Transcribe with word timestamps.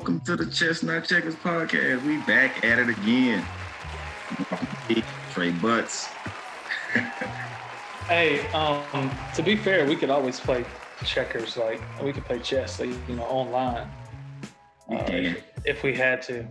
welcome 0.00 0.20
to 0.20 0.34
the 0.34 0.46
Chestnut 0.46 1.04
Checkers 1.04 1.34
podcast. 1.34 2.02
We 2.06 2.16
back 2.22 2.64
at 2.64 2.78
it 2.78 2.88
again. 2.88 3.44
Trey 5.30 5.50
Butts. 5.50 6.08
hey, 8.08 8.48
um, 8.52 9.10
to 9.34 9.42
be 9.42 9.56
fair, 9.56 9.86
we 9.86 9.94
could 9.94 10.08
always 10.08 10.40
play 10.40 10.64
checkers. 11.04 11.58
Like 11.58 11.82
we 12.02 12.14
could 12.14 12.24
play 12.24 12.38
chess, 12.38 12.80
like, 12.80 12.88
you 13.10 13.16
know, 13.16 13.24
online. 13.24 13.90
We 14.88 14.96
uh, 14.96 15.04
can. 15.04 15.24
if, 15.26 15.44
if 15.66 15.82
we 15.82 15.94
had 15.94 16.22
to. 16.22 16.48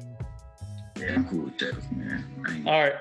Yeah, 0.99 1.15
I'm 1.15 1.27
cool 1.27 1.45
with 1.45 1.57
checkers, 1.57 1.85
man. 1.89 2.67
All 2.67 2.81
right, 2.83 2.93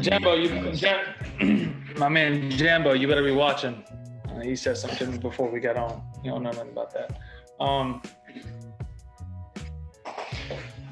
Jambo, 0.00 0.34
you, 0.34 0.72
Jam, 0.72 1.84
my 1.96 2.08
man 2.08 2.50
Jambo, 2.50 2.94
you 2.94 3.06
better 3.06 3.22
be 3.22 3.30
watching. 3.30 3.84
Uh, 4.28 4.40
he 4.40 4.56
said 4.56 4.76
something 4.76 5.16
before 5.18 5.48
we 5.48 5.60
got 5.60 5.76
on. 5.76 6.02
You 6.24 6.32
don't 6.32 6.42
know 6.42 6.50
nothing 6.50 6.72
about 6.72 6.92
that. 6.94 7.20
Um, 7.62 8.02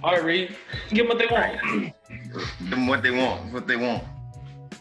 all 0.02 0.12
right, 0.12 0.24
Reed, 0.24 0.56
give 0.88 1.08
them 1.08 1.08
what 1.08 1.18
they 1.18 1.26
want. 1.26 1.92
Give 2.08 2.70
them 2.70 2.86
what 2.86 3.02
they 3.02 3.10
want, 3.10 3.52
what 3.52 3.66
they 3.66 3.76
want. 3.76 4.04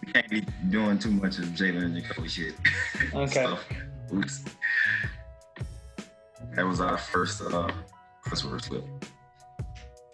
We 0.05 0.14
can't 0.14 0.30
be 0.30 0.41
doing 0.70 0.98
too 0.98 1.12
much 1.12 1.40
of 1.40 1.46
Jalen 1.46 1.84
and 1.86 1.96
Jacoby 2.02 2.30
shit. 2.30 2.55
Okay. 3.14 3.46
Oops. 4.13 4.44
That 6.55 6.66
was 6.66 6.82
our 6.82 6.98
first 6.98 7.41
uh 7.41 7.72
first 8.26 8.46
word 8.46 8.63
slip. 8.63 8.86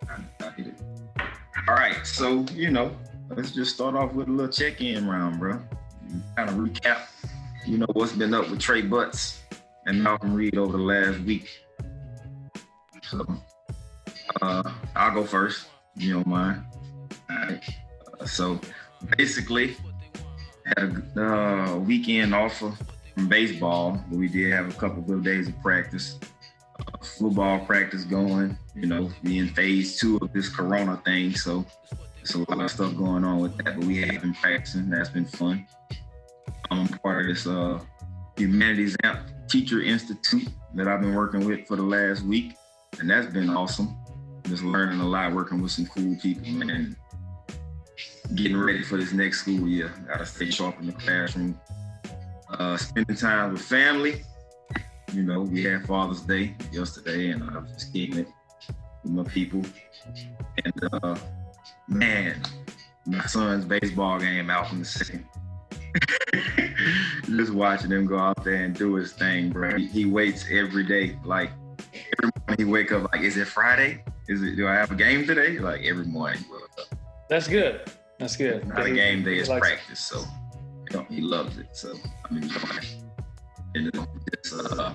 I, 0.10 0.20
I 0.42 0.50
hit 0.52 0.68
it. 0.68 0.82
All 1.68 1.76
right, 1.76 2.06
so 2.06 2.46
you 2.54 2.70
know, 2.72 2.96
let's 3.30 3.52
just 3.52 3.76
start 3.76 3.96
off 3.96 4.14
with 4.14 4.28
a 4.28 4.32
little 4.32 4.52
check-in 4.52 5.08
round, 5.08 5.40
bro. 5.40 5.60
Kind 6.36 6.50
of 6.50 6.56
recap, 6.56 7.08
you 7.66 7.78
know, 7.78 7.88
what's 7.94 8.12
been 8.14 8.34
up 8.34 8.50
with 8.50 8.60
Trey 8.60 8.82
Butts 8.82 9.42
and 9.86 10.04
Malcolm 10.04 10.34
Reed 10.34 10.58
over 10.58 10.78
the 10.78 10.84
last 10.84 11.20
week. 11.22 11.50
So, 13.04 13.26
uh, 14.42 14.64
I'll 14.96 15.14
go 15.14 15.24
first. 15.24 15.68
You 15.96 16.14
don't 16.14 16.28
mind. 16.28 16.64
All 17.30 17.38
right. 17.38 17.64
Uh, 18.20 18.26
so, 18.26 18.60
basically, 19.18 19.78
had 20.66 21.04
a 21.16 21.24
uh, 21.24 21.76
weekend 21.78 22.34
offer 22.34 22.74
from 23.14 23.28
baseball, 23.28 24.04
but 24.10 24.18
we 24.18 24.28
did 24.28 24.52
have 24.52 24.70
a 24.70 24.74
couple 24.74 25.14
of 25.14 25.24
days 25.24 25.48
of 25.48 25.60
practice. 25.62 26.20
Uh, 26.80 26.98
football 27.02 27.60
practice 27.60 28.04
going, 28.04 28.58
you 28.76 28.88
know, 28.88 29.10
being 29.24 29.48
phase 29.48 29.98
two 29.98 30.18
of 30.22 30.34
this 30.34 30.50
corona 30.50 31.02
thing. 31.06 31.34
So 31.34 31.66
there's 32.18 32.36
a 32.36 32.40
lot 32.40 32.62
of 32.62 32.72
stuff 32.72 32.96
going 32.98 33.24
on 33.24 33.40
with 33.40 33.56
that, 33.58 33.78
but 33.78 33.86
we 33.86 34.02
have 34.02 34.22
been 34.22 34.34
practicing. 34.34 34.90
That's 34.90 35.10
been 35.10 35.26
fun. 35.26 35.66
I'm 36.72 36.88
part 36.88 37.22
of 37.22 37.28
this 37.28 37.48
uh, 37.48 37.80
Humanities 38.38 38.98
Amp 39.04 39.20
Teacher 39.48 39.82
Institute 39.82 40.50
that 40.74 40.88
I've 40.88 41.02
been 41.02 41.14
working 41.14 41.46
with 41.46 41.68
for 41.68 41.76
the 41.76 41.84
last 41.84 42.24
week, 42.24 42.56
and 43.00 43.10
that's 43.10 43.28
been 43.28 43.50
awesome. 43.50 43.96
Just 44.48 44.64
learning 44.64 45.00
a 45.00 45.08
lot, 45.08 45.34
working 45.34 45.62
with 45.62 45.72
some 45.72 45.88
cool 45.88 46.16
people, 46.22 46.48
man. 46.50 46.96
Getting 48.36 48.58
ready 48.58 48.84
for 48.84 48.98
this 48.98 49.12
next 49.12 49.42
school 49.42 49.68
year. 49.68 49.92
Gotta 50.08 50.26
stay 50.26 50.52
sharp 50.52 50.80
in 50.80 50.88
the 50.88 50.94
classroom. 50.94 51.60
Uh, 52.50 52.78
spending 52.78 53.16
time 53.16 53.54
with 53.54 53.62
family. 53.62 54.24
You 55.14 55.24
know, 55.24 55.42
we 55.42 55.64
had 55.64 55.86
Father's 55.86 56.22
Day 56.22 56.56
yesterday, 56.72 57.30
and 57.30 57.44
I 57.44 57.60
was 57.60 57.72
just 57.72 57.94
getting 57.94 58.20
it 58.20 58.28
with 59.04 59.14
my 59.14 59.24
people. 59.24 59.64
And 60.64 60.94
uh, 60.94 61.18
man, 61.88 62.42
my 63.06 63.26
son's 63.26 63.66
baseball 63.66 64.20
game 64.20 64.50
out 64.50 64.72
in 64.72 64.80
the 64.80 64.86
second. 64.86 65.26
just 67.26 67.54
watching 67.54 67.92
him 67.92 68.06
go 68.06 68.18
out 68.18 68.44
there 68.44 68.64
and 68.64 68.76
do 68.76 68.96
his 68.96 69.14
thing, 69.14 69.50
bro. 69.50 69.78
He, 69.78 69.88
he 69.88 70.06
waits 70.06 70.46
every 70.52 70.84
day. 70.84 71.18
Like 71.24 71.52
every 72.20 72.32
morning 72.40 72.58
he 72.58 72.66
wake 72.66 72.92
up, 72.92 73.12
like, 73.12 73.22
is 73.22 73.38
it 73.38 73.48
Friday? 73.48 74.04
Is 74.28 74.42
it? 74.42 74.56
Do 74.56 74.68
I 74.68 74.74
have 74.74 74.92
a 74.92 74.96
game 74.96 75.28
today? 75.28 75.60
Like 75.60 75.84
every 75.84 76.06
morning 76.06 76.40
he 76.40 76.52
wakes 76.52 76.78
up. 76.80 76.98
That's 77.30 77.48
good. 77.48 77.92
That's 78.20 78.36
good. 78.36 78.68
Not 78.68 78.86
a 78.86 78.92
game 78.92 79.24
day, 79.24 79.38
it's 79.38 79.50
practice. 79.50 80.00
So 80.00 80.24
you 80.90 80.98
know, 80.98 81.06
he 81.10 81.22
loves 81.22 81.58
it. 81.58 81.68
So 81.74 81.94
I'm 82.30 82.38
enjoying 82.38 82.78
it. 82.78 82.96
And 83.76 83.86
you 83.86 83.92
know, 83.94 84.08
just 84.44 84.80
uh, 84.80 84.94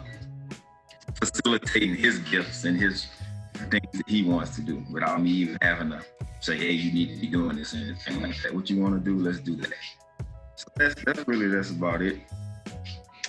facilitating 1.15 1.95
his 1.95 2.19
gifts 2.21 2.65
and 2.65 2.77
his 2.77 3.07
things 3.69 3.93
that 3.93 4.09
he 4.09 4.25
wants 4.25 4.57
to 4.57 4.63
do 4.63 4.85
without 4.91 5.23
me 5.23 5.31
even 5.31 5.59
having 5.61 5.91
to 5.91 6.03
say, 6.41 6.57
hey, 6.57 6.73
you 6.73 6.93
need 6.93 7.15
to 7.15 7.21
be 7.21 7.27
doing 7.27 7.57
this 7.57 7.75
and 7.75 7.85
anything 7.85 8.23
like 8.23 8.43
that. 8.43 8.55
What 8.55 8.71
you 8.71 8.81
want 8.81 8.95
to 8.95 9.01
do, 9.01 9.17
let's 9.19 9.39
do 9.39 9.55
that. 9.57 9.73
So 10.57 10.67
that's 10.77 10.95
that's 11.05 11.29
really 11.29 11.47
that's 11.47 11.71
about 11.71 12.03
it. 12.03 12.21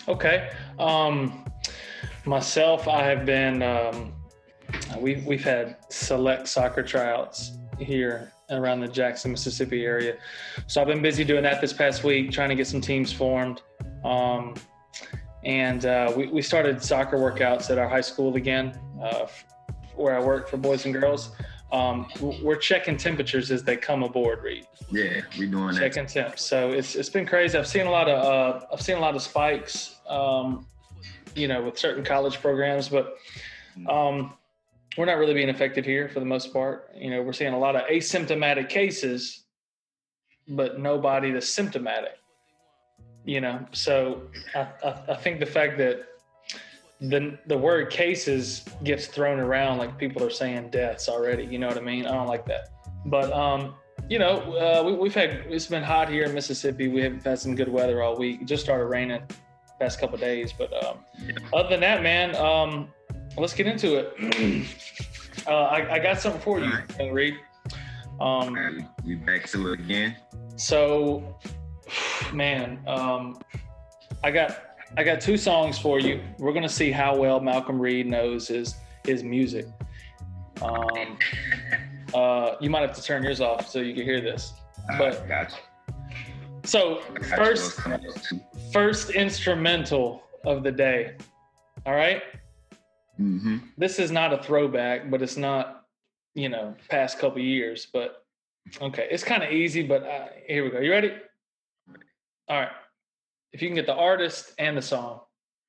Okay. 0.08 0.52
Um, 0.80 1.46
myself, 2.26 2.88
I 2.88 3.04
have 3.04 3.24
been. 3.26 3.62
Um, 3.62 4.14
we 5.00 5.24
we've 5.26 5.44
had 5.44 5.78
select 5.90 6.48
soccer 6.48 6.84
tryouts 6.84 7.58
here 7.80 8.32
around 8.50 8.82
the 8.82 8.88
Jackson, 8.88 9.32
Mississippi 9.32 9.86
area. 9.86 10.18
So 10.68 10.82
I've 10.82 10.88
been 10.88 11.02
busy 11.02 11.24
doing 11.24 11.44
that 11.44 11.62
this 11.62 11.74
past 11.74 12.04
week, 12.04 12.32
trying 12.32 12.50
to 12.50 12.56
get 12.56 12.68
some 12.68 12.82
teams 12.82 13.12
formed. 13.12 13.62
Um, 14.04 14.56
and 15.44 15.86
uh, 15.86 16.14
we, 16.16 16.28
we 16.28 16.42
started 16.42 16.84
soccer 16.84 17.18
workouts 17.18 17.70
at 17.72 17.78
our 17.78 17.90
high 17.90 18.02
school 18.02 18.36
again, 18.36 18.78
uh, 19.02 19.28
where 19.96 20.16
I 20.16 20.24
work 20.24 20.50
for 20.50 20.58
boys 20.58 20.86
and 20.86 20.94
girls. 20.94 21.32
Um, 21.72 22.08
we're 22.20 22.58
checking 22.58 22.98
temperatures 22.98 23.50
as 23.50 23.64
they 23.64 23.78
come 23.78 24.04
aboard, 24.04 24.44
Reed. 24.44 24.68
Yeah, 24.92 25.22
we're 25.40 25.50
doing 25.50 25.74
that. 25.74 25.80
checking 25.80 26.06
temps. 26.06 26.44
So 26.44 26.72
it's 26.72 26.96
it's 26.96 27.10
been 27.10 27.26
crazy. 27.26 27.58
I've 27.58 27.68
seen 27.68 27.88
a 27.88 27.92
lot 27.92 28.10
of 28.10 28.24
uh, 28.24 28.66
I've 28.74 28.82
seen 28.82 28.98
a 28.98 29.00
lot 29.00 29.16
of 29.16 29.22
spikes, 29.22 29.96
um, 30.08 30.68
you 31.34 31.48
know, 31.48 31.62
with 31.64 31.80
certain 31.80 32.04
college 32.04 32.42
programs, 32.42 32.90
but 32.90 33.16
um, 33.88 34.34
we're 34.98 35.06
not 35.06 35.18
really 35.18 35.34
being 35.34 35.50
affected 35.50 35.86
here 35.86 36.10
for 36.10 36.20
the 36.20 36.26
most 36.26 36.52
part. 36.52 36.92
You 36.96 37.12
know, 37.12 37.22
we're 37.22 37.34
seeing 37.34 37.54
a 37.54 37.60
lot 37.60 37.76
of 37.76 37.84
asymptomatic 37.84 38.70
cases, 38.70 39.46
but 40.48 40.80
nobody 40.80 41.32
that's 41.32 41.50
symptomatic. 41.50 42.18
You 43.24 43.42
know, 43.42 43.66
so 43.72 44.24
I, 44.56 44.68
I, 44.84 45.02
I 45.10 45.16
think 45.16 45.40
the 45.40 45.46
fact 45.46 45.78
that 45.78 46.06
the 47.00 47.38
the 47.48 47.58
word 47.58 47.90
cases 47.90 48.66
gets 48.84 49.08
thrown 49.08 49.40
around 49.40 49.78
like 49.78 49.98
people 49.98 50.24
are 50.24 50.32
saying 50.32 50.70
deaths 50.70 51.08
already. 51.08 51.46
You 51.46 51.60
know 51.60 51.68
what 51.68 51.78
I 51.78 51.82
mean? 51.82 52.06
I 52.06 52.12
don't 52.12 52.28
like 52.28 52.46
that. 52.48 52.70
But 53.06 53.32
um, 53.32 53.76
you 54.10 54.20
know, 54.20 54.40
uh, 54.58 54.84
we, 54.84 54.94
we've 54.94 55.16
had 55.16 55.46
it's 55.50 55.68
been 55.68 55.84
hot 55.84 56.10
here 56.10 56.24
in 56.26 56.34
Mississippi. 56.34 56.88
We 56.88 57.02
have 57.02 57.24
had 57.24 57.40
some 57.40 57.56
good 57.56 57.70
weather 57.70 58.02
all 58.04 58.18
week. 58.18 58.42
It 58.42 58.46
just 58.46 58.64
started 58.64 58.86
raining 58.86 59.22
past 59.80 60.00
couple 60.00 60.16
of 60.16 60.22
days, 60.22 60.54
but 60.54 60.72
um, 60.86 61.00
other 61.54 61.70
than 61.70 61.80
that, 61.80 62.04
man, 62.04 62.36
um, 62.36 62.90
let's 63.38 63.54
get 63.54 63.68
into 63.68 63.98
it. 63.98 64.68
uh, 65.48 65.52
I, 65.52 65.94
I 65.94 66.00
got 66.00 66.20
something 66.20 66.42
for 66.42 66.60
you, 66.60 66.70
right. 66.70 67.00
Young 67.00 67.12
Reed. 67.12 67.36
Um, 68.20 68.88
we 69.04 69.16
back 69.16 69.48
to 69.50 69.74
it 69.74 69.80
again. 69.80 70.16
so, 70.56 71.38
man, 72.34 72.80
um, 72.88 73.40
I 74.24 74.30
got 74.32 74.76
I 74.98 75.04
got 75.04 75.22
two 75.22 75.38
songs 75.38 75.80
for 75.80 76.00
you. 76.00 76.22
We're 76.38 76.54
gonna 76.54 76.70
see 76.70 76.92
how 76.92 77.16
well 77.16 77.40
Malcolm 77.40 77.80
Reed 77.82 78.08
knows 78.08 78.48
his 78.48 78.76
his 79.06 79.24
music. 79.24 79.66
Um, 80.62 81.18
uh, 82.14 82.56
you 82.62 82.70
might 82.70 82.82
have 82.82 82.94
to 82.96 83.02
turn 83.04 83.24
yours 83.24 83.42
off 83.42 83.68
so 83.70 83.80
you 83.80 83.96
can 83.96 84.04
hear 84.04 84.22
this. 84.22 84.54
But- 84.98 85.24
I 85.24 85.28
got. 85.28 85.60
So 86.64 87.00
first 87.36 87.64
What's 87.64 87.74
coming 87.80 88.08
up, 88.08 88.22
too. 88.22 88.40
first 88.72 89.10
instrumental 89.10 90.22
of 90.46 90.62
the 90.62 90.72
day. 90.72 91.16
All 91.88 91.96
right. 91.96 92.22
Mm-hmm. 93.20 93.58
This 93.78 94.00
is 94.00 94.12
not 94.12 94.34
a 94.34 94.42
throwback, 94.42 95.10
but 95.10 95.22
it's 95.22 95.38
not 95.38 95.86
you 96.34 96.50
know 96.50 96.76
past 96.90 97.20
couple 97.20 97.42
years. 97.42 97.88
But 97.92 98.24
okay, 98.82 99.08
it's 99.12 99.24
kind 99.24 99.44
of 99.44 99.52
easy. 99.52 99.84
But 99.84 100.04
uh, 100.04 100.28
here 100.48 100.64
we 100.64 100.70
go. 100.70 100.80
You 100.80 100.92
ready? 100.92 101.14
All 102.48 102.60
right. 102.60 102.72
If 103.54 103.62
you 103.62 103.68
can 103.68 103.76
get 103.76 103.86
the 103.86 103.96
artist 103.96 104.54
and 104.58 104.78
the 104.78 104.82
song. 104.82 105.22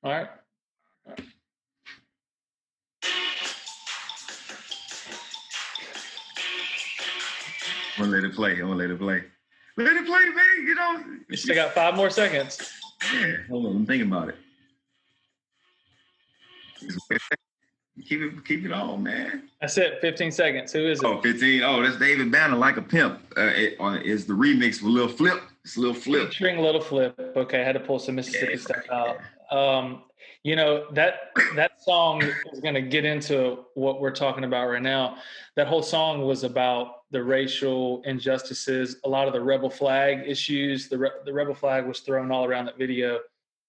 All 0.04 0.10
right. 0.10 0.28
I'm 7.98 8.10
gonna 8.10 8.12
let 8.12 8.24
it 8.24 8.34
play. 8.34 8.52
I'm 8.52 8.60
gonna 8.60 8.74
let 8.74 8.90
it 8.90 8.98
play. 8.98 9.22
Let 9.76 9.96
it 9.96 10.06
play, 10.06 10.24
man. 10.24 10.66
You 10.66 10.74
know. 10.74 11.04
You 11.28 11.36
still 11.36 11.54
got 11.54 11.72
five 11.72 11.94
more 11.94 12.10
seconds. 12.10 12.72
Yeah, 13.14 13.36
hold 13.48 13.66
on. 13.66 13.76
I'm 13.76 13.86
thinking 13.86 14.08
about 14.08 14.28
it. 14.28 14.36
Keep 18.08 18.22
it, 18.22 18.44
keep 18.46 18.64
it 18.64 18.72
on, 18.72 19.02
man. 19.02 19.50
That's 19.60 19.76
it. 19.76 20.00
15 20.00 20.32
seconds. 20.32 20.72
Who 20.72 20.88
is 20.88 21.00
it? 21.00 21.04
Oh, 21.04 21.20
15. 21.20 21.62
Oh, 21.62 21.82
that's 21.82 21.98
David 21.98 22.32
Banner, 22.32 22.56
like 22.56 22.78
a 22.78 22.82
pimp. 22.82 23.20
Uh, 23.36 23.42
it, 23.54 23.76
uh, 23.78 23.98
it's 24.02 24.24
the 24.24 24.32
remix 24.32 24.82
with 24.82 24.92
Lil 24.94 25.08
Flip. 25.08 25.42
It's 25.62 25.76
Lil 25.76 25.92
Flip. 25.92 26.28
Featuring 26.30 26.58
Little 26.60 26.80
Flip. 26.80 27.14
Okay, 27.36 27.60
I 27.60 27.64
had 27.64 27.72
to 27.74 27.80
pull 27.80 27.98
some 27.98 28.14
Mississippi 28.14 28.52
Yeah, 28.52 28.58
stuff 28.58 28.76
yeah. 28.90 29.14
out. 29.52 29.56
Um, 29.56 30.02
you 30.42 30.56
know 30.56 30.90
that 30.92 31.30
that 31.54 31.82
song 31.82 32.22
is 32.52 32.60
going 32.60 32.74
to 32.74 32.80
get 32.82 33.04
into 33.04 33.58
what 33.74 34.00
we're 34.00 34.10
talking 34.10 34.44
about 34.44 34.68
right 34.68 34.82
now. 34.82 35.18
That 35.54 35.66
whole 35.68 35.82
song 35.82 36.22
was 36.22 36.42
about 36.44 37.02
the 37.10 37.22
racial 37.22 38.02
injustices, 38.04 38.96
a 39.04 39.08
lot 39.08 39.26
of 39.28 39.34
the 39.34 39.40
rebel 39.40 39.70
flag 39.70 40.24
issues. 40.26 40.88
The 40.88 40.98
re- 40.98 41.10
the 41.26 41.32
rebel 41.32 41.54
flag 41.54 41.86
was 41.86 42.00
thrown 42.00 42.32
all 42.32 42.44
around 42.44 42.64
that 42.64 42.78
video. 42.78 43.20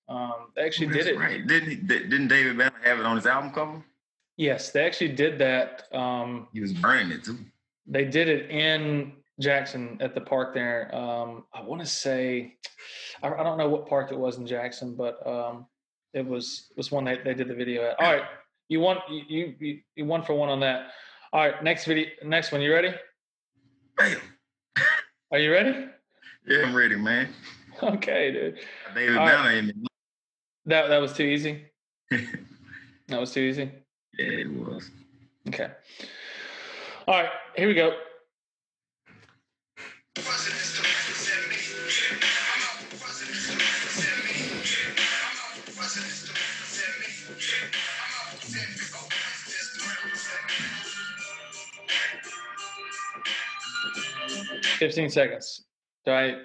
Um, 0.10 0.34
they 0.56 0.64
actually 0.64 0.88
That's 0.88 1.06
did 1.06 1.16
it. 1.16 1.20
Right? 1.20 1.46
Didn't 1.48 1.88
didn't 1.88 2.28
David 2.28 2.58
Banner 2.58 2.74
have 2.84 3.00
it 3.00 3.06
on 3.06 3.16
his 3.16 3.26
album 3.26 3.52
cover? 3.52 3.84
Yes, 4.38 4.72
they 4.72 4.84
actually 4.86 5.10
did 5.10 5.38
that. 5.40 5.84
Um, 5.94 6.48
He 6.54 6.60
was 6.62 6.74
burning 6.74 7.12
it 7.12 7.24
too. 7.24 7.38
they 7.86 8.04
did 8.06 8.28
it 8.28 8.50
in 8.50 9.14
Jackson 9.40 9.98
at 10.02 10.14
the 10.16 10.22
park 10.22 10.54
there. 10.54 10.94
Um, 10.94 11.46
I 11.54 11.62
want 11.62 11.82
to 11.82 11.88
say, 11.88 12.56
I, 13.22 13.28
I 13.30 13.44
don't 13.44 13.58
know 13.58 13.70
what 13.70 13.88
park 13.88 14.12
it 14.12 14.18
was 14.18 14.38
in 14.38 14.46
Jackson, 14.48 14.96
but 14.96 15.26
um, 15.28 15.68
it 16.14 16.26
was 16.26 16.72
was 16.76 16.92
one 16.92 17.06
that 17.06 17.24
they 17.24 17.34
did 17.34 17.48
the 17.48 17.56
video 17.56 17.90
at. 17.90 18.00
All 18.00 18.12
right, 18.14 18.24
you 18.70 18.80
won. 18.80 18.98
You 19.10 19.54
you 19.60 19.80
you 19.96 20.06
won 20.06 20.24
for 20.24 20.34
one 20.34 20.50
on 20.50 20.60
that. 20.62 20.92
All 21.32 21.40
right, 21.42 21.64
next 21.64 21.86
video, 21.86 22.08
next 22.24 22.52
one. 22.52 22.62
You 22.62 22.74
ready? 22.74 22.94
Bam. 23.98 24.18
Are 25.32 25.40
you 25.40 25.52
ready? 25.52 25.88
Yeah, 26.48 26.64
I'm 26.66 26.76
ready, 26.76 26.96
man. 26.96 27.30
Okay, 27.82 28.32
dude. 28.32 28.60
David 28.94 29.18
All 29.18 29.26
right. 29.26 29.32
Banner 29.44 29.58
in 29.58 29.66
me. 29.68 29.74
That 30.66 30.88
that 30.88 31.00
was 31.00 31.14
too 31.14 31.24
easy. 31.24 31.66
That 33.10 33.20
was 33.20 33.34
too 33.34 33.42
easy. 33.42 33.70
Yeah, 34.18 34.26
it 34.28 34.50
was. 34.50 34.90
Okay. 35.50 35.70
All 37.06 37.22
right, 37.22 37.30
here 37.56 37.68
we 37.68 37.74
go. 37.74 37.94
Fifteen 54.80 55.10
seconds. 55.10 55.66
All 56.08 56.14
right. 56.14 56.38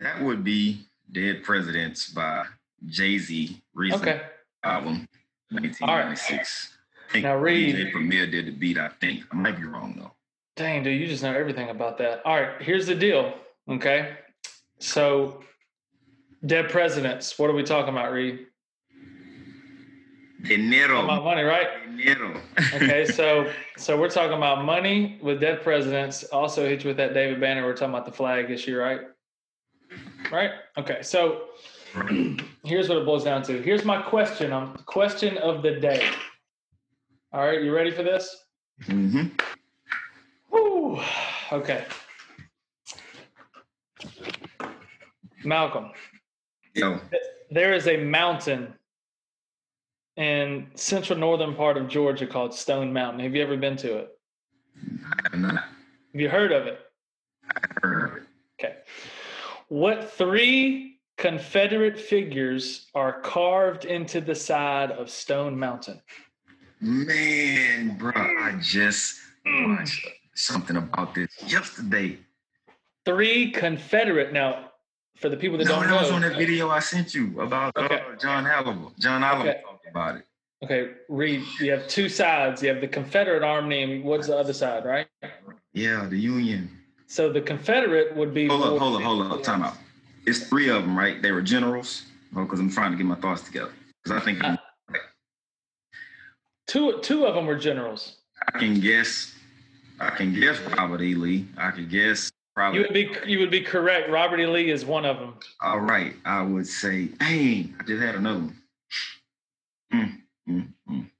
That 0.00 0.22
would 0.22 0.44
be 0.44 0.86
Dead 1.12 1.42
Presidents 1.44 2.10
by 2.10 2.44
Jay 2.86 3.18
Z. 3.18 3.60
Recent 3.74 4.02
Okay. 4.02 4.22
album, 4.64 5.08
1996. 5.50 6.78
I 7.08 7.12
think 7.12 7.24
Now 7.24 7.36
read. 7.36 7.76
DJ 7.76 7.92
Premier 7.92 8.26
did 8.26 8.46
the 8.46 8.50
beat. 8.50 8.78
I 8.78 8.88
think 8.88 9.24
I 9.30 9.36
might 9.36 9.56
be 9.56 9.64
wrong 9.64 9.94
though. 9.96 10.12
Dang, 10.56 10.82
dude, 10.82 10.98
you 11.00 11.06
just 11.06 11.22
know 11.22 11.32
everything 11.34 11.68
about 11.70 11.98
that. 11.98 12.22
All 12.24 12.40
right, 12.40 12.60
here's 12.62 12.86
the 12.86 12.94
deal. 12.94 13.34
Okay. 13.68 14.16
So, 14.78 15.42
dead 16.44 16.70
presidents. 16.70 17.38
What 17.38 17.50
are 17.50 17.54
we 17.54 17.62
talking 17.62 17.90
about, 17.90 18.12
Reed? 18.12 18.46
Dinero. 20.42 21.04
About 21.04 21.24
money, 21.24 21.42
right? 21.42 21.68
Dinero. 21.96 22.40
Okay, 22.74 23.04
so 23.12 23.50
so 23.76 23.98
we're 23.98 24.10
talking 24.10 24.36
about 24.36 24.64
money 24.64 25.18
with 25.22 25.40
dead 25.40 25.62
presidents. 25.62 26.24
Also 26.24 26.66
hit 26.66 26.84
you 26.84 26.88
with 26.88 26.96
that 26.98 27.14
David 27.14 27.40
Banner. 27.40 27.64
We're 27.64 27.74
talking 27.74 27.94
about 27.94 28.06
the 28.06 28.12
flag 28.12 28.50
issue, 28.50 28.76
right? 28.76 29.00
Right. 30.30 30.50
Okay. 30.78 31.02
So 31.02 31.46
here's 32.64 32.88
what 32.88 32.98
it 32.98 33.04
boils 33.06 33.24
down 33.24 33.42
to. 33.44 33.60
Here's 33.62 33.84
my 33.84 34.00
question. 34.02 34.52
Um, 34.52 34.76
question 34.86 35.38
of 35.38 35.62
the 35.62 35.72
day. 35.72 36.08
All 37.32 37.44
right, 37.44 37.62
you 37.62 37.74
ready 37.74 37.90
for 37.90 38.02
this? 38.02 38.44
Mm-hmm. 38.84 39.28
Woo. 40.50 41.00
Okay. 41.52 41.84
Malcolm, 45.44 45.90
Yo, 46.74 47.00
there 47.50 47.72
is 47.72 47.86
a 47.86 47.96
mountain 47.98 48.74
in 50.16 50.66
central 50.74 51.18
northern 51.18 51.54
part 51.54 51.76
of 51.76 51.88
Georgia 51.88 52.26
called 52.26 52.52
Stone 52.52 52.92
Mountain. 52.92 53.20
Have 53.20 53.34
you 53.34 53.42
ever 53.42 53.56
been 53.56 53.76
to 53.76 53.98
it? 53.98 54.18
I 54.76 55.28
have 55.30 55.40
not 55.40 55.54
Have 55.54 56.20
you 56.20 56.28
heard 56.28 56.52
of 56.52 56.66
it? 56.66 56.80
I 57.44 57.60
heard 57.80 58.10
of 58.10 58.16
it. 58.16 58.22
Okay. 58.58 58.76
What 59.68 60.10
three 60.12 60.95
Confederate 61.30 61.98
figures 61.98 62.86
are 62.94 63.20
carved 63.20 63.84
into 63.84 64.20
the 64.20 64.32
side 64.34 64.92
of 64.92 65.10
Stone 65.10 65.58
Mountain? 65.58 66.00
Man, 66.80 67.96
bro, 67.98 68.12
I 68.14 68.56
just 68.62 69.16
watched 69.44 70.06
something 70.36 70.76
about 70.76 71.16
this 71.16 71.28
yesterday. 71.44 72.18
Three 73.04 73.50
Confederate. 73.50 74.32
Now, 74.32 74.70
for 75.16 75.28
the 75.28 75.36
people 75.36 75.58
that 75.58 75.64
No, 75.64 75.70
don't 75.80 75.88
that 75.88 75.90
know, 75.90 75.96
was 76.02 76.12
on 76.12 76.22
that 76.22 76.36
video 76.36 76.70
I 76.70 76.78
sent 76.78 77.12
you 77.12 77.40
about 77.40 77.76
uh, 77.76 77.80
Okay. 77.86 78.02
John 78.20 78.44
Halliwell. 78.44 78.92
John 79.00 79.22
Halliwell 79.22 79.48
Okay. 79.48 79.62
talked 79.64 79.86
about 79.88 80.16
it. 80.18 80.26
okay, 80.62 80.90
Reed. 81.08 81.42
You 81.58 81.72
have 81.72 81.88
two 81.88 82.08
sides. 82.08 82.62
You 82.62 82.68
have 82.68 82.80
the 82.80 82.86
Confederate 82.86 83.42
Army, 83.42 83.82
and 83.82 84.04
what's 84.04 84.28
the 84.28 84.36
other 84.36 84.52
side, 84.52 84.84
right? 84.84 85.08
Yeah, 85.72 86.06
the 86.08 86.18
Union. 86.20 86.70
So 87.08 87.32
the 87.32 87.40
Confederate 87.40 88.14
would 88.14 88.32
be. 88.32 88.46
Hold 88.46 88.62
up, 88.62 88.78
hold 88.78 88.96
up, 88.98 89.02
hold 89.02 89.32
up. 89.32 89.42
Time 89.42 89.64
out. 89.64 89.76
It's 90.26 90.48
three 90.48 90.68
of 90.68 90.82
them, 90.82 90.98
right? 90.98 91.22
They 91.22 91.32
were 91.32 91.42
generals. 91.42 92.02
Oh, 92.34 92.42
because 92.42 92.60
I'm 92.60 92.70
trying 92.70 92.90
to 92.90 92.96
get 92.96 93.06
my 93.06 93.14
thoughts 93.14 93.42
together. 93.42 93.72
Because 94.02 94.20
I 94.20 94.24
think 94.24 94.42
Uh, 94.42 94.56
Two, 96.66 96.98
two 97.00 97.26
of 97.26 97.34
them 97.36 97.46
were 97.46 97.56
generals. 97.56 98.16
I 98.52 98.58
can 98.58 98.80
guess. 98.80 99.34
I 100.00 100.10
can 100.10 100.34
guess 100.34 100.58
Robert 100.76 101.00
E. 101.00 101.14
Lee. 101.14 101.46
I 101.56 101.70
could 101.70 101.88
guess 101.88 102.30
probably. 102.54 102.80
You 102.80 102.84
would 102.86 102.92
be, 102.92 103.30
you 103.30 103.38
would 103.38 103.52
be 103.52 103.60
correct. 103.60 104.10
Robert 104.10 104.40
E. 104.40 104.46
Lee 104.46 104.70
is 104.70 104.84
one 104.84 105.04
of 105.04 105.18
them. 105.18 105.34
All 105.62 105.78
right, 105.78 106.14
I 106.24 106.42
would 106.42 106.66
say, 106.66 107.06
dang, 107.06 107.74
I 107.78 107.84
just 107.84 108.02
had 108.02 108.16
another 108.16 108.40
one. 108.40 108.62
Mm, 109.94 110.22
mm, 110.48 110.68
mm. 110.90 111.10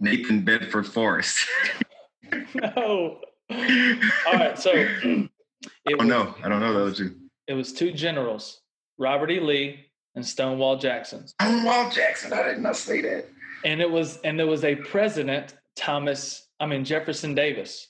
Nathan 0.00 0.40
Bedford 0.40 0.86
Forrest. 0.86 1.46
no. 2.54 3.20
All 4.26 4.32
right, 4.34 4.58
so 4.58 4.70
it 4.74 5.30
I 5.88 5.92
don't 5.92 6.08
know. 6.08 6.34
I 6.42 6.48
don't 6.48 6.60
know 6.60 6.72
those 6.72 6.98
two. 6.98 7.14
It 7.46 7.54
was 7.54 7.72
two 7.72 7.92
generals, 7.92 8.60
Robert 8.98 9.30
E. 9.30 9.40
Lee 9.40 9.86
and 10.14 10.24
Stonewall 10.24 10.76
Jackson. 10.76 11.26
Stonewall 11.28 11.90
Jackson. 11.90 12.32
I 12.32 12.42
did 12.42 12.58
not 12.58 12.76
say 12.76 13.00
that. 13.02 13.26
And 13.64 13.80
it 13.80 13.90
was 13.90 14.18
and 14.18 14.38
there 14.38 14.46
was 14.46 14.64
a 14.64 14.76
president, 14.76 15.54
Thomas, 15.76 16.48
I 16.60 16.66
mean 16.66 16.84
Jefferson 16.84 17.34
Davis. 17.34 17.88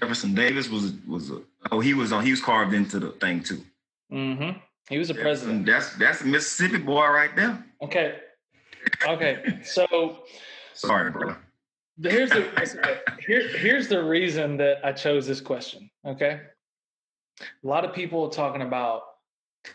Jefferson 0.00 0.34
Davis 0.34 0.68
was 0.68 0.92
was 1.06 1.30
a, 1.30 1.40
oh 1.70 1.80
he 1.80 1.94
was 1.94 2.12
on 2.12 2.24
he 2.24 2.30
was 2.30 2.40
carved 2.40 2.74
into 2.74 2.98
the 2.98 3.10
thing 3.10 3.42
too. 3.42 3.62
Mm-hmm. 4.12 4.58
He 4.88 4.98
was 4.98 5.10
a 5.10 5.14
Jefferson, 5.14 5.64
president. 5.64 5.66
That's 5.66 5.96
that's 5.96 6.20
a 6.22 6.26
Mississippi 6.26 6.78
boy 6.78 7.06
right 7.08 7.34
there. 7.36 7.64
Okay. 7.82 8.16
Okay. 9.06 9.60
So 9.64 10.24
Sorry, 10.74 11.10
bro. 11.10 11.36
Here's 12.02 12.30
the 12.30 12.42
here, 13.26 13.48
here's 13.48 13.88
the 13.88 14.02
reason 14.02 14.56
that 14.58 14.84
I 14.84 14.92
chose 14.92 15.26
this 15.26 15.40
question. 15.40 15.90
Okay. 16.06 16.40
A 17.40 17.66
lot 17.66 17.84
of 17.84 17.92
people 17.94 18.24
are 18.24 18.30
talking 18.30 18.62
about, 18.62 19.02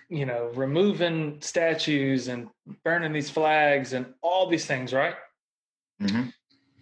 you 0.09 0.25
know, 0.25 0.51
removing 0.55 1.39
statues 1.41 2.27
and 2.27 2.49
burning 2.83 3.11
these 3.13 3.29
flags 3.29 3.93
and 3.93 4.13
all 4.21 4.47
these 4.47 4.65
things, 4.65 4.93
right? 4.93 5.15
hmm 5.99 6.25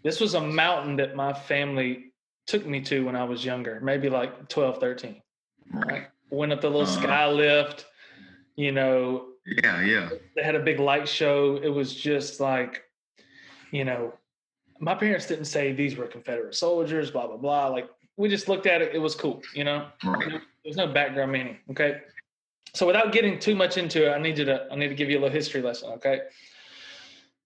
This 0.04 0.20
was 0.20 0.34
a 0.36 0.42
mountain 0.42 0.98
that 0.98 1.16
my 1.16 1.34
family 1.34 2.14
took 2.46 2.66
me 2.66 2.82
to 2.82 3.04
when 3.06 3.16
I 3.16 3.24
was 3.24 3.44
younger, 3.44 3.80
maybe 3.82 4.10
like 4.10 4.48
12, 4.50 4.80
13. 4.80 5.22
Right. 5.74 6.08
Went 6.30 6.52
up 6.54 6.62
the 6.62 6.70
little 6.70 6.84
Uh-huh. 6.84 7.02
sky 7.02 7.28
lift, 7.28 7.86
you 8.56 8.72
know, 8.72 9.30
Yeah, 9.46 9.82
yeah. 9.82 10.10
they 10.36 10.44
had 10.44 10.56
a 10.56 10.60
big 10.64 10.80
light 10.80 11.08
show. 11.08 11.56
It 11.58 11.70
was 11.70 11.94
just 11.96 12.40
like, 12.40 12.84
you 13.72 13.84
know, 13.86 14.14
my 14.80 14.96
parents 14.96 15.26
didn't 15.28 15.46
say 15.46 15.74
these 15.74 15.96
were 15.96 16.08
Confederate 16.08 16.56
soldiers, 16.56 17.12
blah, 17.12 17.28
blah, 17.28 17.38
blah. 17.38 17.68
Like 17.68 17.90
we 18.16 18.30
just 18.30 18.48
looked 18.48 18.66
at 18.66 18.82
it. 18.82 18.94
It 18.94 19.00
was 19.00 19.16
cool, 19.16 19.42
you 19.54 19.64
know, 19.64 19.88
Right. 20.04 20.42
there's 20.64 20.78
no 20.78 20.88
background 20.88 21.32
meaning. 21.32 21.58
Okay. 21.72 22.02
So 22.74 22.86
without 22.86 23.12
getting 23.12 23.40
too 23.40 23.56
much 23.56 23.78
into 23.78 24.08
it, 24.08 24.14
I 24.14 24.20
need 24.20 24.38
you 24.38 24.46
to, 24.46 24.68
I 24.72 24.76
need 24.76 24.90
to 24.90 24.96
give 24.96 25.10
you 25.10 25.18
a 25.18 25.22
little 25.22 25.34
history 25.34 25.62
lesson. 25.62 25.92
Okay. 25.94 26.22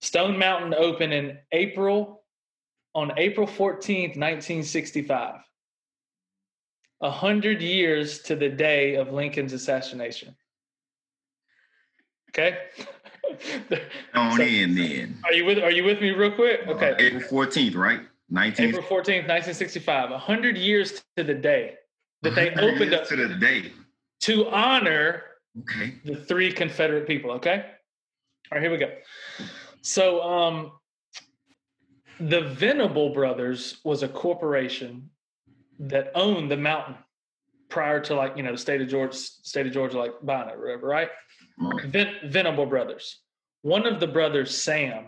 Stone 0.00 0.38
Mountain 0.38 0.74
opened 0.74 1.12
in 1.12 1.38
April, 1.52 2.24
on 2.94 3.12
April 3.16 3.46
14th, 3.46 4.16
1965. 4.16 5.36
A 7.02 7.10
hundred 7.10 7.60
years 7.62 8.20
to 8.22 8.36
the 8.36 8.48
day 8.48 8.94
of 8.96 9.12
Lincoln's 9.12 9.52
assassination. 9.52 10.36
Okay. 12.30 12.58
On 14.14 14.36
So- 14.36 14.42
in 14.42 14.74
then. 14.74 15.18
Are 15.24 15.32
you 15.32 15.44
with 15.44 15.58
Are 15.58 15.70
you 15.70 15.84
with 15.84 16.00
me, 16.00 16.10
real 16.10 16.30
quick? 16.32 16.66
Okay. 16.66 16.92
Uh, 16.92 16.96
April 16.98 17.22
14th, 17.22 17.74
right? 17.74 18.00
19th. 18.30 18.60
April 18.60 18.82
fourteenth, 18.82 19.26
nineteen 19.26 19.52
sixty-five. 19.54 20.10
A 20.10 20.18
hundred 20.18 20.56
years 20.56 21.02
to 21.16 21.22
the 21.24 21.34
day 21.34 21.74
that 22.22 22.34
they 22.34 22.50
opened 22.54 22.94
up 22.94 23.06
to 23.08 23.16
the 23.16 23.34
day. 23.34 23.72
to 24.20 24.48
honor 24.48 25.24
Okay. 25.60 25.94
the 26.04 26.16
three 26.16 26.50
Confederate 26.52 27.06
people. 27.06 27.30
Okay. 27.32 27.56
All 28.50 28.58
right. 28.58 28.62
Here 28.62 28.70
we 28.70 28.78
go. 28.78 28.90
So, 29.82 30.22
um, 30.22 30.72
the 32.20 32.40
Venable 32.40 33.12
Brothers 33.12 33.80
was 33.84 34.02
a 34.02 34.08
corporation 34.08 35.10
that 35.78 36.10
owned 36.14 36.50
the 36.50 36.56
mountain 36.56 36.94
prior 37.68 38.00
to 38.00 38.14
like 38.14 38.36
you 38.36 38.42
know 38.44 38.52
the 38.52 38.58
state 38.58 38.80
of 38.80 38.88
Georgia, 38.88 39.16
state 39.16 39.66
of 39.66 39.72
Georgia, 39.72 39.98
like 39.98 40.12
buying 40.22 40.48
it, 40.48 40.54
or 40.54 40.60
whatever, 40.62 40.86
right? 40.86 41.10
Ven- 41.86 42.18
Venable 42.24 42.66
brothers. 42.66 43.20
One 43.62 43.86
of 43.86 44.00
the 44.00 44.06
brothers, 44.06 44.56
Sam, 44.56 45.06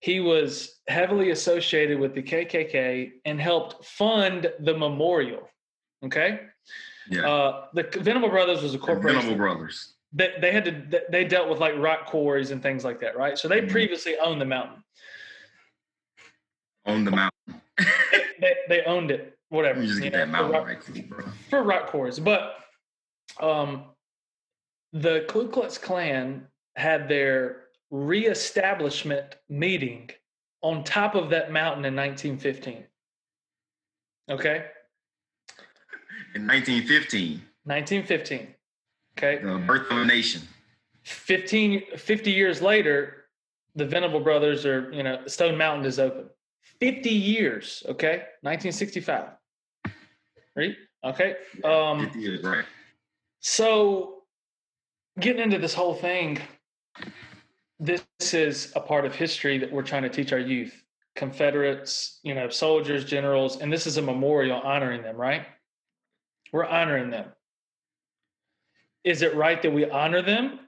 he 0.00 0.20
was 0.20 0.80
heavily 0.88 1.30
associated 1.30 1.98
with 2.00 2.14
the 2.14 2.22
KKK 2.22 3.12
and 3.26 3.40
helped 3.40 3.84
fund 3.84 4.50
the 4.60 4.76
memorial. 4.76 5.48
Okay, 6.04 6.40
Yeah. 7.10 7.28
uh, 7.30 7.66
the 7.74 7.82
Venable 8.00 8.30
brothers 8.30 8.62
was 8.62 8.74
a 8.74 8.78
The 8.78 8.94
Venable. 8.94 9.36
Brothers. 9.36 9.94
they, 10.12 10.34
they 10.40 10.50
had 10.52 10.64
to 10.64 11.02
they 11.10 11.24
dealt 11.24 11.48
with 11.50 11.58
like 11.60 11.74
rock 11.76 12.06
quarries 12.06 12.50
and 12.52 12.62
things 12.62 12.84
like 12.84 12.98
that, 13.00 13.16
right? 13.16 13.36
So 13.38 13.46
they 13.48 13.60
Mhm. 13.60 13.70
previously 13.70 14.16
owned 14.18 14.40
the 14.40 14.46
mountain. 14.46 14.82
Owned 16.86 17.06
the 17.06 17.10
mountain. 17.10 17.60
They, 18.40 18.54
they 18.70 18.82
owned 18.84 19.10
it, 19.10 19.36
whatever. 19.50 19.80
Me 19.80 19.86
just 19.86 19.98
you 20.02 20.04
get 20.10 20.12
that 20.14 20.28
know, 20.30 20.38
for 20.38 20.42
mountain 20.52 20.52
rock- 20.52 20.88
right 20.88 21.08
bro. 21.10 21.24
for 21.50 21.62
rock 21.62 21.86
quarries. 21.88 22.18
But 22.18 22.56
um, 23.40 23.84
the 24.92 25.24
Ku 25.28 25.48
Klux 25.48 25.78
Klan 25.78 26.46
had 26.76 27.08
their 27.08 27.64
reestablishment 27.90 29.36
meeting 29.48 30.10
on 30.62 30.84
top 30.84 31.14
of 31.14 31.30
that 31.30 31.52
mountain 31.52 31.84
in 31.84 31.96
1915. 31.96 32.84
Okay, 34.30 34.66
In 36.34 36.46
1915, 36.46 37.42
1915. 37.64 38.54
Okay, 39.18 39.42
the 39.42 39.58
birth 39.58 39.90
of 39.90 39.98
a 39.98 40.04
nation. 40.04 40.42
15, 41.02 41.96
50 41.96 42.30
years 42.30 42.62
later, 42.62 43.24
the 43.74 43.84
Venable 43.84 44.20
Brothers 44.20 44.64
are, 44.66 44.92
you 44.92 45.02
know, 45.02 45.26
Stone 45.26 45.56
Mountain 45.56 45.86
is 45.86 45.98
open. 45.98 46.26
50 46.80 47.10
years, 47.10 47.82
okay? 47.88 48.24
1965. 48.42 49.30
Right? 50.56 50.76
Okay. 51.04 51.36
Um, 51.64 52.00
50 52.00 52.18
years, 52.18 52.42
right. 52.42 52.64
so 53.40 54.19
getting 55.20 55.42
into 55.42 55.58
this 55.58 55.74
whole 55.74 55.94
thing, 55.94 56.38
this 57.78 58.04
is 58.20 58.72
a 58.74 58.80
part 58.80 59.04
of 59.04 59.14
history 59.14 59.58
that 59.58 59.70
we're 59.70 59.82
trying 59.82 60.02
to 60.02 60.08
teach 60.08 60.32
our 60.32 60.38
youth. 60.38 60.82
Confederates, 61.16 62.20
you 62.22 62.34
know, 62.34 62.48
soldiers, 62.48 63.04
generals, 63.04 63.60
and 63.60 63.72
this 63.72 63.86
is 63.86 63.96
a 63.96 64.02
memorial 64.02 64.60
honoring 64.60 65.02
them, 65.02 65.16
right? 65.16 65.46
We're 66.52 66.66
honoring 66.66 67.10
them. 67.10 67.26
Is 69.04 69.22
it 69.22 69.34
right 69.34 69.60
that 69.62 69.70
we 69.72 69.88
honor 69.90 70.22
them? 70.22 70.60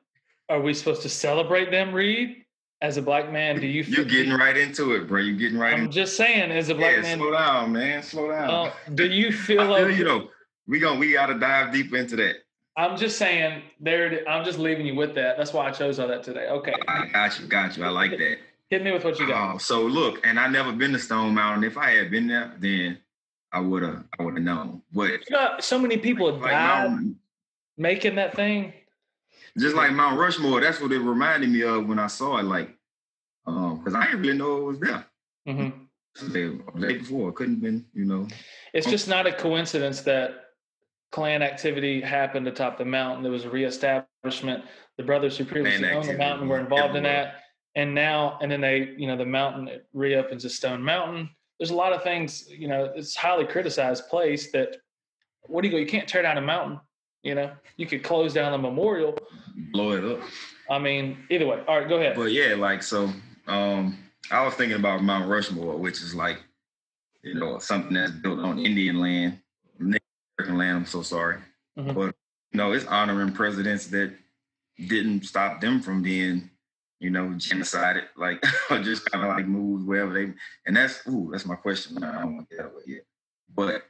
Are 0.49 0.61
we 0.61 0.75
supposed 0.75 1.02
to 1.02 1.09
celebrate 1.09 1.71
them, 1.71 1.92
Reed? 1.92 2.44
As 2.80 2.97
a 2.97 3.02
black 3.02 3.30
man, 3.30 3.61
do 3.61 3.66
you 3.66 3.85
feel 3.85 3.94
You're 3.94 4.04
getting 4.04 4.32
right 4.32 4.56
into 4.56 4.97
it, 4.97 5.06
bro. 5.06 5.21
You're 5.21 5.37
getting 5.37 5.59
right 5.59 5.75
I'm 5.75 5.90
just 5.90 6.16
saying, 6.16 6.50
as 6.50 6.68
a 6.68 6.75
black 6.75 6.97
Yeah, 6.97 7.02
man, 7.02 7.18
slow 7.18 7.30
down, 7.30 7.73
man. 7.73 8.02
Slow 8.02 8.28
down. 8.28 8.50
uh, 8.50 8.73
do 8.94 9.06
you 9.06 9.28
I 9.28 9.30
feel 9.30 9.59
feel 9.59 9.71
like 9.71 9.97
you 9.97 10.04
know. 10.04 10.28
We 10.66 10.78
gon' 10.78 10.99
we 10.99 11.12
gotta 11.12 11.38
dive 11.38 11.73
deep 11.73 11.92
into 11.94 12.16
that. 12.16 12.37
I'm 12.76 12.97
just 12.97 13.19
saying 13.19 13.62
there 13.81 14.26
I'm 14.29 14.45
just 14.45 14.59
leaving 14.59 14.87
you 14.87 14.95
with 14.95 15.14
that. 15.14 15.37
That's 15.37 15.52
why 15.52 15.67
I 15.67 15.71
chose 15.71 15.99
all 15.99 16.09
that 16.09 16.23
today. 16.23 16.49
Okay. 16.49 16.75
I 16.88 17.07
got 17.07 17.38
you, 17.38 17.47
got 17.47 17.76
you. 17.76 17.85
I 17.85 17.88
like 17.88 18.12
that. 18.12 18.38
Hit 18.71 18.83
me 18.83 18.93
with 18.93 19.05
what 19.05 19.19
you 19.19 19.26
got. 19.26 19.50
Um, 19.52 19.59
so 19.59 19.83
look, 19.83 20.26
and 20.26 20.41
I 20.41 20.47
never 20.49 20.73
been 20.73 20.93
to 20.93 20.99
Stone 20.99 21.35
Mountain. 21.35 21.64
If 21.64 21.76
I 21.76 21.91
had 21.91 22.11
been 22.11 22.26
there, 22.26 22.55
then 22.59 22.99
I 23.52 23.61
would 23.61 23.83
have 23.83 24.05
I 24.19 24.23
would 24.23 24.35
have 24.37 24.43
known. 24.45 24.83
But 24.93 25.11
You 25.29 25.37
know, 25.37 25.57
so 25.61 25.79
many 25.79 25.99
people 25.99 26.33
like 26.38 26.52
died 26.52 26.88
Mount, 26.91 27.17
making 27.76 28.14
that 28.14 28.35
thing. 28.35 28.73
just 29.59 29.76
like 29.76 29.93
Mount 29.93 30.19
Rushmore, 30.19 30.62
that's 30.62 30.81
what 30.81 30.93
it 30.93 31.00
reminded 31.00 31.50
me 31.50 31.62
of 31.62 31.87
when 31.87 31.99
I 31.99 32.07
saw 32.07 32.38
it. 32.38 32.45
Like, 32.45 32.71
um, 33.47 33.79
because 33.79 33.95
I 33.95 34.07
didn't 34.07 34.23
really 34.23 34.38
know 34.38 34.57
it 34.57 34.64
was 34.64 34.81
there. 34.81 35.05
hmm 35.47 35.69
The 36.31 36.59
day 36.81 36.99
before, 36.99 37.29
it 37.29 37.35
couldn't 37.35 37.57
have 37.57 37.62
been, 37.62 37.85
you 37.93 38.07
know. 38.07 38.26
It's 38.73 38.87
just 38.88 39.09
not 39.09 39.26
a 39.26 39.33
coincidence 39.33 40.00
that 40.02 40.51
Klan 41.12 41.42
activity 41.42 42.00
happened 42.00 42.49
atop 42.49 42.78
the 42.78 42.85
mountain. 42.85 43.23
There 43.23 43.31
was 43.31 43.45
a 43.45 43.50
reestablishment. 43.50 44.64
The 44.97 45.04
brothers 45.04 45.37
who 45.37 45.45
previously 45.45 45.90
owned 45.90 46.09
the 46.09 46.16
mountain 46.16 46.49
were 46.49 46.59
involved 46.59 46.97
in 46.97 47.04
that. 47.04 47.37
And 47.75 47.95
now, 47.95 48.38
and 48.42 48.50
then 48.50 48.61
they, 48.61 48.95
you 48.97 49.07
know, 49.07 49.16
the 49.16 49.25
mountain 49.25 49.69
it 49.69 49.87
reopens 49.92 50.45
as 50.45 50.54
Stone 50.54 50.83
Mountain. 50.83 51.31
There's 51.59 51.71
a 51.71 51.75
lot 51.75 51.92
of 51.92 52.02
things, 52.02 52.49
you 52.50 52.66
know, 52.66 52.90
it's 52.95 53.14
highly 53.14 53.47
criticized 53.47 54.09
place 54.09 54.50
that, 54.52 54.76
what 55.42 55.62
do 55.62 55.69
you 55.69 55.73
go? 55.73 55.78
You 55.78 55.87
can't 55.87 56.09
tear 56.09 56.23
down 56.23 56.38
a 56.38 56.42
mountain. 56.42 56.81
You 57.23 57.37
know, 57.37 57.52
you 57.76 57.87
could 57.87 58.02
close 58.02 58.33
down 58.33 58.50
the 58.52 58.59
memorial. 58.59 59.16
Blow 59.73 59.92
it 59.92 60.04
up. 60.04 60.21
I 60.69 60.78
mean, 60.78 61.19
either 61.31 61.47
way. 61.47 61.62
All 61.69 61.78
right, 61.78 61.88
go 61.88 61.99
ahead. 61.99 62.16
But 62.16 62.33
yeah, 62.33 62.54
like 62.54 62.83
so, 62.83 63.11
um, 63.47 63.99
I 64.31 64.45
was 64.45 64.54
thinking 64.54 64.78
about 64.78 65.02
Mount 65.02 65.28
Rushmore, 65.28 65.76
which 65.76 66.02
is 66.02 66.14
like, 66.14 66.38
you 67.23 67.35
know, 67.35 67.59
something 67.59 67.92
that's 67.92 68.12
built 68.12 68.40
on 68.40 68.59
Indian 68.59 68.99
land, 68.99 69.38
American 70.39 70.59
land. 70.59 70.77
I'm 70.79 70.87
so 70.87 71.03
sorry, 71.03 71.39
Mhm. 71.79 71.95
but 71.95 72.15
you 72.53 72.59
know, 72.59 72.73
it's 72.73 72.85
honoring 72.87 73.33
presidents 73.33 73.87
that 73.89 74.15
didn't 74.87 75.25
stop 75.25 75.61
them 75.61 75.81
from 75.81 76.03
being, 76.03 76.51
you 77.01 77.11
know, 77.11 77.29
genocided, 77.31 78.05
like 78.17 78.43
or 78.71 78.79
just 78.83 79.11
kind 79.11 79.25
of 79.25 79.31
like 79.31 79.47
moved 79.47 79.87
wherever 79.87 80.12
they. 80.12 80.33
And 80.67 80.77
that's 80.77 81.07
ooh, 81.07 81.29
that's 81.33 81.47
my 81.47 81.55
question. 81.55 82.03
I 82.03 82.21
don't 82.21 82.37
want 82.37 82.51
to 82.51 82.57
get 82.57 82.67
away 82.67 82.83
yet, 82.87 83.03
but 83.55 83.83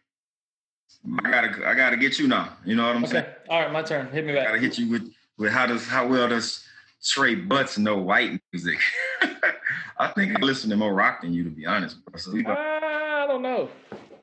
I 1.25 1.31
gotta, 1.31 1.69
I 1.69 1.75
gotta 1.75 1.97
get 1.97 2.19
you 2.19 2.29
now. 2.29 2.57
You 2.65 2.77
know 2.77 2.87
what 2.87 2.97
I'm 2.97 3.07
saying? 3.07 3.25
Okay. 3.25 3.35
All 3.49 3.61
right, 3.63 3.73
my 3.73 3.83
turn. 3.83 4.11
Hit 4.13 4.25
me 4.27 4.33
back. 4.35 4.43
I 4.47 4.51
gotta 4.51 4.61
hit 4.61 4.79
you 4.79 4.89
with 4.91 5.13
with 5.39 5.51
how 5.51 5.67
does 5.67 5.87
how 5.87 6.07
well 6.07 6.29
does 6.29 6.65
Trey 7.05 7.35
Butts 7.35 7.79
know 7.79 7.97
white 7.99 8.41
music? 8.53 8.79
I 9.99 10.09
think 10.09 10.37
I 10.37 10.41
listen 10.41 10.71
to 10.71 10.77
more 10.77 10.95
rock 10.95 11.23
than 11.23 11.33
you, 11.33 11.45
to 11.45 11.51
be 11.51 11.67
honest, 11.67 12.05
bro. 12.05 12.19
So 12.19 12.35
you 12.35 12.43
know, 12.43 12.55
I 12.57 13.25
don't 13.27 13.43
know. 13.43 13.69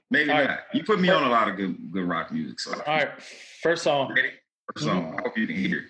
Maybe 0.10 0.30
all 0.32 0.38
right. 0.39 0.50
not. 0.50 0.60
You 0.74 0.84
put 0.84 1.00
me 1.00 1.10
on 1.10 1.24
a 1.24 1.30
lot 1.30 1.48
of 1.48 1.56
good 1.56 1.92
good 1.92 2.04
rock 2.08 2.32
music. 2.32 2.60
So 2.60 2.74
All 2.74 2.96
right, 2.96 3.10
first 3.62 3.84
song. 3.84 4.13
ready? 4.16 4.30
First 4.74 4.86
song. 4.86 5.04
Mm-hmm. 5.04 5.20
I 5.20 5.22
hope 5.24 5.38
you 5.38 5.48
can 5.48 5.56
hear. 5.56 5.86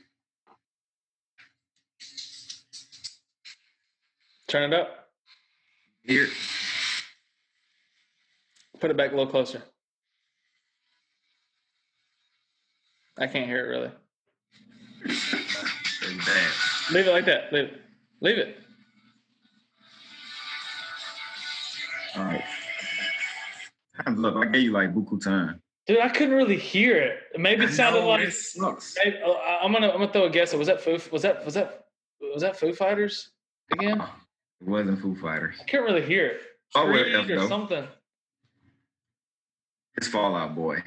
Turn 4.48 4.74
it 4.74 4.80
up. 4.80 5.10
Here. 6.04 6.28
Put 8.80 8.90
it 8.90 8.98
back 8.98 9.12
a 9.12 9.16
little 9.16 9.30
closer. 9.30 9.62
I 13.18 13.28
can't 13.28 13.46
hear 13.46 13.66
it 13.66 13.70
really. 13.70 13.92
Leave 16.92 17.08
it 17.08 17.12
like 17.12 17.26
that. 17.26 17.52
Leave 17.54 17.66
it. 17.66 17.82
Leave 18.22 18.38
it. 18.38 18.58
All 22.16 22.24
right. 22.24 22.44
Up. 24.08 24.36
I 24.38 24.46
gave 24.46 24.64
you 24.64 24.72
like 24.72 24.94
buku 24.94 25.24
time. 25.24 25.62
Dude, 25.88 26.00
I 26.00 26.10
couldn't 26.10 26.36
really 26.36 26.58
hear 26.58 26.98
it. 26.98 27.18
Maybe 27.38 27.66
it 27.66 27.74
sounded 27.74 28.02
know, 28.02 28.08
like 28.10 28.28
it 28.28 28.34
sucks. 28.34 28.96
Maybe- 29.04 29.18
uh, 29.26 29.32
I- 29.32 29.60
I'm 29.64 29.72
gonna 29.74 29.88
I'm 29.90 30.00
gonna 30.00 30.12
throw 30.14 30.26
a 30.26 30.30
guess. 30.30 30.54
Was 30.54 30.68
that 30.68 30.82
Foo? 30.82 31.00
Was 31.12 31.22
that 31.24 31.44
was 31.46 31.56
that 31.56 31.86
was 32.34 32.42
that 32.42 32.60
Foo 32.60 32.74
Fighters 32.74 33.32
again? 33.72 34.02
It 34.62 34.68
wasn't 34.68 35.02
Foo 35.02 35.16
Fighters. 35.16 35.56
I 35.60 35.64
can't 35.64 35.84
really 35.84 36.02
hear 36.06 36.28
it. 36.28 36.42
Oh, 36.76 36.86
Creed 36.86 37.16
or 37.32 37.40
though. 37.40 37.48
something. 37.48 37.88
It's 39.98 40.08
Fall 40.08 40.36
Out 40.36 40.56
Boy. 40.56 40.84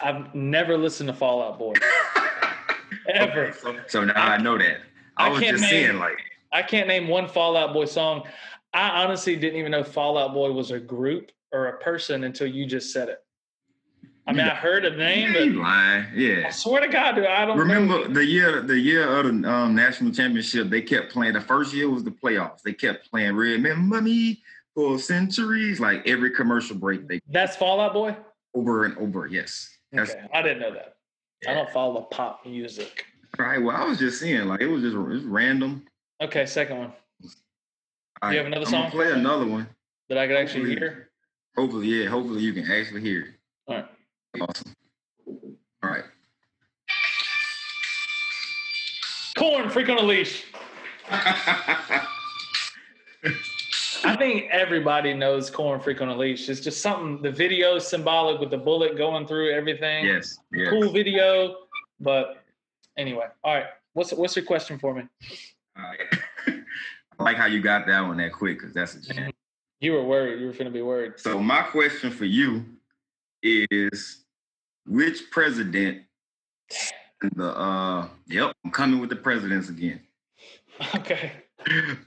I've 0.00 0.34
never 0.34 0.76
listened 0.76 1.08
to 1.08 1.14
Fall 1.14 1.42
Out 1.42 1.58
Boy 1.58 1.72
ever. 3.14 3.46
Okay, 3.46 3.58
so, 3.58 3.76
so 3.86 4.04
now 4.04 4.14
I 4.32 4.36
know 4.36 4.58
that. 4.58 4.78
I, 5.16 5.26
I 5.26 5.30
was 5.30 5.40
just 5.40 5.62
name- 5.62 5.70
saying 5.70 5.98
like 5.98 6.18
I 6.52 6.62
can't 6.62 6.86
name 6.88 7.08
one 7.08 7.28
Fall 7.28 7.56
Out 7.56 7.72
Boy 7.72 7.86
song. 7.86 8.24
I 8.74 9.02
honestly 9.02 9.34
didn't 9.36 9.58
even 9.58 9.72
know 9.72 9.82
Fall 9.82 10.18
Out 10.18 10.32
Boy 10.34 10.52
was 10.52 10.70
a 10.70 10.78
group 10.78 11.30
or 11.52 11.66
a 11.66 11.78
person 11.78 12.24
until 12.24 12.46
you 12.46 12.66
just 12.66 12.92
said 12.92 13.08
it. 13.08 13.18
I 14.26 14.32
mean, 14.32 14.46
I 14.46 14.54
heard 14.54 14.84
a 14.84 14.94
name, 14.96 15.32
Yeah, 15.32 15.40
you 15.40 15.52
but 15.54 15.62
lying. 15.62 16.04
I 16.04 16.14
Yeah. 16.14 16.50
swear 16.50 16.80
to 16.82 16.88
God, 16.88 17.16
dude, 17.16 17.26
I 17.26 17.44
don't 17.46 17.58
Remember 17.58 18.06
know. 18.06 18.14
the 18.14 18.24
year 18.24 18.60
the 18.62 18.78
year 18.78 19.02
of 19.08 19.24
the 19.24 19.50
um, 19.50 19.74
national 19.74 20.12
championship, 20.12 20.68
they 20.68 20.82
kept 20.82 21.10
playing. 21.12 21.32
The 21.32 21.40
first 21.40 21.74
year 21.74 21.90
was 21.90 22.04
the 22.04 22.12
playoffs. 22.12 22.62
They 22.62 22.72
kept 22.72 23.10
playing 23.10 23.34
"Remember 23.34 24.00
Me" 24.00 24.40
for 24.74 24.98
centuries. 25.00 25.80
Like 25.80 26.06
every 26.06 26.30
commercial 26.30 26.76
break, 26.76 27.08
they 27.08 27.20
That's 27.28 27.56
Fall 27.56 27.80
Out 27.80 27.92
Boy. 27.92 28.14
over 28.54 28.84
and 28.84 28.96
over. 28.98 29.26
Yes, 29.26 29.76
that's 29.90 30.12
Okay, 30.12 30.26
I 30.32 30.42
didn't 30.42 30.60
know 30.60 30.74
that. 30.74 30.96
I 31.48 31.54
don't 31.54 31.70
follow 31.70 32.02
pop 32.02 32.46
music. 32.46 33.06
right. 33.38 33.58
Well, 33.60 33.74
I 33.76 33.84
was 33.84 33.98
just 33.98 34.20
saying, 34.20 34.46
like 34.46 34.60
it 34.60 34.68
was 34.68 34.82
just 34.82 34.94
it 34.94 34.98
was 34.98 35.24
random. 35.24 35.86
Okay, 36.22 36.46
second 36.46 36.78
one 36.78 36.92
I, 38.22 38.34
have 38.34 38.46
another 38.46 38.66
I'm 38.66 38.70
song? 38.70 38.90
Play 38.92 39.10
another 39.10 39.46
one. 39.46 39.66
that 40.08 40.18
I 40.18 40.26
could 40.28 40.36
actually 40.36 40.76
hear. 40.76 41.09
Hopefully, 41.56 41.86
yeah. 41.88 42.08
Hopefully, 42.08 42.42
you 42.42 42.52
can 42.52 42.70
actually 42.70 43.00
hear 43.00 43.20
it. 43.22 43.34
All 43.66 43.76
right. 43.76 43.86
Awesome. 44.40 44.74
All 45.82 45.90
right. 45.90 46.04
Korn, 49.36 49.70
freak 49.70 49.88
on 49.88 49.98
a 49.98 50.02
leash. 50.02 50.44
I 54.02 54.16
think 54.16 54.48
everybody 54.50 55.12
knows 55.14 55.50
Korn, 55.50 55.80
freak 55.80 56.00
on 56.00 56.08
a 56.08 56.16
leash. 56.16 56.48
It's 56.48 56.60
just 56.60 56.80
something. 56.80 57.20
The 57.22 57.30
video 57.30 57.76
is 57.76 57.86
symbolic 57.86 58.40
with 58.40 58.50
the 58.50 58.58
bullet 58.58 58.96
going 58.96 59.26
through 59.26 59.50
everything. 59.50 60.04
yes. 60.04 60.38
Yes. 60.52 60.70
Cool 60.70 60.92
video, 60.92 61.56
but 62.00 62.44
anyway. 62.96 63.26
All 63.44 63.54
right. 63.54 63.66
What's 63.92 64.12
what's 64.12 64.36
your 64.36 64.44
question 64.44 64.78
for 64.78 64.94
me? 64.94 65.02
Right. 65.76 65.98
I 67.18 67.22
like 67.22 67.36
how 67.36 67.46
you 67.46 67.60
got 67.60 67.86
that 67.86 68.00
one 68.00 68.16
that 68.18 68.32
quick 68.32 68.58
because 68.58 68.72
that's 68.72 68.94
a 68.94 68.98
mm-hmm. 68.98 69.18
jam. 69.18 69.29
You 69.80 69.92
were 69.92 70.04
worried. 70.04 70.40
You 70.40 70.46
were 70.46 70.52
gonna 70.52 70.70
be 70.70 70.82
worried. 70.82 71.14
So 71.16 71.40
my 71.40 71.62
question 71.62 72.10
for 72.10 72.26
you 72.26 72.64
is 73.42 74.24
which 74.86 75.30
president 75.30 76.02
the 77.34 77.56
uh 77.58 78.08
yep, 78.26 78.54
I'm 78.64 78.70
coming 78.70 79.00
with 79.00 79.10
the 79.10 79.16
presidents 79.16 79.68
again. 79.68 80.00
Okay. 80.94 81.32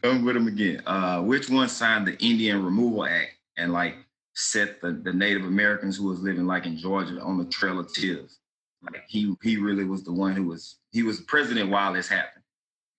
I'm 0.03 0.25
with 0.25 0.33
them 0.33 0.47
again. 0.47 0.81
Uh 0.85 1.21
which 1.21 1.49
one 1.49 1.69
signed 1.69 2.07
the 2.07 2.17
Indian 2.23 2.63
Removal 2.63 3.05
Act 3.05 3.35
and 3.57 3.71
like 3.71 3.95
set 4.33 4.81
the, 4.81 4.91
the 4.91 5.13
Native 5.13 5.45
Americans 5.45 5.97
who 5.97 6.07
was 6.07 6.19
living 6.21 6.47
like 6.47 6.65
in 6.65 6.75
Georgia 6.75 7.21
on 7.21 7.37
the 7.37 7.45
Trail 7.45 7.79
of 7.79 7.93
Tears? 7.93 8.39
Like 8.83 9.03
he 9.07 9.35
he 9.43 9.57
really 9.57 9.85
was 9.85 10.03
the 10.03 10.11
one 10.11 10.33
who 10.33 10.45
was 10.45 10.77
he 10.91 11.03
was 11.03 11.21
president 11.21 11.69
while 11.69 11.93
this 11.93 12.07
happened. 12.07 12.43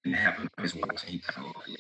And 0.05 0.15
it 0.15 0.19
happened. 0.19 0.49
I 0.59 0.63
was 0.63 0.75
watching. 0.75 1.11
He 1.11 1.19
kind 1.19 1.49
of 1.49 1.63
yeah, 1.67 1.77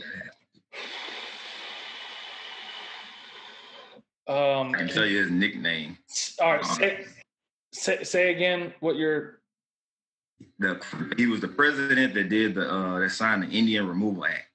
Um, 4.26 4.75
I 4.75 4.78
can 4.78 4.88
tell 4.88 5.04
you 5.04 5.19
his 5.23 5.31
nickname. 5.31 5.99
all 6.40 6.52
right, 6.52 6.64
say, 6.64 7.04
say, 7.73 8.04
say 8.04 8.35
again 8.35 8.73
what 8.81 8.97
your 8.97 9.40
The 10.59 10.83
he 11.16 11.26
was 11.26 11.40
the 11.40 11.49
president 11.49 12.14
that 12.14 12.31
did 12.31 12.54
the 12.54 12.71
uh 12.71 12.99
that 13.00 13.11
signed 13.11 13.43
the 13.43 13.49
Indian 13.49 13.87
Removal 13.87 14.25
Act 14.25 14.49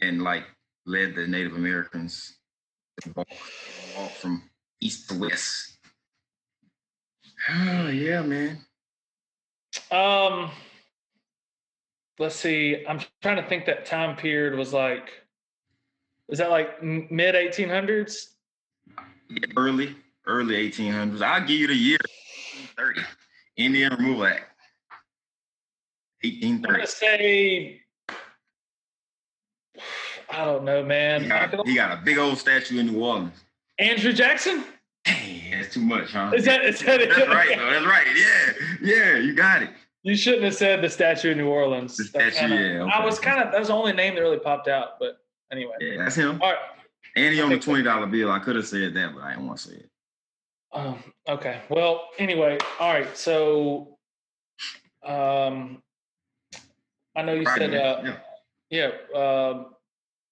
and 0.00 0.22
like 0.22 0.44
led 0.86 1.14
the 1.14 1.26
Native 1.26 1.54
Americans 1.54 2.38
to 3.02 3.12
walk, 3.14 3.28
walk 3.96 4.10
from 4.12 4.42
east 4.80 5.08
to 5.10 5.18
west. 5.18 5.78
Oh 7.48 7.88
yeah, 7.88 8.22
man. 8.22 8.58
um. 9.90 10.50
Let's 12.18 12.36
see. 12.36 12.84
I'm 12.86 13.00
trying 13.22 13.42
to 13.42 13.48
think. 13.48 13.64
That 13.66 13.86
time 13.86 14.16
period 14.16 14.58
was 14.58 14.72
like. 14.72 15.10
Was 16.30 16.38
that 16.38 16.50
like 16.50 16.80
mid 16.82 17.34
1800s? 17.34 18.26
Early, 19.56 19.96
early 20.26 20.70
1800s. 20.70 21.20
I'll 21.22 21.40
give 21.40 21.50
you 21.58 21.66
the 21.66 21.74
year 21.74 21.98
30. 22.76 23.00
Indian 23.56 23.92
Removal 23.96 24.26
Act. 24.26 24.44
1830. 26.22 26.68
I'm 26.68 26.72
gonna 26.72 26.86
say. 26.86 27.80
I 30.32 30.44
don't 30.44 30.62
know, 30.64 30.84
man. 30.84 31.22
He 31.24 31.28
got, 31.28 31.50
feel- 31.50 31.64
he 31.64 31.74
got 31.74 31.98
a 31.98 32.00
big 32.02 32.16
old 32.16 32.38
statue 32.38 32.78
in 32.78 32.86
New 32.86 33.00
Orleans. 33.02 33.34
Andrew 33.80 34.12
Jackson. 34.12 34.62
Dang, 35.04 35.50
that's 35.50 35.74
too 35.74 35.80
much, 35.80 36.12
huh? 36.12 36.30
Is 36.34 36.44
that 36.44 36.64
is 36.64 36.78
that 36.80 37.00
it? 37.00 37.08
Right, 37.28 37.56
though. 37.56 37.70
That's 37.70 37.86
right. 37.86 38.06
Yeah, 38.16 38.52
yeah, 38.82 39.16
you 39.16 39.34
got 39.34 39.62
it. 39.62 39.70
You 40.04 40.14
shouldn't 40.14 40.44
have 40.44 40.54
said 40.54 40.80
the 40.82 40.88
statue 40.88 41.32
in 41.32 41.38
New 41.38 41.48
Orleans. 41.48 41.96
The 41.96 42.04
statue, 42.04 42.30
kinda- 42.38 42.56
yeah, 42.56 42.84
I 42.84 43.04
was 43.04 43.18
kind 43.18 43.42
of 43.42 43.50
that 43.50 43.58
was 43.58 43.68
the 43.68 43.74
only 43.74 43.92
name 43.92 44.14
that 44.14 44.20
really 44.20 44.38
popped 44.38 44.68
out. 44.68 45.00
But 45.00 45.16
anyway, 45.52 45.74
Yeah, 45.80 45.96
that's 45.98 46.14
him. 46.16 46.40
all 46.42 46.50
right. 46.50 46.58
And 47.16 47.34
he 47.34 47.40
on 47.40 47.50
the 47.50 47.58
twenty 47.58 47.82
dollar 47.82 48.06
bill. 48.06 48.30
I 48.30 48.38
could 48.38 48.56
have 48.56 48.66
said 48.66 48.94
that, 48.94 49.14
but 49.14 49.22
I 49.22 49.30
didn't 49.30 49.46
want 49.46 49.58
to 49.60 49.68
say 49.68 49.74
it. 49.76 49.90
Um, 50.72 51.02
okay. 51.28 51.60
Well, 51.68 52.08
anyway, 52.18 52.58
all 52.78 52.92
right. 52.92 53.16
So, 53.16 53.98
um, 55.04 55.82
I 57.16 57.22
know 57.22 57.34
you 57.34 57.42
Right, 57.42 57.58
said, 57.58 57.74
uh, 57.74 58.02
yeah. 58.70 58.90
yeah. 59.14 59.18
Um, 59.20 59.74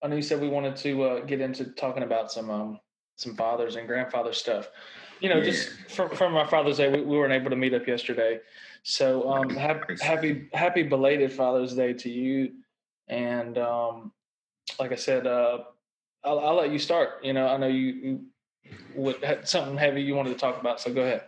I 0.02 0.06
know 0.06 0.14
you 0.16 0.22
said 0.22 0.40
we 0.40 0.48
wanted 0.48 0.76
to 0.76 1.02
uh, 1.02 1.20
get 1.24 1.40
into 1.40 1.64
talking 1.72 2.04
about 2.04 2.30
some 2.30 2.50
um, 2.50 2.80
some 3.16 3.34
fathers 3.34 3.74
and 3.76 3.88
grandfather 3.88 4.32
stuff. 4.32 4.68
You 5.20 5.28
know, 5.30 5.40
just 5.42 5.70
from 5.90 6.10
from 6.10 6.36
our 6.36 6.46
Father's 6.46 6.76
Day, 6.76 6.88
we, 6.90 7.00
we 7.00 7.16
weren't 7.18 7.32
able 7.32 7.50
to 7.50 7.56
meet 7.56 7.74
up 7.74 7.88
yesterday. 7.88 8.38
So, 8.84 9.28
um, 9.28 9.50
happy 9.50 9.96
happy 10.00 10.48
happy 10.52 10.84
belated 10.84 11.32
Father's 11.32 11.74
Day 11.74 11.92
to 11.94 12.08
you. 12.08 12.52
And 13.08 13.58
um, 13.58 14.12
like 14.78 14.92
I 14.92 14.96
said, 14.96 15.26
uh, 15.26 15.58
I'll, 16.24 16.40
I'll 16.40 16.54
let 16.54 16.70
you 16.70 16.78
start. 16.78 17.24
You 17.24 17.32
know, 17.32 17.48
I 17.48 17.56
know 17.56 17.66
you, 17.68 17.84
you 17.84 18.20
would 18.94 19.22
had 19.22 19.48
something 19.48 19.76
heavy 19.76 20.02
you 20.02 20.14
wanted 20.14 20.30
to 20.30 20.38
talk 20.38 20.60
about, 20.60 20.80
so 20.80 20.92
go 20.92 21.02
ahead. 21.02 21.22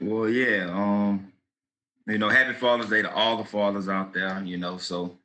Well, 0.00 0.28
yeah. 0.28 0.70
Um, 0.70 1.32
you 2.06 2.18
know, 2.18 2.28
happy 2.28 2.54
Father's 2.54 2.90
Day 2.90 3.02
to 3.02 3.14
all 3.14 3.36
the 3.36 3.44
fathers 3.44 3.88
out 3.88 4.12
there. 4.12 4.42
You 4.44 4.58
know, 4.58 4.76
so 4.78 5.18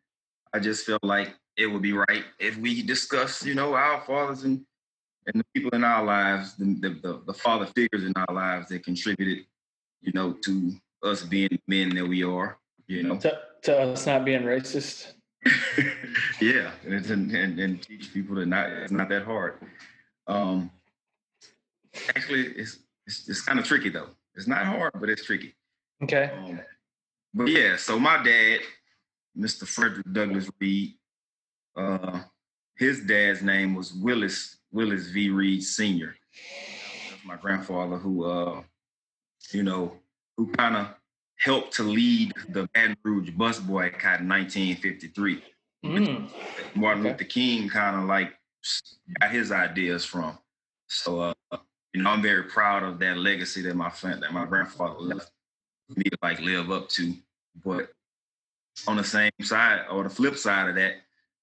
I 0.54 0.60
just 0.60 0.86
feel 0.86 1.00
like 1.02 1.34
it 1.58 1.68
would 1.68 1.82
be 1.82 1.94
right 1.94 2.24
if 2.40 2.58
we 2.58 2.84
discuss, 2.84 3.44
you 3.44 3.56
know, 3.56 3.74
our 3.74 4.02
fathers 4.02 4.44
and 4.44 4.64
and 5.26 5.42
the 5.42 5.46
people 5.54 5.72
in 5.72 5.84
our 5.84 6.06
lives, 6.06 6.56
the 6.56 6.66
the, 6.80 6.90
the, 7.02 7.22
the 7.28 7.34
father 7.34 7.66
figures 7.66 8.04
in 8.04 8.14
our 8.16 8.34
lives 8.34 8.70
that 8.70 8.84
contributed, 8.84 9.46
you 10.02 10.12
know, 10.14 10.34
to 10.44 10.74
us 11.04 11.24
being 11.24 11.60
men 11.68 11.90
that 11.96 12.08
we 12.08 12.24
are. 12.24 12.58
You 12.88 13.04
know, 13.04 13.18
To, 13.18 13.38
to 13.64 13.80
us 13.80 14.06
not 14.06 14.24
being 14.24 14.44
racist. 14.44 15.14
yeah, 16.42 16.72
and, 16.86 17.06
and, 17.06 17.32
and 17.32 17.60
and 17.60 17.82
teach 17.82 18.14
people 18.14 18.36
that 18.36 18.48
not 18.48 18.70
it's 18.70 18.92
not 18.92 19.10
that 19.10 19.24
hard. 19.24 19.56
Um, 20.28 20.72
actually, 22.16 22.48
it's 22.48 22.80
it's, 23.06 23.28
it's 23.30 23.42
kind 23.42 23.60
of 23.60 23.66
tricky 23.66 23.90
though. 23.90 24.10
It's 24.36 24.48
not 24.48 24.66
hard, 24.66 24.94
but 25.00 25.10
it's 25.10 25.26
tricky. 25.26 25.56
Okay. 26.04 26.32
Um, 26.38 26.62
but 27.34 27.48
yeah, 27.48 27.76
so 27.76 28.00
my 28.00 28.24
dad, 28.24 28.60
Mr. 29.38 29.68
Frederick 29.68 30.06
Douglass 30.12 30.50
Reed, 30.60 30.94
uh, 31.76 32.22
his 32.76 33.02
dad's 33.02 33.42
name 33.42 33.76
was 33.76 33.94
Willis 33.94 34.58
Willis 34.72 35.08
V. 35.08 35.30
Reed 35.30 35.64
Sr. 35.64 36.16
That's 37.10 37.26
my 37.26 37.36
grandfather 37.36 37.98
who, 37.98 38.26
uh, 38.26 38.62
you 39.52 39.64
know, 39.64 39.94
who 40.36 40.52
kind 40.52 40.76
of 40.76 40.88
helped 41.38 41.74
to 41.74 41.84
lead 41.84 42.34
the 42.50 42.68
Baton 42.74 42.98
Rouge 43.04 43.32
bus 43.32 43.60
boycott 43.60 44.22
in 44.22 44.28
1953. 44.28 45.44
Mm. 45.86 46.30
Martin 46.76 47.02
Okay. 47.02 47.12
Luther 47.12 47.24
King 47.26 47.70
kind 47.70 47.96
of 47.96 48.04
like 48.04 48.34
got 49.20 49.32
his 49.32 49.52
ideas 49.52 50.04
from. 50.04 50.38
So, 50.88 51.20
uh, 51.20 51.58
you 51.94 52.02
know, 52.02 52.10
I'm 52.10 52.22
very 52.22 52.44
proud 52.44 52.84
of 52.84 53.00
that 53.00 53.18
legacy 53.18 53.62
that 53.64 53.76
my 53.76 53.90
friend, 53.90 54.22
that 54.24 54.34
my 54.34 54.46
grandfather 54.46 55.00
left 55.00 55.32
me 55.96 56.04
to 56.04 56.18
like 56.22 56.40
live 56.40 56.72
up 56.72 56.90
to. 56.90 57.14
But 57.64 57.90
on 58.88 58.98
the 58.98 59.04
same 59.04 59.32
side 59.42 59.86
or 59.90 60.04
the 60.04 60.10
flip 60.10 60.38
side 60.38 60.70
of 60.70 60.76
that, 60.76 60.96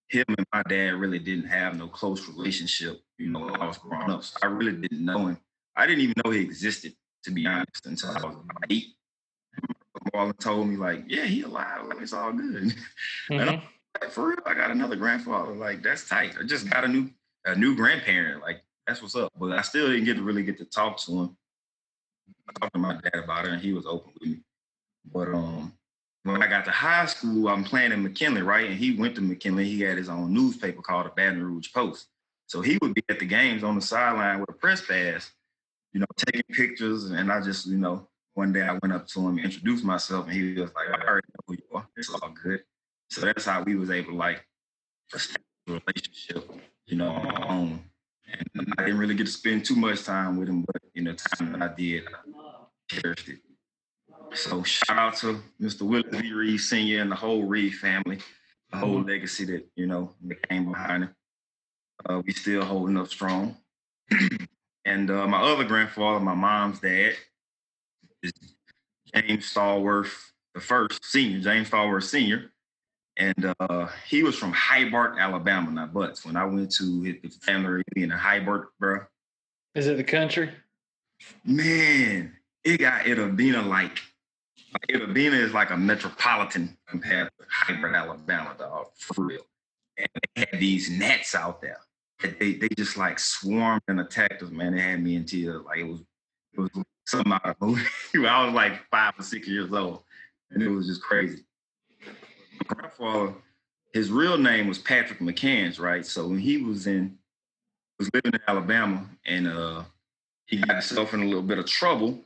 him 0.09 0.25
and 0.29 0.47
my 0.53 0.63
dad 0.69 0.95
really 0.95 1.19
didn't 1.19 1.47
have 1.47 1.77
no 1.77 1.89
close 1.89 2.29
relationship. 2.29 3.01
You 3.19 3.31
know, 3.31 3.41
when 3.41 3.57
I 3.57 3.67
was 3.67 3.79
growing 3.79 4.11
up, 4.11 4.23
so 4.25 4.37
I 4.43 4.47
really 4.47 4.73
didn't 4.73 5.05
know 5.05 5.29
him. 5.29 5.39
I 5.77 5.87
didn't 5.87 6.03
even 6.03 6.15
know 6.25 6.31
he 6.31 6.41
existed, 6.41 6.95
to 7.25 7.31
be 7.31 7.47
honest, 7.47 7.87
until 7.87 8.11
I 8.11 8.15
was 8.15 8.37
about 8.37 8.65
eight. 8.71 8.95
Marlon 10.15 10.39
told 10.39 10.69
me 10.69 10.77
like, 10.77 11.05
"Yeah, 11.09 11.25
he 11.25 11.43
alive. 11.43 11.87
Like 11.87 12.01
it's 12.01 12.13
all 12.13 12.33
good." 12.33 12.75
Mhm. 13.31 13.63
Like, 14.01 14.11
for 14.11 14.29
real, 14.29 14.39
I 14.45 14.55
got 14.55 14.71
another 14.71 14.97
grandfather. 14.97 15.53
Like 15.53 15.83
that's 15.83 16.09
tight. 16.09 16.35
I 16.41 16.45
just 16.45 16.69
got 16.69 16.85
a 16.85 16.89
new 16.89 17.11
a 17.45 17.55
new 17.55 17.75
grandparent. 17.77 18.43
Like 18.43 18.63
that's 18.87 19.01
what's 19.03 19.17
up. 19.17 19.33
But 19.39 19.53
I 19.53 19.63
still 19.63 19.89
didn't 19.89 20.05
get 20.05 20.17
to 20.17 20.23
really 20.23 20.43
get 20.43 20.59
to 20.59 20.65
talk 20.65 20.99
to 20.99 21.13
him. 21.13 21.37
I 22.49 22.53
talked 22.61 22.75
to 22.75 22.81
my 22.81 22.95
dad 22.95 23.23
about 23.23 23.47
it, 23.47 23.53
and 23.53 23.61
he 23.63 23.73
was 23.73 23.87
open 23.87 24.13
with 24.15 24.29
me. 24.29 24.39
But 25.13 25.29
um, 25.29 25.73
when 26.25 26.43
I 26.43 26.47
got 26.47 26.65
to 26.67 26.71
high 26.71 27.07
school, 27.07 27.49
I'm 27.49 27.65
playing 27.65 27.93
in 27.93 28.03
McKinley, 28.03 28.43
right? 28.43 28.69
And 28.69 28.79
he 28.79 28.97
went 28.97 29.15
to 29.17 29.21
McKinley. 29.21 29.65
He 29.65 29.81
had 29.81 29.97
his 29.99 30.09
own 30.09 30.33
newspaper 30.33 30.83
called 30.83 31.07
the 31.07 31.11
Baton 31.11 31.43
Rouge 31.43 31.73
Post. 31.73 32.09
So 32.47 32.61
he 32.61 32.79
would 32.83 32.95
be 32.95 33.03
at 33.09 33.19
the 33.19 33.27
games 33.27 33.63
on 33.63 33.75
the 33.75 33.81
sideline 33.81 34.41
with 34.41 34.51
a 34.51 34.55
press 34.55 34.85
pass, 34.85 35.31
you 35.93 36.01
know, 36.01 36.07
taking 36.17 36.43
pictures. 36.55 37.11
And 37.11 37.31
I 37.31 37.41
just, 37.41 37.67
you 37.67 37.79
know, 37.79 38.09
one 38.35 38.53
day 38.53 38.63
I 38.63 38.79
went 38.83 38.93
up 38.93 39.07
to 39.09 39.21
him, 39.21 39.39
introduced 39.39 39.85
myself, 39.85 40.27
and 40.27 40.35
he 40.35 40.61
was 40.61 40.71
like, 40.75 40.89
"I 40.89 41.07
already 41.07 41.29
know 41.29 41.45
who 41.47 41.55
you 41.55 41.77
are. 41.77 41.87
It's 41.97 42.11
all 42.11 42.35
good." 42.43 42.63
So 43.11 43.21
that's 43.21 43.45
how 43.45 43.63
we 43.63 43.77
was 43.77 43.91
able 43.91 44.13
to 44.13 44.17
like 44.17 44.47
establish 45.15 45.45
a 45.69 45.73
relationship, 45.73 46.51
you 46.87 46.97
know, 46.97 47.11
on 47.11 47.27
our 47.27 47.49
own. 47.49 47.85
And 48.55 48.75
I 48.77 48.85
didn't 48.85 48.99
really 48.99 49.15
get 49.15 49.27
to 49.27 49.33
spend 49.33 49.65
too 49.65 49.77
much 49.77 50.05
time 50.05 50.37
with 50.37 50.49
him, 50.49 50.63
but 50.63 50.83
you 50.95 51.03
know, 51.03 51.15
time 51.15 51.53
that 51.53 51.63
I 51.63 51.75
did, 51.75 52.05
I 52.07 52.65
cherished 52.91 53.29
it. 53.29 53.39
So 54.35 54.63
shout 54.65 54.99
out 54.99 55.17
to 55.19 55.41
Mr. 55.61 55.83
Willis 55.83 56.07
V. 56.11 56.33
Reed 56.33 56.61
Sr. 56.61 57.01
and 57.01 57.11
the 57.11 57.17
whole 57.17 57.45
Reed 57.45 57.75
family, 57.75 58.19
the 58.71 58.79
whole 58.79 59.01
legacy 59.03 59.45
that, 59.45 59.67
you 59.77 59.87
know, 59.87 60.11
that 60.27 60.49
came 60.49 60.71
behind 60.71 61.05
him. 61.05 61.15
Uh, 62.05 62.23
we 62.27 62.33
still 62.33 62.65
holding 62.65 62.97
up 62.97 63.09
strong. 63.09 63.57
and 64.85 65.11
uh, 65.11 65.27
my 65.29 65.41
other 65.41 65.65
grandfather, 65.65 66.19
my 66.19 66.35
mom's 66.35 66.81
dad, 66.81 67.15
is 68.25 68.33
James 69.15 69.53
Stallworth 69.53 70.13
the 70.55 70.61
first, 70.61 71.05
senior, 71.05 71.41
James 71.41 71.71
Stallworth 71.71 72.05
Sr. 72.05 72.51
And 73.17 73.55
uh, 73.61 73.89
he 74.07 74.23
was 74.23 74.37
from 74.37 74.53
Hybart, 74.53 75.19
Alabama, 75.19 75.71
not 75.71 75.93
Butts. 75.93 76.25
When 76.25 76.37
I 76.37 76.45
went 76.45 76.73
to 76.77 77.01
his 77.23 77.37
family 77.37 77.83
reunion 77.95 78.11
in 78.13 78.19
Hybart, 78.19 78.71
bro, 78.81 79.01
Is 79.75 79.87
it 79.87 79.97
the 79.97 80.05
country? 80.05 80.51
man, 81.45 82.37
it 82.65 82.79
got 82.79 83.03
Itadena 83.05 83.65
like, 83.67 84.01
like 84.73 84.89
Itadena 84.89 85.35
is 85.35 85.53
like 85.53 85.71
a 85.71 85.77
metropolitan 85.77 86.77
compared 86.89 87.31
to 87.39 87.47
Hybart, 87.49 87.95
Alabama, 87.95 88.55
dog, 88.59 88.87
for 88.97 89.25
real. 89.25 89.43
And 89.97 90.09
they 90.35 90.47
had 90.51 90.61
these 90.61 90.91
gnats 90.91 91.37
out 91.37 91.61
there. 91.63 91.79
that 92.21 92.41
They 92.41 92.55
they 92.55 92.69
just 92.77 92.97
like 92.97 93.21
swarmed 93.21 93.83
and 93.87 94.01
attacked 94.01 94.43
us, 94.43 94.51
man. 94.51 94.75
They 94.75 94.81
had 94.81 95.03
me 95.03 95.15
in 95.15 95.25
tears. 95.25 95.63
Like 95.65 95.79
it 95.79 95.85
was 95.85 96.01
it 96.53 96.61
was 96.61 96.71
something 97.07 97.33
out 97.33 97.47
of 97.47 97.61
movie. 97.61 97.83
I 98.27 98.45
was 98.45 98.55
like 98.55 98.89
five 98.91 99.15
or 99.19 99.23
six 99.23 99.49
years 99.49 99.73
old. 99.73 100.03
And 100.51 100.63
it 100.63 100.69
was 100.69 100.87
just 100.87 101.03
crazy. 101.03 101.45
My 102.69 102.75
grandfather, 102.77 103.35
his 103.93 104.11
real 104.11 104.39
name 104.39 104.69
was 104.69 104.79
Patrick 104.79 105.19
McCanns, 105.21 105.81
right? 105.81 106.05
So 106.05 106.29
when 106.29 106.39
he 106.39 106.59
was 106.59 106.87
in 106.87 107.19
was 107.99 108.11
living 108.13 108.33
in 108.35 108.41
Alabama 108.49 109.07
and 109.25 109.47
uh 109.47 109.85
he 110.47 110.59
got 110.59 110.71
himself 110.71 111.15
in 111.15 111.23
a 111.23 111.25
little 111.25 111.43
bit 111.43 111.59
of 111.59 111.67
trouble. 111.67 112.21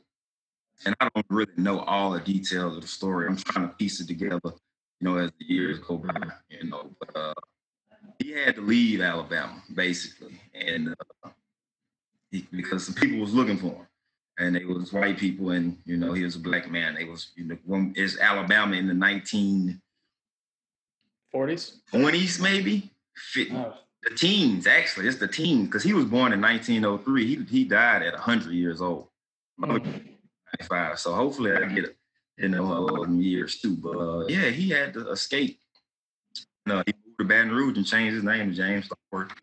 And 0.85 0.95
I 0.99 1.09
don't 1.13 1.25
really 1.29 1.51
know 1.57 1.79
all 1.79 2.11
the 2.11 2.19
details 2.19 2.75
of 2.75 2.81
the 2.81 2.87
story. 2.87 3.27
I'm 3.27 3.37
trying 3.37 3.67
to 3.67 3.75
piece 3.75 3.99
it 3.99 4.07
together, 4.07 4.39
you 4.43 4.53
know, 5.01 5.17
as 5.17 5.31
the 5.39 5.45
years 5.45 5.79
go 5.79 5.97
by, 5.97 6.13
you 6.49 6.69
know. 6.69 6.89
But 6.99 7.15
uh, 7.15 7.33
he 8.17 8.31
had 8.31 8.55
to 8.55 8.61
leave 8.61 9.01
Alabama, 9.01 9.61
basically, 9.73 10.39
and 10.53 10.95
uh, 11.23 11.29
he, 12.31 12.47
because 12.51 12.85
some 12.85 12.95
people 12.95 13.19
was 13.19 13.33
looking 13.33 13.57
for 13.57 13.67
him. 13.67 13.87
And 14.39 14.55
they 14.55 14.63
was 14.63 14.93
white 14.93 15.17
people, 15.17 15.51
and 15.51 15.77
you 15.85 15.97
know 15.97 16.13
he 16.13 16.23
was 16.23 16.35
a 16.35 16.39
black 16.39 16.71
man. 16.71 16.95
They 16.95 17.03
was 17.03 17.31
you 17.35 17.45
know 17.45 17.57
when 17.65 17.93
is 17.95 18.17
Alabama 18.19 18.75
in 18.75 18.87
the 18.87 18.93
nineteen 18.93 19.81
forties, 21.31 21.81
twenties 21.91 22.39
maybe, 22.39 22.89
oh. 23.51 23.73
the 24.03 24.15
teens 24.15 24.65
actually. 24.65 25.07
It's 25.07 25.17
the 25.17 25.27
teens 25.27 25.67
because 25.67 25.83
he 25.83 25.93
was 25.93 26.05
born 26.05 26.33
in 26.33 26.41
nineteen 26.41 26.85
oh 26.85 26.97
three. 26.97 27.35
He 27.35 27.43
he 27.43 27.63
died 27.65 28.01
at 28.01 28.15
hundred 28.15 28.53
years 28.53 28.81
old. 28.81 29.07
Mm-hmm. 29.59 30.95
So 30.95 31.13
hopefully 31.13 31.51
I 31.51 31.65
get 31.65 31.85
it 31.85 31.97
in 32.37 32.51
the 32.51 33.17
years 33.19 33.59
too. 33.59 33.75
But 33.75 33.97
uh, 33.97 34.25
yeah, 34.27 34.49
he 34.49 34.69
had 34.69 34.93
to 34.93 35.11
escape. 35.11 35.59
You 36.65 36.73
know, 36.73 36.83
he 36.85 36.93
moved 36.93 37.19
to 37.19 37.25
Baton 37.25 37.51
Rouge 37.51 37.77
and 37.77 37.85
changed 37.85 38.15
his 38.15 38.23
name 38.23 38.49
to 38.49 38.55
James 38.55 38.89
Thorpe. 39.11 39.33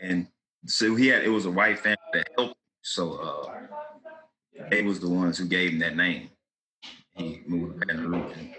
And 0.00 0.28
so 0.66 0.94
he 0.94 1.08
had 1.08 1.24
it 1.24 1.28
was 1.28 1.46
a 1.46 1.50
white 1.50 1.78
family 1.78 1.96
that 2.14 2.28
helped. 2.36 2.54
So 2.82 3.14
uh, 3.14 3.66
they 4.70 4.82
was 4.82 5.00
the 5.00 5.08
ones 5.08 5.38
who 5.38 5.46
gave 5.46 5.72
him 5.72 5.78
that 5.80 5.96
name. 5.96 6.30
He 7.14 7.42
moved 7.46 7.80
to 7.80 7.86
Baton 7.86 8.10
Rouge. 8.10 8.36
And 8.36 8.54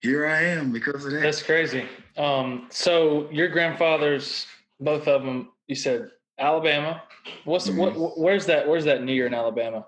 here 0.00 0.26
I 0.26 0.42
am 0.42 0.72
because 0.72 1.04
of 1.04 1.12
that. 1.12 1.20
That's 1.20 1.42
crazy. 1.42 1.86
Um, 2.16 2.66
so 2.70 3.28
your 3.30 3.48
grandfathers, 3.48 4.46
both 4.80 5.06
of 5.08 5.24
them, 5.24 5.52
you 5.68 5.76
said 5.76 6.10
Alabama. 6.38 7.02
What's 7.44 7.68
mm-hmm. 7.68 7.78
what? 7.78 8.18
Where's 8.18 8.46
that? 8.46 8.66
Where's 8.66 8.84
that 8.84 9.02
near 9.04 9.26
in 9.26 9.34
Alabama? 9.34 9.86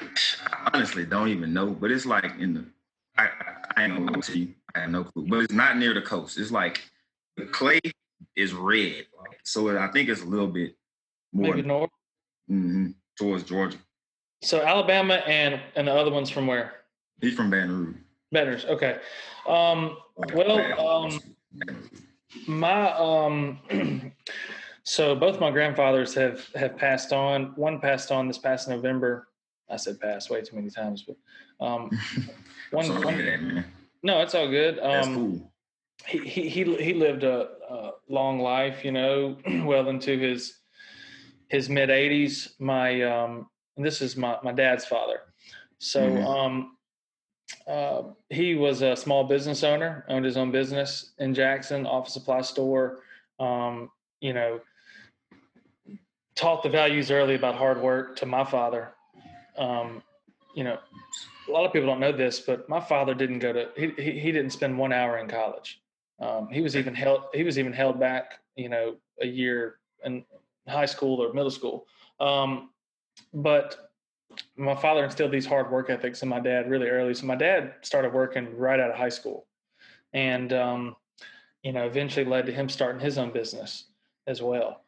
I 0.00 0.70
honestly 0.72 1.04
don't 1.04 1.28
even 1.28 1.52
know, 1.52 1.70
but 1.70 1.90
it's 1.90 2.06
like 2.06 2.38
in 2.38 2.54
the 2.54 2.64
I 3.16 3.28
I, 3.76 3.84
ain't 3.84 4.06
gonna 4.06 4.22
to 4.22 4.38
you. 4.38 4.54
I 4.74 4.80
have 4.80 4.90
no 4.90 5.04
clue. 5.04 5.26
But 5.28 5.40
it's 5.40 5.52
not 5.52 5.76
near 5.76 5.92
the 5.92 6.02
coast. 6.02 6.38
It's 6.38 6.50
like 6.50 6.82
the 7.36 7.46
clay 7.46 7.80
is 8.36 8.54
red. 8.54 9.06
So 9.44 9.76
I 9.78 9.88
think 9.88 10.08
it's 10.08 10.22
a 10.22 10.26
little 10.26 10.46
bit 10.46 10.76
more 11.32 11.54
Maybe 11.54 11.66
north. 11.66 11.90
Mm-hmm, 12.50 12.90
towards 13.18 13.44
Georgia. 13.44 13.78
So 14.42 14.62
Alabama 14.62 15.14
and 15.26 15.60
and 15.74 15.88
the 15.88 15.94
other 15.94 16.10
one's 16.10 16.30
from 16.30 16.46
where? 16.46 16.74
He's 17.20 17.34
from 17.34 17.50
Baton 17.50 17.86
Rouge. 17.86 17.96
Baton 18.30 18.54
Rouge. 18.54 18.64
Okay. 18.66 18.98
Um, 19.46 19.96
well, 20.34 20.80
um, 20.80 21.20
my 22.46 22.92
um, 22.92 23.58
so 24.84 25.14
both 25.14 25.40
my 25.40 25.50
grandfathers 25.50 26.14
have 26.14 26.46
have 26.54 26.76
passed 26.76 27.12
on. 27.12 27.52
One 27.56 27.80
passed 27.80 28.12
on 28.12 28.28
this 28.28 28.38
past 28.38 28.68
November, 28.68 29.28
I 29.70 29.76
said 29.76 30.00
pass 30.00 30.30
way 30.30 30.42
too 30.42 30.56
many 30.56 30.70
times, 30.70 31.04
but 31.06 31.16
um, 31.64 31.90
one, 32.70 32.88
one 33.02 33.64
no, 34.02 34.20
it's 34.20 34.34
all 34.34 34.48
good. 34.48 34.78
Um, 34.78 34.90
That's 34.90 35.06
cool. 35.08 35.52
He, 36.06 36.18
he 36.18 36.48
he 36.48 36.76
he 36.76 36.94
lived 36.94 37.24
a, 37.24 37.48
a 37.68 37.90
long 38.08 38.38
life, 38.38 38.84
you 38.84 38.92
know, 38.92 39.36
well 39.64 39.88
into 39.88 40.16
his 40.16 40.58
his 41.48 41.68
mid 41.68 41.88
80s. 41.88 42.52
My 42.60 43.02
um, 43.02 43.48
and 43.78 43.86
this 43.86 44.02
is 44.02 44.14
my 44.16 44.36
my 44.42 44.52
dad's 44.52 44.84
father. 44.84 45.20
So 45.78 46.02
mm-hmm. 46.02 46.26
um, 46.26 46.76
uh, 47.66 48.02
he 48.28 48.56
was 48.56 48.82
a 48.82 48.94
small 48.94 49.24
business 49.24 49.64
owner, 49.64 50.04
owned 50.08 50.26
his 50.26 50.36
own 50.36 50.50
business 50.50 51.12
in 51.18 51.32
Jackson, 51.32 51.86
office 51.86 52.12
supply 52.12 52.42
store. 52.42 53.00
Um, 53.40 53.90
you 54.20 54.34
know, 54.34 54.60
taught 56.34 56.62
the 56.62 56.68
values 56.68 57.10
early 57.10 57.36
about 57.36 57.54
hard 57.54 57.80
work 57.80 58.16
to 58.16 58.26
my 58.26 58.44
father 58.44 58.92
um, 59.58 60.02
you 60.54 60.64
know, 60.64 60.78
a 61.48 61.50
lot 61.50 61.66
of 61.66 61.72
people 61.72 61.88
don't 61.88 62.00
know 62.00 62.12
this, 62.12 62.40
but 62.40 62.68
my 62.68 62.80
father 62.80 63.14
didn't 63.14 63.40
go 63.40 63.52
to 63.52 63.68
he 63.76 63.92
he, 64.02 64.18
he 64.18 64.32
didn't 64.32 64.50
spend 64.50 64.78
one 64.78 64.92
hour 64.92 65.18
in 65.18 65.28
college. 65.28 65.80
Um, 66.20 66.48
he 66.50 66.60
was 66.60 66.76
even 66.76 66.94
held 66.94 67.22
he 67.34 67.44
was 67.44 67.58
even 67.58 67.72
held 67.72 68.00
back, 68.00 68.40
you 68.56 68.68
know, 68.68 68.96
a 69.20 69.26
year 69.26 69.78
in 70.04 70.24
high 70.66 70.86
school 70.86 71.22
or 71.22 71.32
middle 71.32 71.50
school. 71.50 71.86
Um, 72.20 72.70
but 73.32 73.90
my 74.56 74.74
father 74.74 75.04
instilled 75.04 75.32
these 75.32 75.46
hard 75.46 75.70
work 75.70 75.90
ethics 75.90 76.22
in 76.22 76.28
my 76.28 76.40
dad 76.40 76.70
really 76.70 76.88
early. 76.88 77.14
So 77.14 77.26
my 77.26 77.34
dad 77.34 77.74
started 77.82 78.12
working 78.12 78.56
right 78.56 78.78
out 78.78 78.90
of 78.90 78.96
high 78.96 79.08
school, 79.08 79.46
and 80.12 80.52
um, 80.52 80.96
you 81.62 81.72
know, 81.72 81.86
eventually 81.86 82.24
led 82.24 82.46
to 82.46 82.52
him 82.52 82.68
starting 82.68 83.00
his 83.00 83.18
own 83.18 83.32
business 83.32 83.86
as 84.26 84.42
well. 84.42 84.82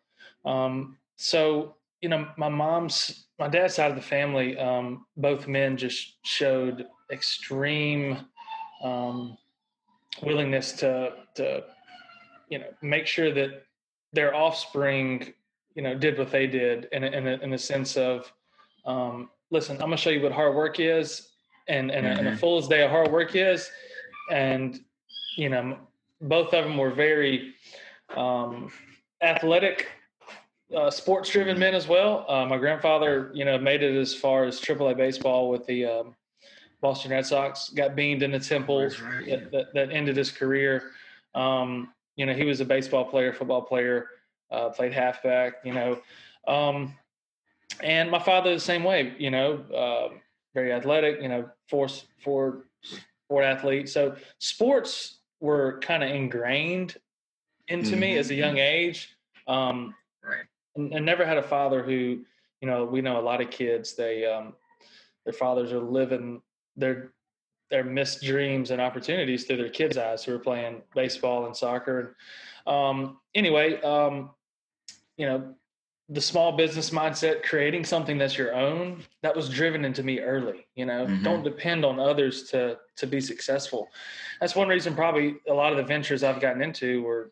Um, 0.45 0.97
so 1.17 1.77
you 2.01 2.09
know, 2.09 2.29
my 2.37 2.49
mom's 2.49 3.27
my 3.39 3.49
dad's 3.49 3.75
side 3.75 3.91
of 3.91 3.97
the 3.97 4.03
family, 4.03 4.59
um, 4.59 5.07
both 5.17 5.49
men 5.49 5.77
just 5.77 6.17
showed 6.25 6.87
extreme 7.11 8.19
um, 8.83 9.37
willingness 10.23 10.73
to 10.73 11.13
to 11.35 11.65
you 12.49 12.59
know 12.59 12.67
make 12.83 13.07
sure 13.07 13.33
that 13.33 13.65
their 14.13 14.35
offspring 14.35 15.33
you 15.75 15.83
know 15.83 15.95
did 15.95 16.19
what 16.19 16.31
they 16.31 16.47
did 16.47 16.89
in 16.93 17.05
a, 17.05 17.07
in 17.07 17.27
a, 17.27 17.33
in 17.39 17.53
a 17.53 17.59
sense 17.59 17.97
of 17.97 18.33
um, 18.87 19.31
listen 19.51 19.77
i'm 19.77 19.89
going 19.89 19.93
to 19.93 19.97
show 19.97 20.11
you 20.11 20.23
what 20.23 20.33
hard 20.33 20.55
work 20.55 20.81
is 20.81 21.29
and 21.69 21.91
and, 21.91 22.07
mm-hmm. 22.07 22.17
a, 22.17 22.19
and 22.19 22.29
a 22.29 22.41
mm-hmm. 22.41 22.69
day 22.69 22.83
of 22.83 22.91
hard 22.91 23.11
work 23.11 23.35
is 23.35 23.71
and 24.31 24.81
you 25.37 25.49
know 25.49 25.77
both 26.23 26.53
of 26.53 26.65
them 26.65 26.77
were 26.77 26.91
very 26.91 27.55
um, 28.17 28.71
athletic 29.23 29.89
uh, 30.77 30.91
sports 30.91 31.31
driven 31.31 31.59
men 31.59 31.75
as 31.75 31.89
well. 31.89 32.25
Uh, 32.29 32.47
my 32.47 32.57
grandfather, 32.57 33.31
you 33.35 33.45
know, 33.45 33.59
made 33.59 33.83
it 33.83 33.97
as 33.97 34.15
far 34.15 34.45
as 34.45 34.61
AAA 34.61 34.97
baseball 34.97 35.51
with 35.51 35.67
the 35.67 35.85
um, 35.85 36.15
Boston 36.81 37.11
Red 37.11 37.27
Sox. 37.27 37.71
Got 37.71 37.97
beamed 37.97 38.23
in 38.23 38.31
the 38.31 38.39
temple 38.39 38.83
right. 38.83 39.51
that, 39.51 39.75
that, 39.75 39.91
ended 39.91 40.17
his 40.17 40.31
career. 40.31 40.93
Um, 41.35 41.93
you 42.17 42.27
know, 42.27 42.35
he 42.35 42.45
was 42.45 42.61
a 42.61 42.65
baseball 42.65 43.05
player, 43.05 43.33
football 43.33 43.63
player, 43.63 44.09
uh, 44.51 44.71
played 44.71 44.93
halfback. 44.93 45.55
You 45.65 45.75
know, 45.75 45.99
um, 46.47 46.95
and 47.83 48.11
my 48.11 48.19
father 48.19 48.55
the 48.55 48.61
same 48.61 48.85
way. 48.85 49.15
You 49.19 49.31
know, 49.31 49.65
uh, 49.75 50.15
very 50.55 50.73
athletic. 50.73 51.21
You 51.23 51.29
know, 51.29 51.51
force 51.69 52.07
for 52.23 52.67
sport 52.83 53.45
athlete. 53.45 53.89
So 53.89 54.17
sports 54.39 55.19
were 55.41 55.79
kind 55.81 56.03
of 56.03 56.11
ingrained 56.11 56.97
into 57.69 57.93
mm-hmm. 57.93 58.01
me 58.01 58.19
as 58.19 58.31
a 58.31 58.35
young 58.35 58.59
age. 58.59 59.17
Um, 59.47 59.95
right 60.23 60.45
and, 60.77 60.93
and 60.93 61.05
never 61.05 61.25
had 61.25 61.39
a 61.39 61.43
father 61.43 61.83
who, 61.83 62.25
you 62.61 62.69
know, 62.69 62.85
we 62.85 63.01
know 63.01 63.19
a 63.19 63.23
lot 63.23 63.41
of 63.41 63.51
kids, 63.51 63.95
they, 63.95 64.25
um, 64.25 64.55
their 65.25 65.33
fathers 65.33 65.73
are 65.73 65.81
living 65.81 66.41
their, 66.77 67.13
their 67.71 67.85
missed 67.85 68.23
dreams 68.23 68.71
and 68.71 68.81
opportunities 68.81 69.45
through 69.45 69.59
their 69.59 69.69
kids' 69.69 69.97
eyes 69.97 70.25
who 70.25 70.35
are 70.35 70.41
playing 70.41 70.83
baseball 70.95 71.47
and 71.47 71.57
soccer. 71.57 72.17
And 72.67 72.75
um, 72.75 73.19
anyway, 73.35 73.81
um, 73.83 74.31
you 75.21 75.27
know, 75.27 75.55
the 76.09 76.21
small 76.21 76.57
business 76.57 76.91
mindset, 76.91 77.43
creating 77.43 77.85
something 77.85 78.17
that's 78.17 78.39
your 78.39 78.55
own, 78.55 79.03
that 79.23 79.37
was 79.37 79.51
driven 79.51 79.85
into 79.85 80.03
me 80.03 80.19
early. 80.19 80.67
You 80.75 80.87
know, 80.87 81.05
mm-hmm. 81.05 81.23
don't 81.23 81.45
depend 81.45 81.85
on 81.85 82.01
others 82.01 82.45
to 82.45 82.79
to 82.97 83.07
be 83.07 83.21
successful. 83.21 83.91
That's 84.41 84.57
one 84.57 84.67
reason 84.67 84.95
probably 84.95 85.37
a 85.47 85.53
lot 85.53 85.73
of 85.73 85.77
the 85.77 85.85
ventures 85.85 86.25
I've 86.25 86.41
gotten 86.41 86.63
into 86.63 87.03
were 87.03 87.31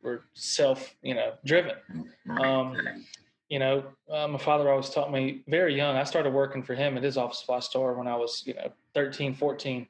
were 0.00 0.22
self, 0.34 0.94
you 1.02 1.14
know, 1.14 1.32
driven. 1.44 1.74
Um, 2.40 2.76
you 3.48 3.58
know, 3.58 3.82
uh, 4.08 4.28
my 4.28 4.38
father 4.38 4.70
always 4.70 4.90
taught 4.90 5.10
me 5.10 5.42
very 5.48 5.74
young. 5.74 5.96
I 5.96 6.04
started 6.04 6.32
working 6.32 6.62
for 6.62 6.74
him 6.74 6.96
at 6.96 7.02
his 7.02 7.16
office 7.16 7.40
supply 7.40 7.58
store 7.58 7.94
when 7.94 8.06
I 8.06 8.14
was, 8.14 8.44
you 8.46 8.54
know, 8.54 8.70
13, 8.94 9.34
14. 9.34 9.88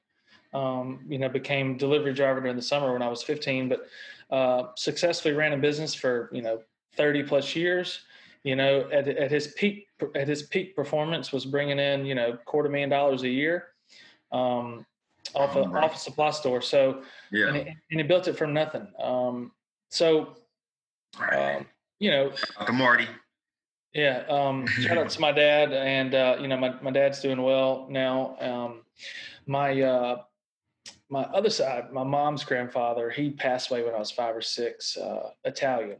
Um, 0.55 1.01
you 1.09 1.19
know, 1.19 1.29
became 1.29 1.77
delivery 1.77 2.15
driver 2.15 2.41
during 2.41 2.57
the 2.57 2.63
summer 2.63 2.93
when 2.93 3.03
I 3.03 3.09
was 3.09 3.25
15, 3.25 3.69
but 3.69 3.87
uh, 4.31 4.69
successfully 4.77 5.35
ran 5.35 5.53
a 5.53 5.57
business 5.57 5.95
for, 5.95 6.31
you 6.33 6.43
know, 6.43 6.61
30 6.97 7.23
plus 7.25 7.55
years. 7.57 8.01
You 8.43 8.57
know, 8.57 8.89
at, 8.93 9.09
at 9.09 9.31
his 9.31 9.49
peak, 9.49 9.87
at 10.15 10.29
his 10.29 10.43
peak 10.43 10.77
performance 10.77 11.33
was 11.33 11.47
bringing 11.47 11.79
in, 11.79 12.05
you 12.05 12.15
know, 12.15 12.37
quarter 12.45 12.69
million 12.69 12.91
dollars 12.91 13.23
a 13.23 13.29
year. 13.29 13.69
Um, 14.33 14.85
off 15.35 15.57
a, 15.57 15.61
off 15.61 15.95
a 15.95 15.99
supply 15.99 16.31
store. 16.31 16.61
So, 16.61 17.03
yeah. 17.33 17.49
and, 17.49 17.57
he, 17.57 17.63
and 17.63 18.01
he 18.01 18.03
built 18.03 18.29
it 18.29 18.37
from 18.37 18.53
nothing. 18.53 18.87
Um, 19.03 19.53
so, 19.91 20.37
um, 21.33 21.67
you 21.99 22.11
know, 22.11 22.33
to 22.67 22.73
Marty. 22.73 23.09
Yeah. 23.95 24.25
Um, 24.29 24.67
shout 24.67 24.99
out 24.99 25.09
to 25.09 25.21
my 25.21 25.33
dad, 25.33 25.73
and 25.73 26.15
uh, 26.15 26.37
you 26.41 26.49
know, 26.49 26.57
my 26.57 26.75
my 26.83 26.91
dad's 26.91 27.21
doing 27.21 27.41
well 27.41 27.87
now. 27.89 28.37
Um, 28.41 28.83
my 29.47 29.81
uh, 29.81 30.23
my 31.09 31.23
other 31.25 31.51
side, 31.51 31.93
my 31.93 32.03
mom's 32.03 32.45
grandfather, 32.45 33.09
he 33.09 33.31
passed 33.31 33.71
away 33.71 33.85
when 33.85 33.95
I 33.95 33.99
was 33.99 34.11
five 34.11 34.37
or 34.37 34.43
six. 34.43 34.97
Uh, 34.97 35.31
Italian, 35.45 35.99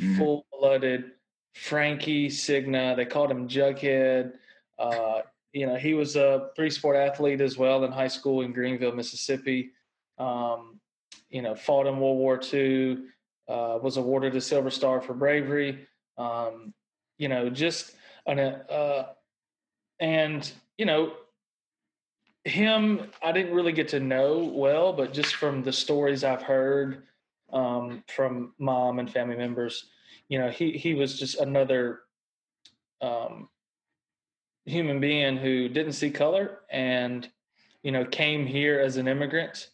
mm-hmm. 0.00 0.18
full 0.18 0.46
blooded 0.52 1.12
Frankie 1.54 2.30
Signa. 2.30 2.94
They 2.96 3.04
called 3.04 3.30
him 3.30 3.48
Jughead. 3.48 4.32
Uh, 4.78 5.20
you 5.52 5.66
know, 5.66 5.76
he 5.76 5.94
was 5.94 6.16
a 6.16 6.50
three 6.56 6.70
sport 6.70 6.96
athlete 6.96 7.40
as 7.40 7.56
well 7.56 7.84
in 7.84 7.92
high 7.92 8.08
school 8.08 8.42
in 8.42 8.52
Greenville, 8.52 8.92
Mississippi. 8.92 9.70
Um, 10.18 10.80
you 11.30 11.42
know, 11.42 11.54
fought 11.54 11.86
in 11.86 11.98
World 11.98 12.18
War 12.18 12.40
II 12.52 12.98
uh, 13.48 13.78
was 13.80 13.96
awarded 13.96 14.34
a 14.36 14.40
Silver 14.40 14.70
Star 14.70 15.00
for 15.00 15.14
bravery. 15.14 15.86
Um, 16.18 16.74
you 17.18 17.28
know, 17.28 17.50
just 17.50 17.94
an, 18.26 18.38
uh, 18.38 19.06
and 20.00 20.50
you 20.76 20.86
know, 20.86 21.12
him 22.44 23.10
I 23.22 23.32
didn't 23.32 23.54
really 23.54 23.72
get 23.72 23.88
to 23.88 24.00
know 24.00 24.38
well, 24.38 24.92
but 24.92 25.12
just 25.12 25.36
from 25.36 25.62
the 25.62 25.72
stories 25.72 26.24
I've 26.24 26.42
heard 26.42 27.04
um, 27.54 28.02
from 28.08 28.52
mom 28.58 28.98
and 28.98 29.10
family 29.10 29.36
members, 29.36 29.86
you 30.28 30.38
know, 30.38 30.50
he 30.50 30.72
he 30.72 30.94
was 30.94 31.18
just 31.18 31.38
another 31.38 32.00
um, 33.00 33.48
human 34.66 35.00
being 35.00 35.36
who 35.36 35.68
didn't 35.68 35.92
see 35.92 36.10
color 36.10 36.60
and 36.70 37.28
you 37.82 37.92
know 37.92 38.04
came 38.04 38.46
here 38.46 38.80
as 38.80 38.96
an 38.96 39.08
immigrant 39.08 39.70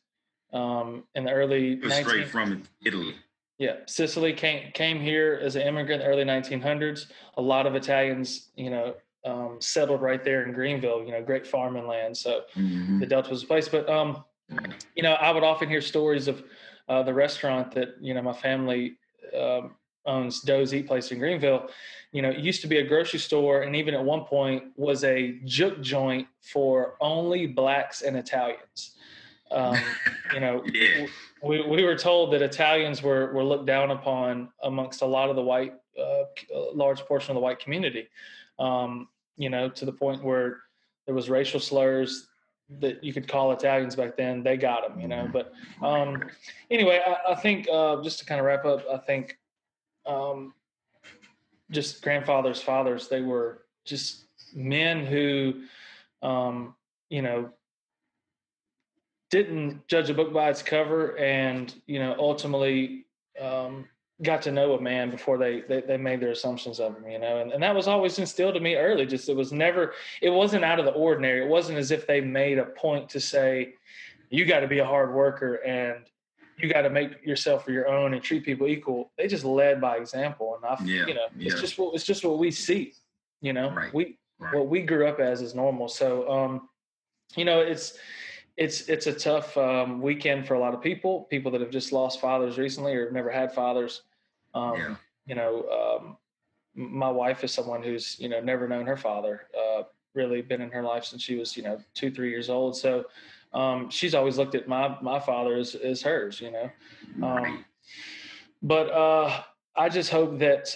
um, 0.52 1.04
in 1.14 1.24
the 1.24 1.32
early 1.32 1.76
19- 1.76 2.04
straight 2.04 2.28
from 2.28 2.62
Italy. 2.84 3.14
Yeah, 3.58 3.76
Sicily 3.86 4.32
came 4.32 4.72
came 4.72 5.00
here 5.00 5.38
as 5.42 5.56
an 5.56 5.62
immigrant 5.62 6.02
in 6.02 6.08
the 6.08 6.12
early 6.12 6.24
1900s. 6.24 7.06
A 7.36 7.42
lot 7.42 7.66
of 7.66 7.74
Italians, 7.74 8.50
you 8.56 8.70
know, 8.70 8.94
um, 9.24 9.58
settled 9.60 10.00
right 10.00 10.24
there 10.24 10.44
in 10.44 10.52
Greenville. 10.52 11.04
You 11.04 11.12
know, 11.12 11.22
great 11.22 11.46
farming 11.46 11.86
land. 11.86 12.16
So 12.16 12.42
mm-hmm. 12.56 13.00
the 13.00 13.06
Delta 13.06 13.30
was 13.30 13.42
a 13.42 13.46
place. 13.46 13.68
But 13.68 13.88
um, 13.88 14.24
you 14.96 15.02
know, 15.02 15.12
I 15.12 15.30
would 15.30 15.44
often 15.44 15.68
hear 15.68 15.82
stories 15.82 16.26
of 16.26 16.42
uh, 16.90 17.04
the 17.04 17.14
restaurant 17.14 17.70
that 17.72 17.94
you 18.00 18.12
know 18.12 18.20
my 18.20 18.32
family 18.32 18.96
um, 19.38 19.76
owns, 20.06 20.40
Doe's 20.40 20.74
Eat 20.74 20.88
Place 20.88 21.12
in 21.12 21.18
Greenville. 21.18 21.68
You 22.12 22.22
know, 22.22 22.30
it 22.30 22.38
used 22.38 22.60
to 22.62 22.66
be 22.66 22.78
a 22.78 22.86
grocery 22.86 23.20
store, 23.20 23.62
and 23.62 23.76
even 23.76 23.94
at 23.94 24.04
one 24.04 24.24
point 24.24 24.64
was 24.76 25.04
a 25.04 25.38
juke 25.44 25.80
joint 25.80 26.26
for 26.40 26.96
only 27.00 27.46
blacks 27.46 28.02
and 28.02 28.16
Italians. 28.16 28.96
Um, 29.52 29.76
you 30.34 30.40
know, 30.40 30.64
yeah. 30.74 31.06
we, 31.44 31.62
we 31.62 31.84
were 31.84 31.96
told 31.96 32.32
that 32.32 32.42
Italians 32.42 33.02
were, 33.02 33.32
were 33.32 33.44
looked 33.44 33.66
down 33.66 33.92
upon 33.92 34.48
amongst 34.64 35.02
a 35.02 35.06
lot 35.06 35.30
of 35.30 35.36
the 35.36 35.42
white, 35.42 35.74
uh, 36.00 36.24
large 36.74 37.00
portion 37.00 37.30
of 37.30 37.34
the 37.36 37.40
white 37.40 37.60
community. 37.60 38.08
Um, 38.58 39.08
you 39.36 39.48
know, 39.48 39.68
to 39.68 39.84
the 39.84 39.92
point 39.92 40.24
where 40.24 40.58
there 41.06 41.14
was 41.14 41.30
racial 41.30 41.60
slurs 41.60 42.29
that 42.78 43.02
you 43.02 43.12
could 43.12 43.26
call 43.26 43.52
Italians 43.52 43.96
back 43.96 44.16
then. 44.16 44.42
They 44.42 44.56
got 44.56 44.88
them, 44.88 45.00
you 45.00 45.08
know. 45.08 45.28
But 45.32 45.52
um, 45.82 46.22
anyway, 46.70 47.00
I, 47.04 47.32
I 47.32 47.34
think 47.34 47.68
uh, 47.70 48.02
just 48.02 48.20
to 48.20 48.24
kind 48.24 48.38
of 48.38 48.46
wrap 48.46 48.64
up, 48.64 48.84
I 48.92 48.98
think 48.98 49.38
um, 50.06 50.54
just 51.70 52.02
grandfathers, 52.02 52.62
fathers, 52.62 53.08
they 53.08 53.20
were 53.20 53.62
just 53.84 54.26
men 54.54 55.04
who, 55.04 55.62
um, 56.22 56.74
you 57.08 57.22
know, 57.22 57.50
didn't 59.30 59.86
judge 59.86 60.10
a 60.10 60.14
book 60.14 60.32
by 60.32 60.50
its 60.50 60.62
cover 60.62 61.16
and 61.16 61.74
you 61.86 61.98
know 62.00 62.14
ultimately 62.18 63.06
um, 63.40 63.88
got 64.22 64.42
to 64.42 64.50
know 64.50 64.74
a 64.74 64.80
man 64.80 65.10
before 65.10 65.38
they, 65.38 65.62
they, 65.62 65.80
they 65.80 65.96
made 65.96 66.20
their 66.20 66.30
assumptions 66.30 66.78
of 66.78 66.96
him 66.96 67.10
you 67.10 67.18
know 67.18 67.38
and, 67.38 67.52
and 67.52 67.62
that 67.62 67.74
was 67.74 67.88
always 67.88 68.18
instilled 68.18 68.54
to 68.54 68.60
me 68.60 68.76
early 68.76 69.06
just 69.06 69.28
it 69.28 69.36
was 69.36 69.52
never 69.52 69.94
it 70.20 70.30
wasn't 70.30 70.64
out 70.64 70.78
of 70.78 70.84
the 70.84 70.92
ordinary 70.92 71.44
it 71.44 71.48
wasn't 71.48 71.76
as 71.76 71.90
if 71.90 72.06
they 72.06 72.20
made 72.20 72.58
a 72.58 72.64
point 72.64 73.08
to 73.08 73.20
say 73.20 73.74
you 74.28 74.44
got 74.44 74.60
to 74.60 74.68
be 74.68 74.78
a 74.78 74.84
hard 74.84 75.14
worker 75.14 75.54
and 75.66 76.04
you 76.58 76.70
got 76.70 76.82
to 76.82 76.90
make 76.90 77.24
yourself 77.24 77.64
for 77.64 77.72
your 77.72 77.88
own 77.88 78.12
and 78.12 78.22
treat 78.22 78.44
people 78.44 78.66
equal 78.66 79.10
they 79.16 79.26
just 79.26 79.44
led 79.44 79.80
by 79.80 79.96
example 79.96 80.56
and 80.56 80.64
i 80.64 80.76
yeah, 80.84 81.06
you 81.06 81.14
know 81.14 81.26
yeah. 81.36 81.50
it's 81.50 81.60
just 81.60 81.78
what 81.78 81.94
it's 81.94 82.04
just 82.04 82.24
what 82.24 82.38
we 82.38 82.50
see 82.50 82.92
you 83.40 83.52
know 83.52 83.70
right, 83.70 83.94
we 83.94 84.18
right. 84.38 84.54
what 84.54 84.68
we 84.68 84.82
grew 84.82 85.06
up 85.06 85.18
as 85.18 85.40
is 85.40 85.54
normal 85.54 85.88
so 85.88 86.30
um 86.30 86.68
you 87.36 87.44
know 87.44 87.60
it's 87.60 87.96
it's 88.60 88.82
it's 88.90 89.06
a 89.06 89.12
tough 89.14 89.56
um, 89.56 90.02
weekend 90.02 90.46
for 90.46 90.52
a 90.52 90.58
lot 90.58 90.74
of 90.74 90.82
people. 90.82 91.22
People 91.30 91.50
that 91.52 91.62
have 91.62 91.70
just 91.70 91.92
lost 91.92 92.20
fathers 92.20 92.58
recently 92.58 92.94
or 92.94 93.06
have 93.06 93.12
never 93.14 93.30
had 93.30 93.54
fathers. 93.54 94.02
Um, 94.54 94.76
yeah. 94.76 94.96
You 95.26 95.34
know, 95.36 95.98
um, 95.98 96.16
my 96.74 97.10
wife 97.10 97.44
is 97.44 97.52
someone 97.52 97.82
who's 97.82 98.18
you 98.18 98.28
know 98.28 98.40
never 98.40 98.68
known 98.68 98.86
her 98.86 98.96
father. 98.96 99.42
Uh, 99.56 99.82
really 100.14 100.42
been 100.42 100.60
in 100.60 100.70
her 100.70 100.82
life 100.82 101.04
since 101.04 101.22
she 101.22 101.36
was 101.36 101.56
you 101.56 101.62
know 101.62 101.78
two 101.94 102.10
three 102.10 102.30
years 102.30 102.50
old. 102.50 102.76
So 102.76 103.04
um, 103.52 103.90
she's 103.90 104.14
always 104.14 104.38
looked 104.38 104.54
at 104.54 104.68
my 104.68 104.96
my 105.00 105.18
father 105.18 105.56
as, 105.56 105.74
as 105.74 106.02
hers. 106.02 106.40
You 106.40 106.52
know, 106.52 106.70
um, 107.22 107.64
but 108.62 108.90
uh, 108.90 109.42
I 109.76 109.88
just 109.88 110.10
hope 110.10 110.38
that 110.38 110.74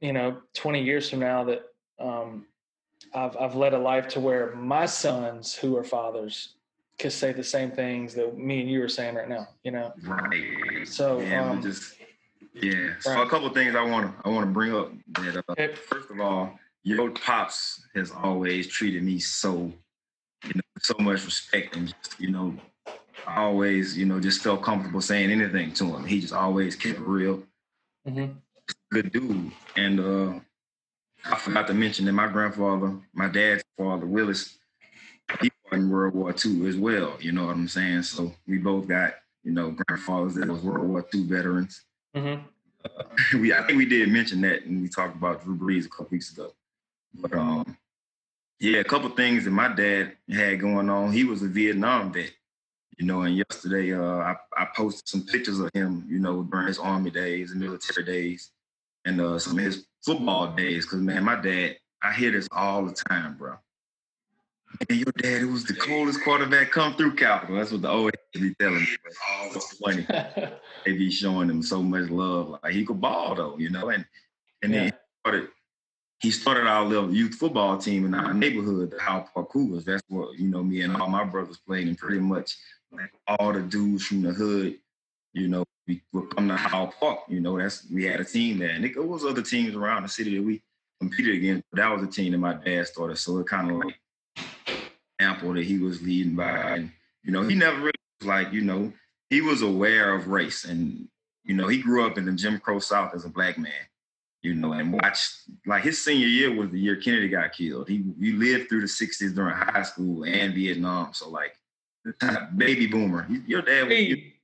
you 0.00 0.12
know 0.12 0.38
20 0.54 0.82
years 0.82 1.10
from 1.10 1.20
now 1.20 1.44
that 1.44 1.62
um, 1.98 2.46
I've 3.14 3.36
I've 3.36 3.54
led 3.54 3.74
a 3.74 3.78
life 3.78 4.08
to 4.08 4.20
where 4.20 4.54
my 4.54 4.86
sons 4.86 5.54
who 5.54 5.76
are 5.76 5.84
fathers 5.84 6.54
could 6.98 7.12
say 7.12 7.32
the 7.32 7.42
same 7.42 7.70
things 7.70 8.14
that 8.14 8.36
me 8.38 8.60
and 8.60 8.70
you 8.70 8.82
are 8.82 8.88
saying 8.88 9.16
right 9.16 9.28
now. 9.28 9.48
You 9.64 9.72
know, 9.72 9.92
right? 10.04 10.86
So 10.86 11.20
yeah, 11.20 11.50
um, 11.50 11.62
just 11.62 11.96
yeah. 12.54 12.90
So 13.00 13.12
right. 13.12 13.26
a 13.26 13.30
couple 13.30 13.46
of 13.46 13.54
things 13.54 13.74
I 13.74 13.82
want 13.82 14.06
to 14.06 14.28
I 14.28 14.30
want 14.30 14.46
to 14.46 14.52
bring 14.52 14.74
up. 14.74 14.92
That 15.14 15.36
uh, 15.36 15.52
okay. 15.52 15.74
first 15.74 16.10
of 16.10 16.20
all, 16.20 16.58
your 16.82 17.10
pops 17.10 17.86
has 17.94 18.10
always 18.10 18.66
treated 18.66 19.02
me 19.02 19.18
so 19.18 19.72
you 20.44 20.54
know 20.54 20.62
so 20.78 20.94
much 20.98 21.24
respect 21.24 21.76
and 21.76 21.88
just 21.88 22.20
you 22.20 22.30
know 22.30 22.56
I 23.26 23.42
always 23.42 23.96
you 23.96 24.06
know 24.06 24.20
just 24.20 24.42
felt 24.42 24.62
comfortable 24.62 25.00
saying 25.00 25.30
anything 25.30 25.72
to 25.74 25.96
him. 25.96 26.04
He 26.04 26.20
just 26.20 26.34
always 26.34 26.76
kept 26.76 26.98
it 26.98 27.06
real. 27.06 27.42
Mm-hmm. 28.06 28.32
Good 28.90 29.12
dude, 29.12 29.52
and 29.76 30.00
uh, 30.00 30.40
I 31.24 31.36
forgot 31.36 31.66
to 31.68 31.74
mention 31.74 32.04
that 32.06 32.12
my 32.12 32.28
grandfather, 32.28 32.96
my 33.14 33.28
dad's 33.28 33.62
father, 33.78 34.06
Willis, 34.06 34.58
he 35.40 35.50
fought 35.62 35.78
in 35.78 35.90
World 35.90 36.14
War 36.14 36.34
II 36.44 36.66
as 36.68 36.76
well. 36.76 37.16
You 37.20 37.32
know 37.32 37.46
what 37.46 37.54
I'm 37.54 37.68
saying? 37.68 38.02
So 38.02 38.32
we 38.46 38.58
both 38.58 38.88
got 38.88 39.14
you 39.44 39.52
know 39.52 39.70
grandfathers 39.70 40.34
that 40.34 40.48
was 40.48 40.60
World 40.62 40.88
War 40.88 41.06
II 41.14 41.24
veterans. 41.24 41.84
Mm-hmm. 42.16 42.42
We 43.40 43.54
I 43.54 43.62
think 43.62 43.78
we 43.78 43.86
did 43.86 44.08
mention 44.08 44.40
that 44.40 44.66
when 44.66 44.82
we 44.82 44.88
talked 44.88 45.14
about 45.14 45.44
Drew 45.44 45.56
Brees 45.56 45.86
a 45.86 45.88
couple 45.88 46.08
weeks 46.10 46.32
ago. 46.32 46.52
But 47.14 47.32
um, 47.34 47.76
yeah, 48.58 48.78
a 48.78 48.84
couple 48.84 49.08
things 49.10 49.44
that 49.44 49.50
my 49.50 49.68
dad 49.68 50.12
had 50.30 50.60
going 50.60 50.88
on. 50.88 51.12
He 51.12 51.24
was 51.24 51.42
a 51.42 51.48
Vietnam 51.48 52.12
vet, 52.12 52.32
you 52.98 53.06
know. 53.06 53.22
And 53.22 53.36
yesterday, 53.36 53.92
uh, 53.92 54.02
I, 54.02 54.36
I 54.56 54.66
posted 54.74 55.08
some 55.08 55.26
pictures 55.26 55.60
of 55.60 55.70
him, 55.74 56.04
you 56.08 56.18
know, 56.18 56.42
during 56.42 56.66
his 56.66 56.78
army 56.78 57.10
days 57.10 57.52
and 57.52 57.60
military 57.60 58.04
days, 58.04 58.50
and 59.04 59.20
uh, 59.20 59.38
some 59.38 59.58
of 59.58 59.64
his 59.64 59.86
football 60.04 60.54
days. 60.54 60.86
Cause 60.86 61.00
man, 61.00 61.24
my 61.24 61.40
dad, 61.40 61.76
I 62.02 62.12
hear 62.12 62.32
this 62.32 62.48
all 62.52 62.84
the 62.84 62.92
time, 63.08 63.36
bro. 63.36 63.56
And 64.88 64.98
your 64.98 65.12
daddy 65.18 65.44
was 65.44 65.64
the 65.64 65.74
coolest 65.74 66.22
quarterback 66.22 66.70
come 66.70 66.94
through 66.94 67.14
Capitol. 67.14 67.56
That's 67.56 67.72
what 67.72 67.82
the 67.82 67.90
old 67.90 68.12
head 68.34 68.42
be 68.42 68.54
telling 68.54 68.80
me. 68.80 68.96
Oh, 69.28 69.60
funny. 69.84 70.06
they 70.84 70.92
be 70.92 71.10
showing 71.10 71.50
him 71.50 71.62
so 71.62 71.82
much 71.82 72.10
love. 72.10 72.58
Like 72.62 72.72
he 72.72 72.84
could 72.84 73.00
ball 73.00 73.34
though, 73.34 73.58
you 73.58 73.70
know. 73.70 73.90
And 73.90 74.04
and 74.62 74.72
yeah. 74.72 74.78
then 74.78 74.86
he 74.86 74.92
started, 75.20 75.48
he 76.20 76.30
started 76.30 76.66
our 76.66 76.84
little 76.84 77.12
youth 77.12 77.34
football 77.34 77.78
team 77.78 78.06
in 78.06 78.14
our 78.14 78.32
neighborhood, 78.32 78.92
the 78.92 79.00
Howell 79.00 79.28
Park 79.34 79.50
Cougars. 79.50 79.84
That's 79.84 80.02
what 80.08 80.38
you 80.38 80.48
know. 80.48 80.62
Me 80.62 80.82
and 80.82 80.96
all 80.96 81.08
my 81.08 81.24
brothers 81.24 81.58
played, 81.66 81.88
and 81.88 81.98
pretty 81.98 82.20
much 82.20 82.56
like 82.92 83.12
all 83.26 83.52
the 83.52 83.62
dudes 83.62 84.06
from 84.06 84.22
the 84.22 84.32
hood, 84.32 84.78
you 85.32 85.48
know, 85.48 85.64
we 85.86 86.02
would 86.12 86.34
come 86.34 86.48
to 86.48 86.56
Howell 86.56 86.94
Park. 86.98 87.20
You 87.28 87.40
know, 87.40 87.58
that's 87.58 87.86
we 87.90 88.04
had 88.04 88.20
a 88.20 88.24
team 88.24 88.58
there, 88.58 88.70
and 88.70 88.84
it, 88.84 88.96
it 88.96 89.06
was 89.06 89.24
other 89.24 89.42
teams 89.42 89.74
around 89.74 90.04
the 90.04 90.08
city 90.08 90.36
that 90.36 90.42
we 90.42 90.62
competed 91.00 91.36
against. 91.36 91.64
But 91.70 91.78
that 91.78 91.90
was 91.90 92.02
a 92.02 92.06
team 92.06 92.32
that 92.32 92.38
my 92.38 92.54
dad 92.54 92.86
started, 92.86 93.16
so 93.16 93.38
it 93.38 93.46
kind 93.46 93.70
of 93.70 93.76
like 93.78 93.98
example 95.42 95.54
that 95.54 95.66
he 95.66 95.78
was 95.78 96.02
leading 96.02 96.34
by. 96.34 96.76
And, 96.76 96.92
you 97.22 97.32
know, 97.32 97.42
he 97.42 97.54
never 97.54 97.78
really 97.78 97.92
was 98.20 98.28
like, 98.28 98.52
you 98.52 98.62
know, 98.62 98.92
he 99.30 99.40
was 99.40 99.62
aware 99.62 100.14
of 100.14 100.28
race. 100.28 100.64
And, 100.64 101.08
you 101.44 101.54
know, 101.54 101.68
he 101.68 101.78
grew 101.78 102.06
up 102.06 102.18
in 102.18 102.24
the 102.24 102.32
Jim 102.32 102.58
Crow 102.58 102.78
South 102.78 103.14
as 103.14 103.24
a 103.24 103.28
black 103.28 103.58
man, 103.58 103.72
you 104.42 104.54
know, 104.54 104.72
and 104.72 104.92
watched, 104.92 105.32
like 105.66 105.82
his 105.82 106.04
senior 106.04 106.26
year 106.26 106.54
was 106.54 106.70
the 106.70 106.78
year 106.78 106.96
Kennedy 106.96 107.28
got 107.28 107.52
killed. 107.52 107.88
He, 107.88 108.04
he 108.20 108.32
lived 108.32 108.68
through 108.68 108.82
the 108.82 108.86
60s 108.86 109.34
during 109.34 109.54
high 109.54 109.82
school 109.82 110.24
and 110.24 110.54
Vietnam. 110.54 111.12
So, 111.12 111.28
like, 111.28 111.56
the 112.04 112.48
baby 112.56 112.86
boomer. 112.86 113.28
Your 113.46 113.62
dad 113.62 113.84
was. 113.84 113.92
Hey, 113.92 114.34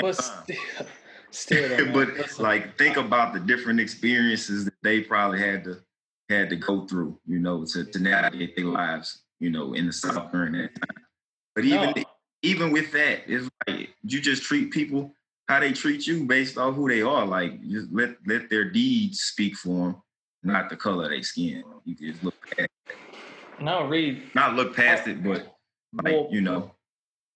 but 0.00 0.12
still, 0.12 0.56
still 1.30 1.92
but 1.92 2.38
like, 2.38 2.78
think 2.78 2.96
about 2.96 3.34
the 3.34 3.40
different 3.40 3.80
experiences 3.80 4.64
that 4.64 4.74
they 4.82 5.00
probably 5.00 5.40
had 5.40 5.64
to 5.64 5.80
had 6.28 6.48
to 6.48 6.54
go 6.54 6.86
through, 6.86 7.18
you 7.26 7.40
know, 7.40 7.64
to, 7.64 7.84
to 7.84 7.98
navigate 7.98 8.54
their 8.54 8.66
lives 8.66 9.24
you 9.40 9.50
know, 9.50 9.72
in 9.72 9.86
the 9.86 9.92
South 9.92 10.30
during 10.30 10.52
that 10.52 10.74
time. 10.74 11.04
But 11.54 11.64
even 11.64 11.92
no. 11.96 12.04
even 12.42 12.70
with 12.70 12.92
that, 12.92 13.22
it's 13.26 13.48
like 13.66 13.90
you 14.02 14.20
just 14.20 14.42
treat 14.42 14.70
people 14.70 15.12
how 15.48 15.58
they 15.58 15.72
treat 15.72 16.06
you 16.06 16.24
based 16.24 16.56
off 16.56 16.76
who 16.76 16.88
they 16.88 17.02
are. 17.02 17.26
Like 17.26 17.60
just 17.68 17.90
let 17.92 18.10
let 18.26 18.48
their 18.48 18.70
deeds 18.70 19.20
speak 19.20 19.56
for 19.56 19.88
them, 19.88 20.02
not 20.44 20.70
the 20.70 20.76
color 20.76 21.04
of 21.04 21.10
their 21.10 21.22
skin. 21.22 21.64
You 21.84 21.94
just 21.96 22.22
look 22.22 22.34
past 22.56 22.70
it. 22.86 22.96
No, 23.60 23.86
Reed. 23.86 24.22
Not 24.34 24.54
look 24.54 24.76
past 24.76 25.08
I, 25.08 25.12
it, 25.12 25.24
but 25.24 25.56
like 25.92 26.04
well, 26.04 26.28
you 26.30 26.40
know, 26.40 26.72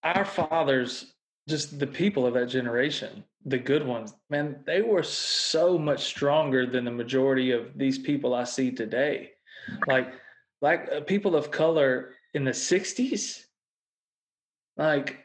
our 0.05 0.25
fathers, 0.25 1.15
just 1.49 1.79
the 1.79 1.87
people 1.87 2.27
of 2.27 2.35
that 2.35 2.47
generation, 2.47 3.25
the 3.45 3.59
good 3.59 3.85
ones, 3.85 4.15
man, 4.31 4.61
they 4.65 4.81
were 4.81 5.03
so 5.03 5.77
much 5.77 6.05
stronger 6.05 6.67
than 6.67 6.85
the 6.85 6.91
majority 6.91 7.51
of 7.51 7.77
these 7.77 7.99
people 7.99 8.35
I 8.35 8.45
see 8.45 8.71
today. 8.71 9.33
Like 9.87 10.13
like 10.65 10.89
uh, 10.91 11.01
people 11.03 11.37
of 11.37 11.51
color 11.51 12.15
in 12.33 12.43
the 12.43 12.51
60s 12.51 13.45
like 14.79 15.19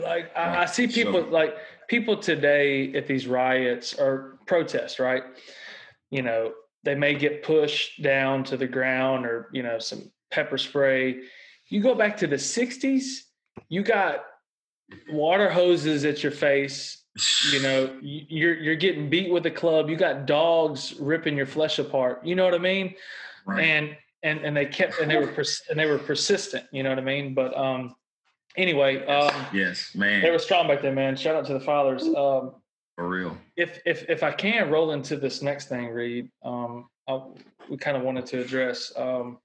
like 0.00 0.30
I, 0.36 0.62
I 0.62 0.66
see 0.66 0.86
people 0.86 1.24
so, 1.24 1.28
like 1.30 1.56
people 1.88 2.16
today 2.16 2.94
at 2.94 3.08
these 3.08 3.26
riots 3.26 3.92
or 3.94 4.38
protests 4.46 4.98
right? 5.00 5.24
You 6.10 6.22
know 6.22 6.52
they 6.84 6.94
may 6.94 7.14
get 7.14 7.42
pushed 7.42 8.02
down 8.02 8.44
to 8.44 8.56
the 8.56 8.68
ground 8.68 9.26
or 9.26 9.50
you 9.52 9.62
know 9.62 9.78
some 9.78 10.10
pepper 10.30 10.58
spray. 10.58 11.20
You 11.68 11.82
go 11.82 11.94
back 11.94 12.16
to 12.18 12.26
the 12.28 12.36
60s 12.36 13.24
you 13.68 13.82
got 13.82 14.24
water 15.10 15.50
hoses 15.50 16.04
at 16.04 16.22
your 16.22 16.32
face 16.32 17.04
you 17.52 17.60
know 17.62 17.96
you're 18.02 18.54
you're 18.54 18.76
getting 18.76 19.08
beat 19.10 19.30
with 19.30 19.46
a 19.46 19.50
club 19.50 19.88
you 19.88 19.96
got 19.96 20.26
dogs 20.26 20.94
ripping 21.00 21.36
your 21.36 21.46
flesh 21.46 21.78
apart 21.78 22.24
you 22.24 22.34
know 22.34 22.44
what 22.44 22.54
i 22.54 22.58
mean? 22.58 22.94
Right. 23.46 23.64
and 23.64 23.96
and 24.24 24.40
and 24.40 24.56
they 24.56 24.66
kept 24.66 24.98
and 24.98 25.08
they 25.08 25.16
were 25.16 25.28
pers- 25.28 25.62
and 25.70 25.78
they 25.78 25.86
were 25.86 25.98
persistent. 25.98 26.64
You 26.72 26.82
know 26.82 26.88
what 26.88 26.98
I 26.98 27.02
mean? 27.02 27.34
But 27.34 27.56
um, 27.56 27.94
anyway, 28.56 29.06
um, 29.06 29.46
yes, 29.52 29.94
man, 29.94 30.22
they 30.22 30.30
were 30.30 30.40
strong 30.40 30.66
back 30.66 30.82
then, 30.82 30.96
man. 30.96 31.14
Shout 31.14 31.36
out 31.36 31.46
to 31.46 31.52
the 31.52 31.60
fathers. 31.60 32.02
Um, 32.02 32.56
for 32.96 33.08
real. 33.08 33.36
If 33.56 33.80
if 33.86 34.08
if 34.08 34.22
I 34.22 34.32
can 34.32 34.70
roll 34.70 34.92
into 34.92 35.16
this 35.16 35.42
next 35.42 35.68
thing, 35.68 35.88
Reed, 35.88 36.28
um, 36.44 36.88
I, 37.08 37.20
we 37.68 37.76
kind 37.76 37.96
of 37.96 38.02
wanted 38.02 38.26
to 38.26 38.40
address. 38.40 38.92
Um, 38.96 39.38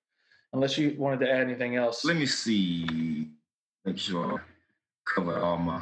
unless 0.53 0.77
you 0.77 0.95
wanted 0.97 1.19
to 1.19 1.31
add 1.31 1.41
anything 1.41 1.75
else. 1.75 2.03
Let 2.03 2.15
me 2.15 2.25
see. 2.25 3.27
Make 3.85 3.97
sure 3.97 4.33
I 4.33 4.37
cover 5.05 5.39
all 5.39 5.57
my 5.57 5.81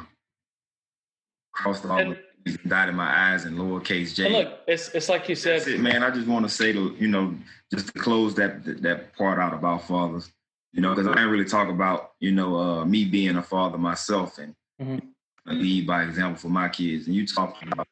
crossed 1.52 1.86
all 1.86 1.98
and, 1.98 2.18
dotted 2.66 2.94
my 2.94 3.32
i's 3.32 3.44
and 3.44 3.58
lowercase 3.58 4.14
j. 4.14 4.30
look, 4.30 4.60
it's 4.66 4.88
it's 4.90 5.08
like 5.08 5.28
you 5.28 5.34
said, 5.34 5.66
it, 5.66 5.80
man. 5.80 6.02
I 6.02 6.10
just 6.10 6.26
want 6.26 6.44
to 6.46 6.48
say 6.48 6.72
to 6.72 6.96
you 6.98 7.08
know 7.08 7.34
just 7.72 7.88
to 7.88 7.92
close 7.92 8.34
that 8.36 8.82
that 8.82 9.16
part 9.16 9.38
out 9.38 9.54
about 9.54 9.86
fathers. 9.86 10.30
You 10.72 10.82
know, 10.82 10.90
because 10.94 11.06
I 11.06 11.14
didn't 11.14 11.30
really 11.30 11.44
talk 11.44 11.68
about 11.68 12.12
you 12.20 12.32
know 12.32 12.56
uh, 12.56 12.84
me 12.84 13.04
being 13.04 13.36
a 13.36 13.42
father 13.42 13.78
myself 13.78 14.38
and 14.38 14.54
mm-hmm. 14.80 14.98
lead 15.46 15.86
by 15.86 16.02
example 16.02 16.38
for 16.40 16.48
my 16.48 16.68
kids. 16.68 17.06
And 17.06 17.16
you 17.16 17.26
talk 17.26 17.56
about 17.62 17.86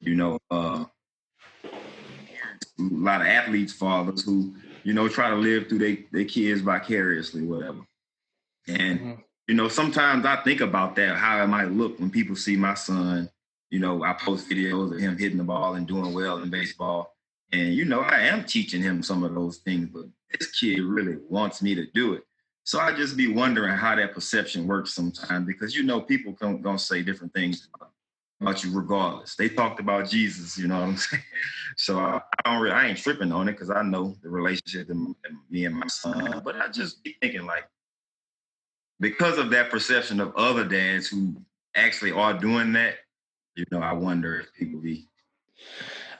you 0.00 0.14
know 0.14 0.38
uh, 0.50 0.84
a 1.64 1.70
lot 2.78 3.20
of 3.20 3.26
athletes' 3.26 3.72
fathers 3.72 4.22
who 4.22 4.54
you 4.84 4.92
know 4.92 5.08
try 5.08 5.30
to 5.30 5.36
live 5.36 5.68
through 5.68 5.78
their 5.78 5.96
their 6.12 6.24
kids 6.24 6.60
vicariously, 6.60 7.42
whatever. 7.42 7.80
And 8.66 9.00
mm-hmm 9.00 9.20
you 9.48 9.54
know, 9.54 9.68
sometimes 9.68 10.26
I 10.26 10.36
think 10.36 10.60
about 10.60 10.94
that, 10.96 11.16
how 11.16 11.42
it 11.42 11.46
might 11.46 11.70
look 11.70 11.98
when 11.98 12.10
people 12.10 12.36
see 12.36 12.54
my 12.54 12.74
son. 12.74 13.30
You 13.70 13.80
know, 13.80 14.02
I 14.02 14.14
post 14.14 14.48
videos 14.48 14.94
of 14.94 15.00
him 15.00 15.18
hitting 15.18 15.38
the 15.38 15.44
ball 15.44 15.74
and 15.74 15.86
doing 15.86 16.14
well 16.14 16.38
in 16.42 16.50
baseball. 16.50 17.16
And, 17.52 17.74
you 17.74 17.84
know, 17.84 18.00
I 18.00 18.20
am 18.20 18.44
teaching 18.44 18.82
him 18.82 19.02
some 19.02 19.22
of 19.22 19.34
those 19.34 19.58
things, 19.58 19.88
but 19.92 20.04
this 20.38 20.50
kid 20.52 20.80
really 20.80 21.18
wants 21.28 21.62
me 21.62 21.74
to 21.74 21.86
do 21.92 22.14
it. 22.14 22.22
So 22.64 22.78
I 22.78 22.92
just 22.92 23.16
be 23.16 23.32
wondering 23.32 23.74
how 23.74 23.96
that 23.96 24.12
perception 24.12 24.66
works 24.66 24.92
sometimes 24.92 25.46
because, 25.46 25.74
you 25.74 25.84
know, 25.84 26.00
people 26.02 26.32
going 26.32 26.62
to 26.62 26.78
say 26.78 27.02
different 27.02 27.32
things 27.32 27.66
about 28.40 28.62
you 28.62 28.76
regardless. 28.76 29.34
They 29.36 29.48
talked 29.48 29.80
about 29.80 30.08
Jesus, 30.08 30.58
you 30.58 30.68
know 30.68 30.80
what 30.80 30.88
I'm 30.88 30.96
saying? 30.98 31.22
So 31.76 31.98
I, 31.98 32.20
I 32.44 32.52
don't 32.52 32.60
really, 32.60 32.74
I 32.74 32.88
ain't 32.88 32.98
tripping 32.98 33.32
on 33.32 33.48
it 33.48 33.52
because 33.52 33.70
I 33.70 33.82
know 33.82 34.16
the 34.22 34.28
relationship 34.28 34.88
that 34.88 35.14
me 35.50 35.64
and 35.64 35.76
my 35.76 35.86
son. 35.86 36.42
But 36.44 36.56
I 36.56 36.68
just 36.68 37.02
be 37.02 37.16
thinking 37.20 37.46
like, 37.46 37.64
because 39.00 39.38
of 39.38 39.50
that 39.50 39.70
perception 39.70 40.20
of 40.20 40.34
other 40.36 40.64
dads 40.64 41.08
who 41.08 41.36
actually 41.74 42.12
are 42.12 42.34
doing 42.34 42.72
that, 42.72 42.96
you 43.58 43.64
know, 43.72 43.80
I 43.80 43.92
wonder 43.92 44.40
if 44.40 44.52
people 44.54 44.80
be. 44.80 45.08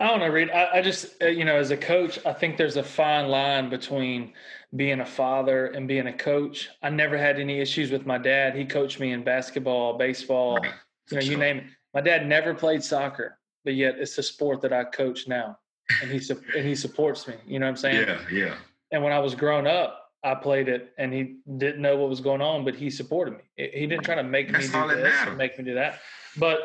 I 0.00 0.08
don't 0.08 0.18
know, 0.18 0.28
Reed. 0.28 0.50
I, 0.50 0.78
I 0.78 0.82
just, 0.82 1.22
uh, 1.22 1.26
you 1.26 1.44
know, 1.44 1.56
as 1.56 1.70
a 1.70 1.76
coach, 1.76 2.18
I 2.26 2.32
think 2.32 2.56
there's 2.56 2.76
a 2.76 2.82
fine 2.82 3.28
line 3.28 3.70
between 3.70 4.32
being 4.74 5.00
a 5.00 5.06
father 5.06 5.66
and 5.66 5.86
being 5.86 6.08
a 6.08 6.12
coach. 6.12 6.68
I 6.82 6.90
never 6.90 7.16
had 7.16 7.38
any 7.38 7.60
issues 7.60 7.90
with 7.90 8.06
my 8.06 8.18
dad. 8.18 8.56
He 8.56 8.64
coached 8.64 8.98
me 8.98 9.12
in 9.12 9.22
basketball, 9.22 9.96
baseball, 9.96 10.58
right. 10.58 10.72
you 11.10 11.16
know, 11.16 11.22
you 11.22 11.36
name 11.36 11.58
it. 11.58 11.64
My 11.94 12.00
dad 12.00 12.26
never 12.26 12.54
played 12.54 12.82
soccer, 12.82 13.38
but 13.64 13.74
yet 13.74 13.98
it's 13.98 14.18
a 14.18 14.22
sport 14.22 14.60
that 14.62 14.72
I 14.72 14.84
coach 14.84 15.26
now, 15.26 15.58
and 16.02 16.10
he 16.10 16.20
and 16.54 16.66
he 16.66 16.74
supports 16.74 17.26
me. 17.26 17.34
You 17.46 17.60
know 17.60 17.66
what 17.66 17.70
I'm 17.70 17.76
saying? 17.76 18.06
Yeah, 18.06 18.20
yeah. 18.30 18.54
And 18.92 19.02
when 19.02 19.12
I 19.12 19.18
was 19.20 19.34
growing 19.34 19.66
up, 19.66 20.08
I 20.24 20.34
played 20.34 20.68
it 20.68 20.92
and 20.98 21.12
he 21.12 21.36
didn't 21.58 21.80
know 21.80 21.96
what 21.96 22.08
was 22.08 22.20
going 22.20 22.42
on, 22.42 22.64
but 22.64 22.74
he 22.74 22.90
supported 22.90 23.34
me. 23.34 23.44
He 23.56 23.86
didn't 23.86 24.02
try 24.02 24.16
to 24.16 24.22
make 24.22 24.50
That's 24.50 24.72
me 24.72 24.80
do 24.80 24.96
this 24.96 25.14
or 25.26 25.34
make 25.36 25.56
me 25.58 25.64
do 25.64 25.74
that. 25.74 26.00
But 26.36 26.58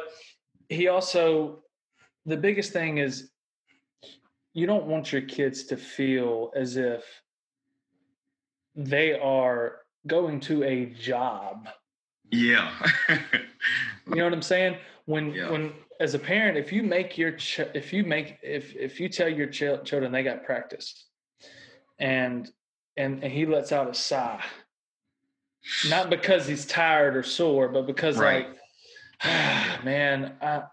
he 0.70 0.88
also, 0.88 1.64
the 2.26 2.38
biggest 2.38 2.74
thing 2.74 2.98
is 2.98 3.30
you 4.54 4.68
don't 4.68 4.86
want 4.86 5.12
your 5.12 5.22
kids 5.22 5.64
to 5.66 5.78
feel 5.78 6.52
as 6.56 6.78
if 6.78 7.04
they 8.76 9.20
are 9.20 9.78
going 10.08 10.40
to 10.42 10.64
a 10.64 10.86
job. 10.86 11.70
Yeah. 12.32 12.72
you 13.10 14.16
know 14.16 14.24
what 14.24 14.34
I'm 14.34 14.42
saying? 14.42 14.78
When, 15.06 15.34
yeah. 15.34 15.50
when, 15.50 15.74
as 16.00 16.14
a 16.14 16.20
parent, 16.20 16.58
if 16.58 16.72
you 16.72 16.84
make 16.84 17.18
your, 17.18 17.34
ch- 17.34 17.60
if 17.74 17.94
you 17.94 18.04
make, 18.04 18.38
if, 18.42 18.76
if 18.76 19.00
you 19.00 19.10
tell 19.10 19.30
your 19.30 19.48
ch- 19.48 19.84
children 19.86 20.12
they 20.12 20.24
got 20.24 20.44
practice 20.44 21.08
and 22.00 22.50
and, 22.98 23.24
and 23.24 23.32
he 23.32 23.46
lets 23.46 23.72
out 23.72 23.90
a 23.90 23.94
sigh. 23.94 24.44
Not 25.90 26.10
because 26.10 26.46
he's 26.46 26.66
tired 26.66 27.16
or 27.16 27.24
sore, 27.24 27.70
but 27.70 27.88
because 27.88 28.18
right. 28.18 28.48
like, 28.48 28.58
man, 29.84 30.34
I, 30.42 30.64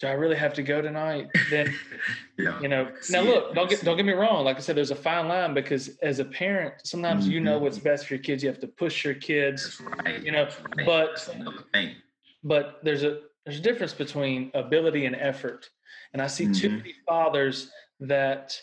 do 0.00 0.06
I 0.06 0.12
really 0.12 0.36
have 0.36 0.54
to 0.54 0.62
go 0.62 0.80
tonight? 0.80 1.28
Then, 1.50 1.74
yeah. 2.38 2.60
you 2.60 2.68
know. 2.68 2.88
now 3.10 3.22
look, 3.22 3.54
don't 3.54 3.68
get 3.68 3.82
don't 3.84 3.96
get 3.96 4.06
me 4.06 4.12
wrong. 4.12 4.44
Like 4.44 4.56
I 4.56 4.60
said, 4.60 4.76
there's 4.76 4.92
a 4.92 4.96
fine 4.96 5.28
line 5.28 5.54
because 5.54 5.88
as 6.02 6.20
a 6.20 6.24
parent, 6.24 6.74
sometimes 6.84 7.24
mm-hmm. 7.24 7.32
you 7.32 7.40
know 7.40 7.58
what's 7.58 7.78
best 7.78 8.06
for 8.06 8.14
your 8.14 8.22
kids. 8.22 8.42
You 8.42 8.48
have 8.48 8.60
to 8.60 8.68
push 8.68 9.04
your 9.04 9.14
kids. 9.14 9.80
Right. 10.04 10.22
You 10.22 10.32
know, 10.32 10.48
right. 10.76 10.86
but 10.86 11.28
but 12.44 12.78
there's 12.84 13.02
a 13.02 13.20
there's 13.44 13.58
a 13.58 13.62
difference 13.62 13.92
between 13.92 14.50
ability 14.54 15.06
and 15.06 15.16
effort, 15.16 15.68
and 16.12 16.22
I 16.22 16.28
see 16.28 16.44
mm-hmm. 16.44 16.52
too 16.52 16.70
many 16.70 16.94
fathers 17.06 17.70
that 18.00 18.60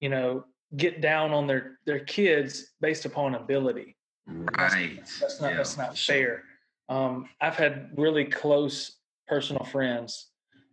you 0.00 0.10
know 0.10 0.44
get 0.76 1.00
down 1.00 1.32
on 1.32 1.46
their 1.46 1.78
their 1.86 2.00
kids 2.00 2.74
based 2.82 3.06
upon 3.06 3.34
ability. 3.34 3.96
Right. 4.26 4.96
That's, 4.96 5.20
that's 5.20 5.40
not 5.40 5.50
yeah, 5.50 5.56
that's 5.56 5.76
not 5.78 5.96
fair. 5.96 6.42
Um, 6.88 7.28
I've 7.40 7.56
had 7.56 7.90
really 7.96 8.24
close 8.24 8.96
personal 9.26 9.64
friends. 9.64 10.28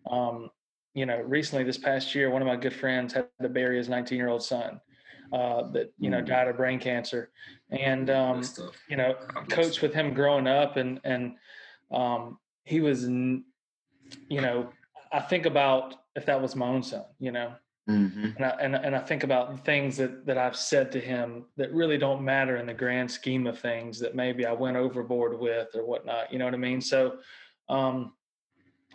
Um, 0.09 0.49
you 0.93 1.05
know, 1.05 1.19
recently 1.19 1.63
this 1.63 1.77
past 1.77 2.15
year, 2.15 2.29
one 2.29 2.41
of 2.41 2.47
my 2.47 2.55
good 2.55 2.73
friends 2.73 3.13
had 3.13 3.27
to 3.41 3.49
bury 3.49 3.77
his 3.77 3.89
19 3.89 4.17
year 4.17 4.29
old 4.29 4.43
son 4.43 4.79
uh, 5.33 5.63
that 5.71 5.91
you 5.99 6.09
know 6.09 6.21
died 6.21 6.47
of 6.47 6.57
brain 6.57 6.79
cancer, 6.79 7.31
and 7.69 8.09
um, 8.09 8.43
you 8.89 8.95
know, 8.95 9.15
coached 9.49 9.81
with 9.81 9.93
him 9.93 10.13
growing 10.13 10.47
up, 10.47 10.77
and 10.77 10.99
and 11.03 11.35
um, 11.91 12.39
he 12.63 12.79
was, 12.79 13.03
you 13.07 13.43
know, 14.29 14.69
I 15.11 15.19
think 15.19 15.45
about 15.45 15.95
if 16.15 16.25
that 16.27 16.41
was 16.41 16.55
my 16.55 16.67
own 16.67 16.83
son, 16.83 17.03
you 17.19 17.31
know, 17.31 17.53
Mm-hmm. 17.89 18.29
And, 18.37 18.45
I, 18.45 18.49
and, 18.59 18.75
and 18.75 18.95
I 18.95 18.99
think 18.99 19.23
about 19.23 19.63
things 19.63 19.97
that, 19.97 20.25
that 20.25 20.37
I've 20.37 20.55
said 20.55 20.91
to 20.93 20.99
him 20.99 21.45
that 21.57 21.71
really 21.71 21.97
don't 21.97 22.23
matter 22.23 22.57
in 22.57 22.65
the 22.65 22.73
grand 22.73 23.11
scheme 23.11 23.45
of 23.45 23.59
things 23.59 23.99
that 23.99 24.15
maybe 24.15 24.45
I 24.45 24.53
went 24.53 24.77
overboard 24.77 25.39
with 25.39 25.75
or 25.75 25.85
whatnot. 25.85 26.33
You 26.33 26.39
know 26.39 26.45
what 26.45 26.55
I 26.55 26.57
mean? 26.57 26.81
So 26.81 27.17
um, 27.69 28.13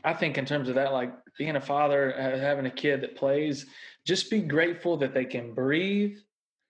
I 0.03 0.13
think 0.13 0.39
in 0.39 0.45
terms 0.45 0.69
of 0.69 0.75
that, 0.75 0.93
like 0.93 1.13
being 1.39 1.55
a 1.57 1.61
father, 1.61 2.13
having 2.17 2.67
a 2.67 2.71
kid 2.71 3.01
that 3.03 3.17
plays, 3.17 3.67
just 4.05 4.29
be 4.29 4.41
grateful 4.41 4.97
that 4.97 5.15
they 5.15 5.25
can 5.25 5.55
breathe, 5.55 6.19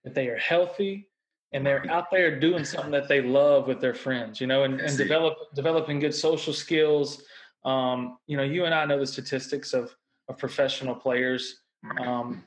that 0.04 0.14
they 0.14 0.28
are 0.28 0.38
healthy, 0.38 1.08
and 1.52 1.64
they're 1.64 1.90
out 1.90 2.10
there 2.10 2.38
doing 2.38 2.64
something 2.64 2.92
that 2.92 3.08
they 3.08 3.22
love 3.22 3.66
with 3.66 3.80
their 3.80 3.94
friends, 3.94 4.40
you 4.40 4.46
know, 4.46 4.64
and, 4.64 4.80
and 4.80 4.96
develop 4.96 5.36
developing 5.54 5.98
good 5.98 6.14
social 6.14 6.52
skills. 6.52 7.22
Um, 7.64 8.18
you 8.26 8.36
know, 8.36 8.42
you 8.42 8.66
and 8.66 8.74
I 8.74 8.84
know 8.84 8.98
the 8.98 9.06
statistics 9.06 9.72
of 9.72 9.94
of 10.28 10.38
professional 10.38 10.94
players 10.94 11.59
um, 11.98 12.44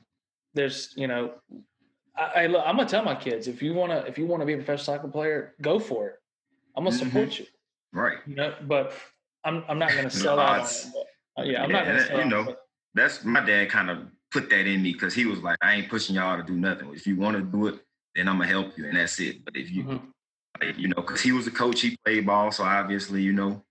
there's, 0.54 0.92
you 0.96 1.06
know, 1.06 1.32
I, 2.16 2.22
I 2.22 2.42
am 2.44 2.52
gonna 2.52 2.86
tell 2.86 3.02
my 3.02 3.14
kids 3.14 3.48
if 3.48 3.62
you 3.62 3.74
wanna 3.74 4.04
if 4.06 4.18
you 4.18 4.26
wanna 4.26 4.46
be 4.46 4.52
a 4.52 4.56
professional 4.56 4.96
soccer 4.96 5.08
player, 5.08 5.54
go 5.60 5.78
for 5.78 6.08
it. 6.08 6.14
I'm 6.76 6.84
gonna 6.84 6.96
support 6.96 7.30
mm-hmm. 7.30 7.42
you. 7.42 8.00
Right. 8.00 8.18
You 8.26 8.36
know, 8.36 8.54
but 8.62 8.94
I'm 9.44 9.64
I'm 9.68 9.78
not 9.78 9.90
gonna 9.94 10.10
sell 10.24 10.38
out 10.38 10.70
it. 10.70 10.86
But, 11.36 11.42
uh, 11.42 11.44
yeah, 11.46 11.62
I'm 11.62 11.70
yeah, 11.70 11.76
not 11.76 11.86
gonna 11.86 12.06
sell 12.06 12.18
you 12.18 12.24
know, 12.26 12.56
that's 12.94 13.24
my 13.24 13.44
dad 13.44 13.70
kind 13.70 13.90
of 13.90 14.06
put 14.30 14.48
that 14.50 14.66
in 14.66 14.82
me 14.82 14.92
because 14.92 15.14
he 15.14 15.26
was 15.26 15.40
like, 15.40 15.58
I 15.62 15.74
ain't 15.74 15.88
pushing 15.88 16.16
y'all 16.16 16.36
to 16.36 16.42
do 16.42 16.54
nothing. 16.54 16.92
If 16.94 17.06
you 17.06 17.16
want 17.16 17.36
to 17.36 17.42
do 17.42 17.66
it, 17.68 17.80
then 18.14 18.28
I'm 18.28 18.38
gonna 18.38 18.48
help 18.48 18.78
you, 18.78 18.86
and 18.86 18.96
that's 18.96 19.18
it. 19.20 19.44
But 19.44 19.56
if 19.56 19.70
you, 19.70 19.84
mm-hmm. 19.84 20.06
like, 20.62 20.78
you 20.78 20.88
know, 20.88 20.96
because 20.96 21.20
he 21.20 21.32
was 21.32 21.46
a 21.46 21.50
coach, 21.50 21.80
he 21.80 21.96
played 22.04 22.26
ball, 22.26 22.52
so 22.52 22.62
obviously, 22.64 23.22
you 23.22 23.32
know, 23.32 23.62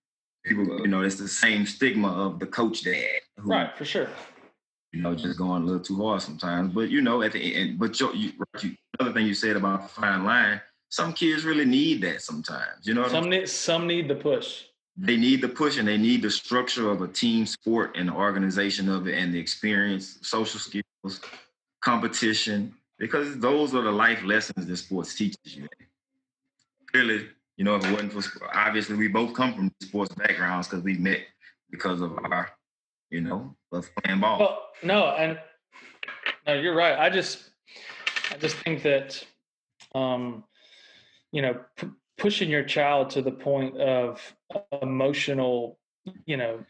people, 0.46 0.82
you 0.82 0.88
know, 0.88 1.02
it's 1.02 1.16
the 1.16 1.28
same 1.28 1.66
stigma 1.66 2.10
of 2.10 2.40
the 2.40 2.46
coach 2.46 2.84
dad. 2.84 3.22
Who, 3.40 3.50
right, 3.50 3.78
for 3.78 3.86
sure 3.86 4.10
you 4.94 5.02
know, 5.02 5.16
just 5.16 5.40
going 5.40 5.64
a 5.64 5.66
little 5.66 5.82
too 5.82 5.98
hard 5.98 6.22
sometimes. 6.22 6.72
But 6.72 6.90
you 6.90 7.02
know, 7.02 7.24
at 7.24 7.34
the 7.34 7.56
end, 7.56 7.80
but 7.80 8.00
you, 8.00 8.14
you, 8.14 8.32
another 9.00 9.14
thing 9.14 9.26
you 9.26 9.34
said 9.34 9.56
about 9.56 9.82
the 9.82 9.88
fine 9.88 10.24
line, 10.24 10.62
some 10.90 11.14
kids 11.14 11.44
really 11.44 11.66
need 11.66 12.02
that 12.02 12.22
sometimes. 12.22 12.86
You 12.86 12.94
know, 12.94 13.08
some 13.08 13.30
need 13.30 13.50
some 13.50 13.88
need 13.88 14.08
the 14.08 14.16
push. 14.16 14.66
They 14.96 15.18
need 15.18 15.42
the 15.42 15.50
push, 15.50 15.80
and 15.80 15.88
they 15.88 15.98
need 15.98 16.22
the 16.22 16.30
structure 16.30 16.92
of 16.92 17.02
a 17.02 17.08
team 17.08 17.48
sport 17.48 17.96
and 17.98 18.10
the 18.10 18.14
organization 18.14 18.88
of 18.88 19.08
it, 19.08 19.18
and 19.18 19.34
the 19.34 19.40
experience, 19.40 20.20
social 20.22 20.60
skills, 20.60 21.20
competition, 21.82 22.76
because 23.00 23.40
those 23.40 23.74
are 23.74 23.82
the 23.82 23.92
life 23.92 24.24
lessons 24.24 24.68
that 24.68 24.78
sports 24.78 25.16
teaches 25.16 25.58
you. 25.58 25.68
Clearly, 26.92 27.28
you 27.58 27.66
know, 27.66 27.76
if 27.76 27.84
it 27.84 27.92
wasn't 27.92 28.14
for 28.14 28.56
obviously 28.56 28.96
we 28.96 29.08
both 29.08 29.34
come 29.34 29.56
from 29.56 29.72
sports 29.82 30.14
backgrounds 30.14 30.68
because 30.68 30.84
we 30.84 30.94
met 30.98 31.22
because 31.72 32.02
of 32.02 32.16
our 32.24 32.52
you 33.14 33.22
know, 33.22 33.56
of 33.74 33.90
playing 33.96 34.20
ball. 34.20 34.40
Well, 34.40 34.60
no, 34.84 35.08
and 35.08 35.40
no, 36.48 36.54
you're 36.54 36.76
right. 36.76 36.98
I 36.98 37.10
just, 37.10 37.50
I 38.32 38.38
just 38.38 38.56
think 38.58 38.84
that, 38.84 39.24
um, 39.96 40.44
you 41.32 41.42
know, 41.42 41.60
p- 41.78 41.88
pushing 42.18 42.50
your 42.50 42.64
child 42.64 43.10
to 43.12 43.22
the 43.22 43.32
point 43.32 43.78
of 43.78 44.22
emotional, 44.82 45.80
you 46.26 46.38
know, 46.38 46.64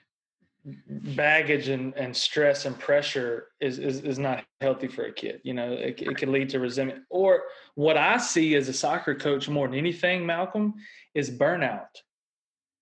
baggage 0.90 1.68
and, 1.68 1.94
and 1.96 2.16
stress 2.16 2.64
and 2.66 2.80
pressure 2.80 3.48
is, 3.60 3.80
is, 3.80 4.00
is 4.00 4.18
not 4.18 4.46
healthy 4.62 4.88
for 4.88 5.04
a 5.04 5.12
kid. 5.12 5.42
You 5.44 5.54
know, 5.54 5.74
it, 5.74 6.02
it 6.02 6.16
can 6.16 6.32
lead 6.32 6.50
to 6.52 6.60
resentment. 6.60 7.04
Or 7.10 7.44
what 7.76 7.98
I 7.98 8.18
see 8.18 8.56
as 8.56 8.70
a 8.70 8.74
soccer 8.74 9.14
coach 9.14 9.50
more 9.50 9.68
than 9.68 9.78
anything, 9.78 10.26
Malcolm, 10.26 10.76
is 11.14 11.30
burnout. 11.30 11.88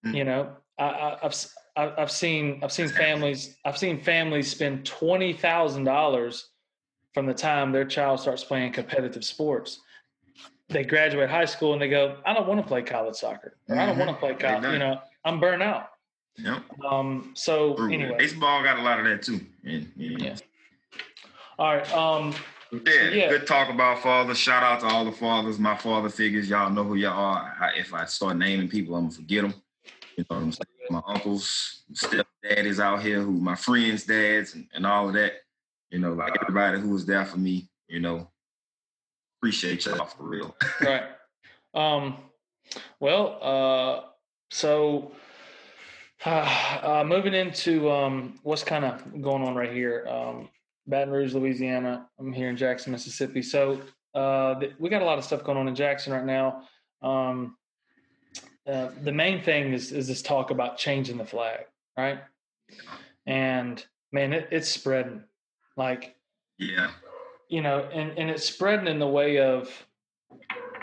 Mm-hmm. 0.06 0.16
You 0.16 0.24
know, 0.26 0.58
I, 0.80 1.18
have 1.22 1.36
I've 1.76 2.12
seen 2.12 2.60
I've 2.64 2.72
seen 2.72 2.90
families 2.90 3.56
I've 3.66 3.78
seen 3.78 4.02
families 4.02 4.50
spend 4.50 4.86
twenty 4.86 5.34
thousand 5.34 5.84
dollars 5.84 6.50
from 7.14 7.26
the 7.26 7.34
time 7.34 7.72
their 7.72 7.86
child 7.86 8.20
starts 8.20 8.44
playing 8.44 8.74
competitive 8.74 9.24
sports. 9.24 9.80
They 10.70 10.84
graduate 10.84 11.30
high 11.30 11.46
school 11.46 11.74
and 11.74 11.82
they 11.82 11.90
go, 11.90 12.18
I 12.26 12.34
don't 12.34 12.48
want 12.48 12.62
to 12.62 12.68
play 12.68 12.82
college 12.82 13.16
soccer. 13.16 13.58
Or, 13.68 13.78
I 13.78 13.86
don't 13.86 13.98
want 13.98 14.10
to 14.10 14.16
play 14.16 14.34
college. 14.34 14.72
You 14.72 14.80
know, 14.80 15.00
I'm 15.26 15.40
burnt 15.40 15.62
out. 15.62 15.90
Yep. 16.38 16.64
Um. 16.90 17.32
So 17.36 17.76
True. 17.76 17.92
anyway, 17.92 18.16
baseball 18.18 18.64
got 18.64 18.80
a 18.80 18.82
lot 18.82 19.00
of 19.00 19.06
that 19.06 19.22
too. 19.22 19.42
Yeah. 19.64 19.82
yeah. 19.96 20.36
All 21.60 21.76
right. 21.76 21.94
Um. 21.94 22.34
Yeah, 22.72 23.10
yeah, 23.10 23.30
good 23.30 23.48
talk 23.48 23.70
about 23.70 24.02
fathers. 24.02 24.38
Shout 24.38 24.64
out 24.64 24.80
to 24.80 24.86
all 24.86 25.04
the 25.04 25.12
fathers, 25.12 25.60
my 25.60 25.76
father 25.76 26.08
figures. 26.08 26.50
Y'all 26.50 26.70
know 26.70 26.86
who 26.86 26.96
y'all 26.96 27.20
are. 27.20 27.74
if 27.76 27.94
I 27.94 28.06
start 28.06 28.38
naming 28.38 28.70
people, 28.70 28.96
I'm 28.96 29.04
gonna 29.04 29.16
forget 29.16 29.42
them. 29.42 29.54
You 30.30 30.38
know? 30.40 30.52
My 30.90 31.02
uncles, 31.08 31.84
stepdaddies 31.94 32.80
out 32.80 33.02
here, 33.02 33.22
who 33.22 33.32
my 33.32 33.56
friends' 33.56 34.06
dads, 34.06 34.56
and, 34.56 34.68
and 34.74 34.86
all 34.86 35.08
of 35.08 35.14
that. 35.14 35.34
You 35.90 36.00
know, 36.00 36.14
like 36.14 36.34
everybody 36.42 36.80
who 36.80 36.90
was 36.90 37.06
there 37.06 37.26
for 37.26 37.38
me. 37.38 37.70
You 37.88 38.00
know, 38.00 38.30
appreciate 39.40 39.86
y'all 39.86 40.06
for 40.06 40.24
real. 40.24 40.56
right. 40.82 41.04
Um. 41.74 42.18
Well. 43.00 43.38
Uh. 43.42 44.08
So 44.52 45.12
uh, 46.26 47.04
moving 47.06 47.34
into 47.34 47.90
um, 47.90 48.36
what's 48.44 48.64
kind 48.64 48.86
of 48.86 49.22
going 49.22 49.44
on 49.44 49.56
right 49.56 49.72
here, 49.72 50.06
um, 50.08 50.50
Baton 50.86 51.12
Rouge, 51.12 51.34
Louisiana. 51.34 52.08
I'm 52.20 52.32
here 52.32 52.50
in 52.50 52.58
Jackson, 52.58 52.92
Mississippi. 52.92 53.42
So 53.42 53.82
uh, 54.14 54.60
th- 54.60 54.74
we 54.78 54.90
got 54.90 55.02
a 55.02 55.06
lot 55.06 55.18
of 55.18 55.24
stuff 55.24 55.44
going 55.44 55.58
on 55.58 55.68
in 55.68 55.74
Jackson 55.74 56.14
right 56.14 56.26
now. 56.26 56.64
Um, 57.02 57.58
uh, 58.68 58.90
the 59.04 59.12
main 59.12 59.42
thing 59.42 59.74
is 59.74 59.92
is 59.92 60.08
this 60.08 60.22
talk 60.22 60.52
about 60.52 60.78
changing 60.78 61.18
the 61.18 61.26
flag, 61.26 61.66
right? 61.98 62.20
And 63.26 63.84
man, 64.12 64.34
it, 64.34 64.50
it's 64.52 64.70
spreading. 64.70 65.24
Like, 65.78 66.16
yeah, 66.58 66.92
you 67.50 67.62
know, 67.62 67.90
and 67.92 68.18
and 68.18 68.30
it's 68.30 68.46
spreading 68.46 68.88
in 68.88 69.00
the 69.00 69.08
way 69.08 69.40
of 69.40 69.70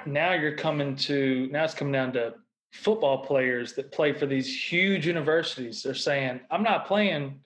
now 0.06 0.32
you're 0.32 0.56
coming 0.56 0.96
to 0.96 1.48
now 1.52 1.64
it's 1.64 1.74
coming 1.74 1.92
down 1.92 2.12
to 2.14 2.34
football 2.72 3.24
players 3.24 3.74
that 3.74 3.92
play 3.92 4.12
for 4.12 4.26
these 4.26 4.70
huge 4.70 5.06
universities. 5.06 5.82
They're 5.82 5.94
saying, 5.94 6.40
I'm 6.50 6.62
not 6.62 6.86
playing. 6.86 7.40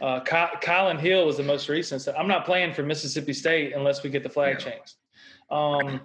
Uh, 0.00 0.20
Ky- 0.20 0.58
Kylin 0.60 0.98
Hill 0.98 1.24
was 1.26 1.36
the 1.36 1.42
most 1.42 1.68
recent. 1.68 2.02
So 2.02 2.14
I'm 2.14 2.28
not 2.28 2.44
playing 2.44 2.74
for 2.74 2.82
Mississippi 2.82 3.32
State 3.32 3.72
unless 3.74 4.02
we 4.02 4.10
get 4.10 4.22
the 4.22 4.28
flag 4.28 4.56
yeah. 4.58 4.72
changed. 4.72 4.94
Um, 5.50 6.00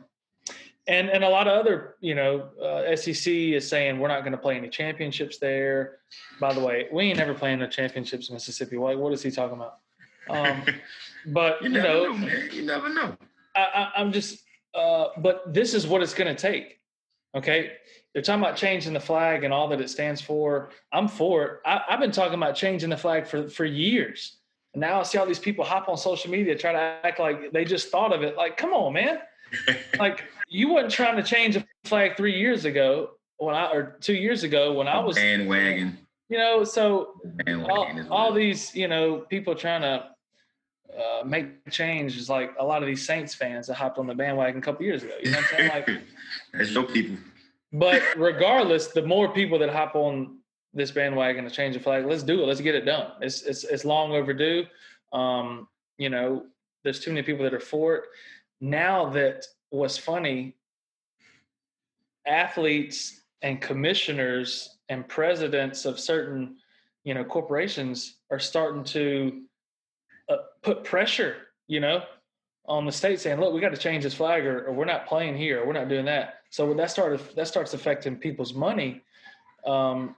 and 0.87 1.09
and 1.09 1.23
a 1.23 1.29
lot 1.29 1.47
of 1.47 1.59
other, 1.59 1.95
you 2.01 2.15
know, 2.15 2.49
uh, 2.61 2.95
SEC 2.95 3.31
is 3.31 3.67
saying 3.67 3.99
we're 3.99 4.07
not 4.07 4.21
going 4.21 4.31
to 4.31 4.37
play 4.37 4.57
any 4.57 4.69
championships 4.69 5.37
there. 5.37 5.99
By 6.39 6.53
the 6.53 6.59
way, 6.59 6.87
we 6.91 7.05
ain't 7.05 7.17
never 7.17 7.33
playing 7.33 7.59
the 7.59 7.67
championships 7.67 8.29
in 8.29 8.33
Mississippi. 8.33 8.77
What 8.77 8.97
what 8.97 9.13
is 9.13 9.21
he 9.21 9.31
talking 9.31 9.57
about? 9.57 9.77
Um, 10.29 10.63
but 11.27 11.61
you, 11.61 11.69
you 11.69 11.81
know, 11.81 12.03
know, 12.03 12.13
man. 12.13 12.49
you 12.51 12.63
never 12.63 12.89
know. 12.89 13.15
I, 13.55 13.91
I'm 13.97 14.11
just. 14.11 14.43
Uh, 14.73 15.07
but 15.17 15.53
this 15.53 15.73
is 15.73 15.85
what 15.85 16.01
it's 16.01 16.13
going 16.13 16.33
to 16.33 16.41
take. 16.41 16.79
Okay. 17.35 17.73
They're 18.13 18.21
talking 18.21 18.41
about 18.41 18.57
changing 18.57 18.93
the 18.93 18.99
flag 18.99 19.43
and 19.43 19.53
all 19.53 19.67
that 19.69 19.79
it 19.79 19.89
stands 19.89 20.21
for. 20.21 20.69
I'm 20.91 21.07
for 21.07 21.45
it. 21.45 21.59
I, 21.65 21.81
have 21.89 21.99
been 21.99 22.11
talking 22.11 22.35
about 22.35 22.55
changing 22.55 22.89
the 22.89 22.97
flag 22.97 23.25
for, 23.25 23.49
for 23.49 23.65
years. 23.65 24.37
And 24.73 24.81
now 24.81 24.99
I 24.99 25.03
see 25.03 25.17
all 25.17 25.25
these 25.25 25.39
people 25.39 25.63
hop 25.63 25.87
on 25.89 25.97
social 25.97 26.31
media, 26.31 26.57
try 26.57 26.73
to 26.73 26.99
act 27.03 27.19
like 27.19 27.51
they 27.51 27.65
just 27.65 27.89
thought 27.89 28.13
of 28.13 28.23
it. 28.23 28.35
Like, 28.35 28.57
come 28.57 28.73
on, 28.73 28.93
man. 28.93 29.19
Like 29.99 30.23
you 30.47 30.73
weren't 30.73 30.91
trying 30.91 31.17
to 31.17 31.23
change 31.23 31.55
the 31.55 31.65
flag 31.83 32.17
three 32.17 32.37
years 32.37 32.65
ago 32.65 33.11
when 33.37 33.55
I, 33.55 33.71
or 33.71 33.97
two 34.01 34.13
years 34.13 34.43
ago 34.43 34.73
when 34.73 34.87
I 34.87 34.99
was 34.99 35.15
bandwagon. 35.15 35.97
You 36.29 36.37
know, 36.37 36.63
so 36.63 37.19
all, 37.69 37.87
all 38.09 38.33
these, 38.33 38.73
you 38.73 38.87
know, 38.87 39.25
people 39.29 39.53
trying 39.53 39.81
to 39.81 40.05
uh, 40.97 41.23
make 41.25 41.69
change 41.69 42.17
is 42.17 42.29
like 42.29 42.51
a 42.59 42.63
lot 42.63 42.81
of 42.81 42.87
these 42.87 43.05
Saints 43.05 43.35
fans 43.35 43.67
that 43.67 43.75
hopped 43.75 43.97
on 43.97 44.07
the 44.07 44.15
bandwagon 44.15 44.59
a 44.59 44.61
couple 44.61 44.85
years 44.85 45.03
ago. 45.03 45.13
You 45.21 45.31
know 45.31 45.37
what 45.37 45.45
I'm 45.51 45.57
saying? 45.57 45.69
Like, 45.69 46.01
that's 46.53 46.71
your 46.71 46.83
people. 46.83 47.17
But 47.73 48.01
regardless, 48.17 48.87
the 48.87 49.01
more 49.01 49.33
people 49.33 49.57
that 49.59 49.69
hop 49.69 49.95
on 49.95 50.37
this 50.73 50.91
bandwagon 50.91 51.43
to 51.43 51.49
change 51.49 51.75
the 51.75 51.81
flag, 51.81 52.05
let's 52.05 52.23
do 52.23 52.41
it. 52.41 52.45
Let's 52.45 52.61
get 52.61 52.75
it 52.75 52.85
done. 52.85 53.11
It's 53.21 53.41
it's 53.43 53.63
it's 53.63 53.85
long 53.85 54.11
overdue. 54.11 54.65
Um, 55.13 55.67
you 55.97 56.09
know, 56.09 56.45
there's 56.83 56.99
too 56.99 57.11
many 57.11 57.23
people 57.23 57.43
that 57.43 57.53
are 57.53 57.59
for 57.59 57.95
it. 57.95 58.03
Now 58.61 59.09
that 59.09 59.45
what's 59.71 59.97
funny, 59.97 60.55
athletes 62.27 63.21
and 63.41 63.59
commissioners 63.59 64.77
and 64.89 65.07
presidents 65.07 65.85
of 65.85 65.99
certain, 65.99 66.57
you 67.03 67.15
know, 67.15 67.23
corporations 67.23 68.17
are 68.29 68.39
starting 68.39 68.83
to 68.83 69.41
uh, 70.29 70.37
put 70.61 70.83
pressure, 70.83 71.35
you 71.67 71.79
know, 71.79 72.03
on 72.65 72.85
the 72.85 72.91
state 72.91 73.19
saying, 73.19 73.39
"Look, 73.39 73.53
we 73.53 73.59
got 73.59 73.69
to 73.69 73.77
change 73.77 74.03
this 74.03 74.13
flag, 74.13 74.45
or, 74.45 74.67
or, 74.67 74.73
we're 74.73 74.85
not 74.85 75.07
playing 75.07 75.35
here, 75.35 75.61
or 75.61 75.65
we're 75.65 75.73
not 75.73 75.89
doing 75.89 76.05
that." 76.05 76.41
So 76.51 76.67
when 76.67 76.77
that 76.77 76.91
started, 76.91 77.19
that 77.35 77.47
starts 77.47 77.73
affecting 77.73 78.15
people's 78.17 78.53
money. 78.53 79.01
Um, 79.65 80.15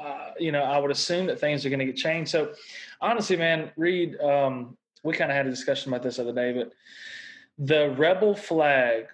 uh, 0.00 0.30
you 0.38 0.52
know, 0.52 0.62
I 0.62 0.78
would 0.78 0.90
assume 0.90 1.26
that 1.26 1.40
things 1.40 1.66
are 1.66 1.70
going 1.70 1.80
to 1.80 1.84
get 1.84 1.96
changed. 1.96 2.30
So, 2.30 2.54
honestly, 3.00 3.36
man, 3.36 3.72
Reed, 3.76 4.18
um, 4.20 4.76
we 5.02 5.14
kind 5.14 5.30
of 5.30 5.36
had 5.36 5.46
a 5.46 5.50
discussion 5.50 5.92
about 5.92 6.02
this 6.02 6.18
other 6.18 6.32
day, 6.32 6.52
but 6.52 6.72
the 7.58 7.90
rebel 7.98 8.34
flag, 8.34 9.06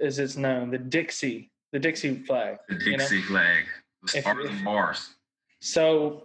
as 0.00 0.18
it's 0.18 0.36
known, 0.36 0.70
the 0.70 0.78
Dixie, 0.78 1.50
the 1.72 1.78
Dixie 1.78 2.16
flag, 2.16 2.58
the 2.68 2.74
Dixie 2.74 3.16
you 3.16 3.22
know? 3.22 3.28
flag, 3.28 3.64
the 4.02 4.08
stars 4.08 4.50
and 4.50 4.64
bars. 4.64 5.14
So, 5.60 6.24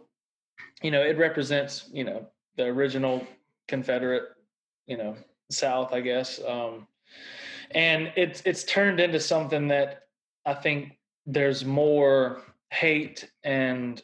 you 0.81 0.91
know, 0.91 1.01
it 1.01 1.17
represents, 1.17 1.89
you 1.93 2.03
know, 2.03 2.27
the 2.57 2.63
original 2.63 3.25
Confederate, 3.67 4.23
you 4.87 4.97
know, 4.97 5.15
South, 5.51 5.93
I 5.93 6.01
guess. 6.01 6.41
Um, 6.43 6.87
and 7.71 8.11
it's 8.15 8.41
it's 8.45 8.63
turned 8.63 8.99
into 8.99 9.19
something 9.19 9.67
that 9.67 10.03
I 10.45 10.53
think 10.53 10.97
there's 11.25 11.65
more 11.65 12.41
hate 12.71 13.29
and 13.43 14.01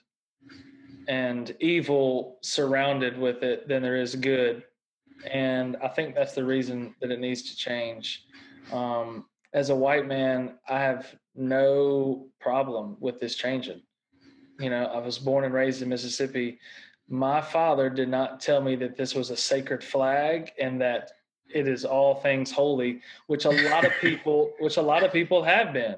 and 1.07 1.55
evil 1.59 2.37
surrounded 2.41 3.17
with 3.17 3.43
it 3.43 3.67
than 3.67 3.81
there 3.81 3.97
is 3.97 4.15
good, 4.15 4.63
and 5.31 5.77
I 5.83 5.87
think 5.87 6.15
that's 6.15 6.33
the 6.33 6.43
reason 6.43 6.95
that 7.01 7.11
it 7.11 7.19
needs 7.19 7.43
to 7.43 7.55
change. 7.55 8.25
Um, 8.71 9.25
as 9.53 9.69
a 9.69 9.75
white 9.75 10.07
man, 10.07 10.55
I 10.67 10.79
have 10.79 11.15
no 11.35 12.27
problem 12.39 12.97
with 12.99 13.19
this 13.19 13.35
changing. 13.35 13.81
You 14.59 14.69
know, 14.69 14.85
I 14.85 14.99
was 14.99 15.17
born 15.17 15.45
and 15.45 15.53
raised 15.53 15.81
in 15.81 15.89
Mississippi. 15.89 16.59
My 17.09 17.41
father 17.41 17.89
did 17.89 18.09
not 18.09 18.39
tell 18.39 18.61
me 18.61 18.75
that 18.77 18.95
this 18.95 19.13
was 19.15 19.29
a 19.29 19.37
sacred 19.37 19.83
flag 19.83 20.51
and 20.59 20.79
that 20.81 21.11
it 21.53 21.67
is 21.67 21.85
all 21.85 22.15
things 22.15 22.51
holy, 22.51 23.01
which 23.27 23.45
a 23.45 23.49
lot 23.49 23.85
of 23.85 23.91
people, 24.01 24.53
which 24.59 24.77
a 24.77 24.81
lot 24.81 25.03
of 25.03 25.11
people 25.11 25.43
have 25.43 25.73
been. 25.73 25.95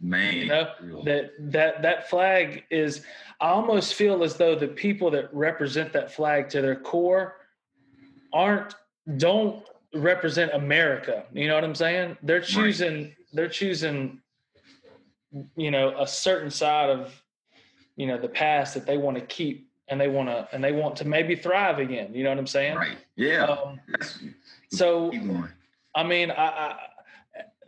Man, 0.00 0.34
you 0.34 0.46
know 0.46 0.70
that 1.04 1.32
that 1.40 1.82
that 1.82 2.08
flag 2.08 2.62
is. 2.70 3.02
I 3.40 3.48
almost 3.48 3.94
feel 3.94 4.22
as 4.22 4.36
though 4.36 4.54
the 4.54 4.68
people 4.68 5.10
that 5.10 5.32
represent 5.34 5.92
that 5.92 6.12
flag 6.12 6.48
to 6.50 6.62
their 6.62 6.76
core 6.76 7.37
aren't 8.32 8.74
don't 9.16 9.64
represent 9.94 10.52
America. 10.52 11.24
You 11.32 11.48
know 11.48 11.54
what 11.54 11.64
I'm 11.64 11.74
saying? 11.74 12.16
They're 12.22 12.40
choosing. 12.40 13.02
Right. 13.02 13.14
They're 13.32 13.48
choosing. 13.48 14.20
You 15.56 15.70
know, 15.70 15.94
a 15.98 16.06
certain 16.06 16.50
side 16.50 16.88
of, 16.88 17.22
you 17.96 18.06
know, 18.06 18.16
the 18.16 18.28
past 18.28 18.72
that 18.72 18.86
they 18.86 18.96
want 18.96 19.18
to 19.18 19.22
keep 19.26 19.68
and 19.88 20.00
they 20.00 20.08
want 20.08 20.30
to 20.30 20.48
and 20.52 20.64
they 20.64 20.72
want 20.72 20.96
to 20.96 21.06
maybe 21.06 21.36
thrive 21.36 21.78
again. 21.78 22.14
You 22.14 22.24
know 22.24 22.30
what 22.30 22.38
I'm 22.38 22.46
saying? 22.46 22.76
Right. 22.76 22.96
Yeah. 23.16 23.44
Um, 23.44 23.78
so, 24.70 25.12
I 25.94 26.02
mean, 26.02 26.30
I, 26.30 26.46
I, 26.46 26.76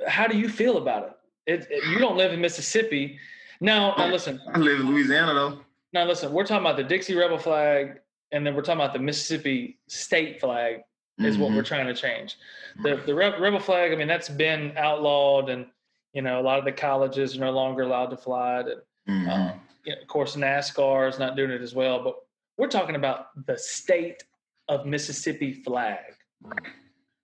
how 0.09 0.27
do 0.27 0.39
you 0.39 0.49
feel 0.49 0.79
about 0.79 1.19
it? 1.47 1.53
It, 1.53 1.69
it? 1.71 1.85
You 1.91 1.99
don't 1.99 2.17
live 2.17 2.33
in 2.33 2.41
Mississippi. 2.41 3.19
Now, 3.61 3.95
now 3.99 4.07
listen. 4.07 4.41
I 4.55 4.59
live 4.59 4.81
in 4.81 4.87
Louisiana 4.87 5.35
though. 5.35 5.61
Now 5.93 6.07
listen, 6.07 6.33
we're 6.33 6.47
talking 6.47 6.65
about 6.65 6.79
the 6.79 6.85
Dixie 6.85 7.15
Rebel 7.15 7.37
flag, 7.37 8.01
and 8.33 8.47
then 8.47 8.55
we're 8.55 8.63
talking 8.63 8.81
about 8.81 8.93
the 8.93 9.01
Mississippi 9.01 9.79
State 9.89 10.41
flag. 10.41 10.81
Is 11.19 11.35
mm-hmm. 11.35 11.43
what 11.43 11.53
we're 11.53 11.63
trying 11.63 11.87
to 11.87 11.95
change. 11.95 12.39
The 12.83 13.03
the 13.05 13.15
rebel 13.15 13.61
flag. 13.61 13.93
I 13.93 13.97
mean, 13.97 14.09
that's 14.09 14.31
been 14.31 14.73
outlawed, 14.79 15.51
and 15.51 15.67
you 16.15 16.23
know, 16.23 16.41
a 16.41 16.43
lot 16.43 16.59
of 16.59 16.65
the 16.65 16.73
colleges 16.73 17.37
are 17.37 17.41
no 17.41 17.51
longer 17.51 17.83
allowed 17.83 18.07
to 18.07 18.17
fly 18.17 18.61
it. 18.61 18.67
And, 19.07 19.27
mm-hmm. 19.27 19.29
um, 19.29 19.61
you 19.85 19.95
know, 19.95 20.01
of 20.01 20.09
course, 20.09 20.35
NASCAR 20.35 21.09
is 21.09 21.19
not 21.19 21.37
doing 21.37 21.51
it 21.51 21.61
as 21.61 21.75
well. 21.75 22.03
But 22.03 22.17
we're 22.57 22.69
talking 22.69 22.97
about 22.97 23.27
the 23.47 23.59
state 23.59 24.23
of 24.69 24.87
Mississippi 24.87 25.53
flag 25.53 25.99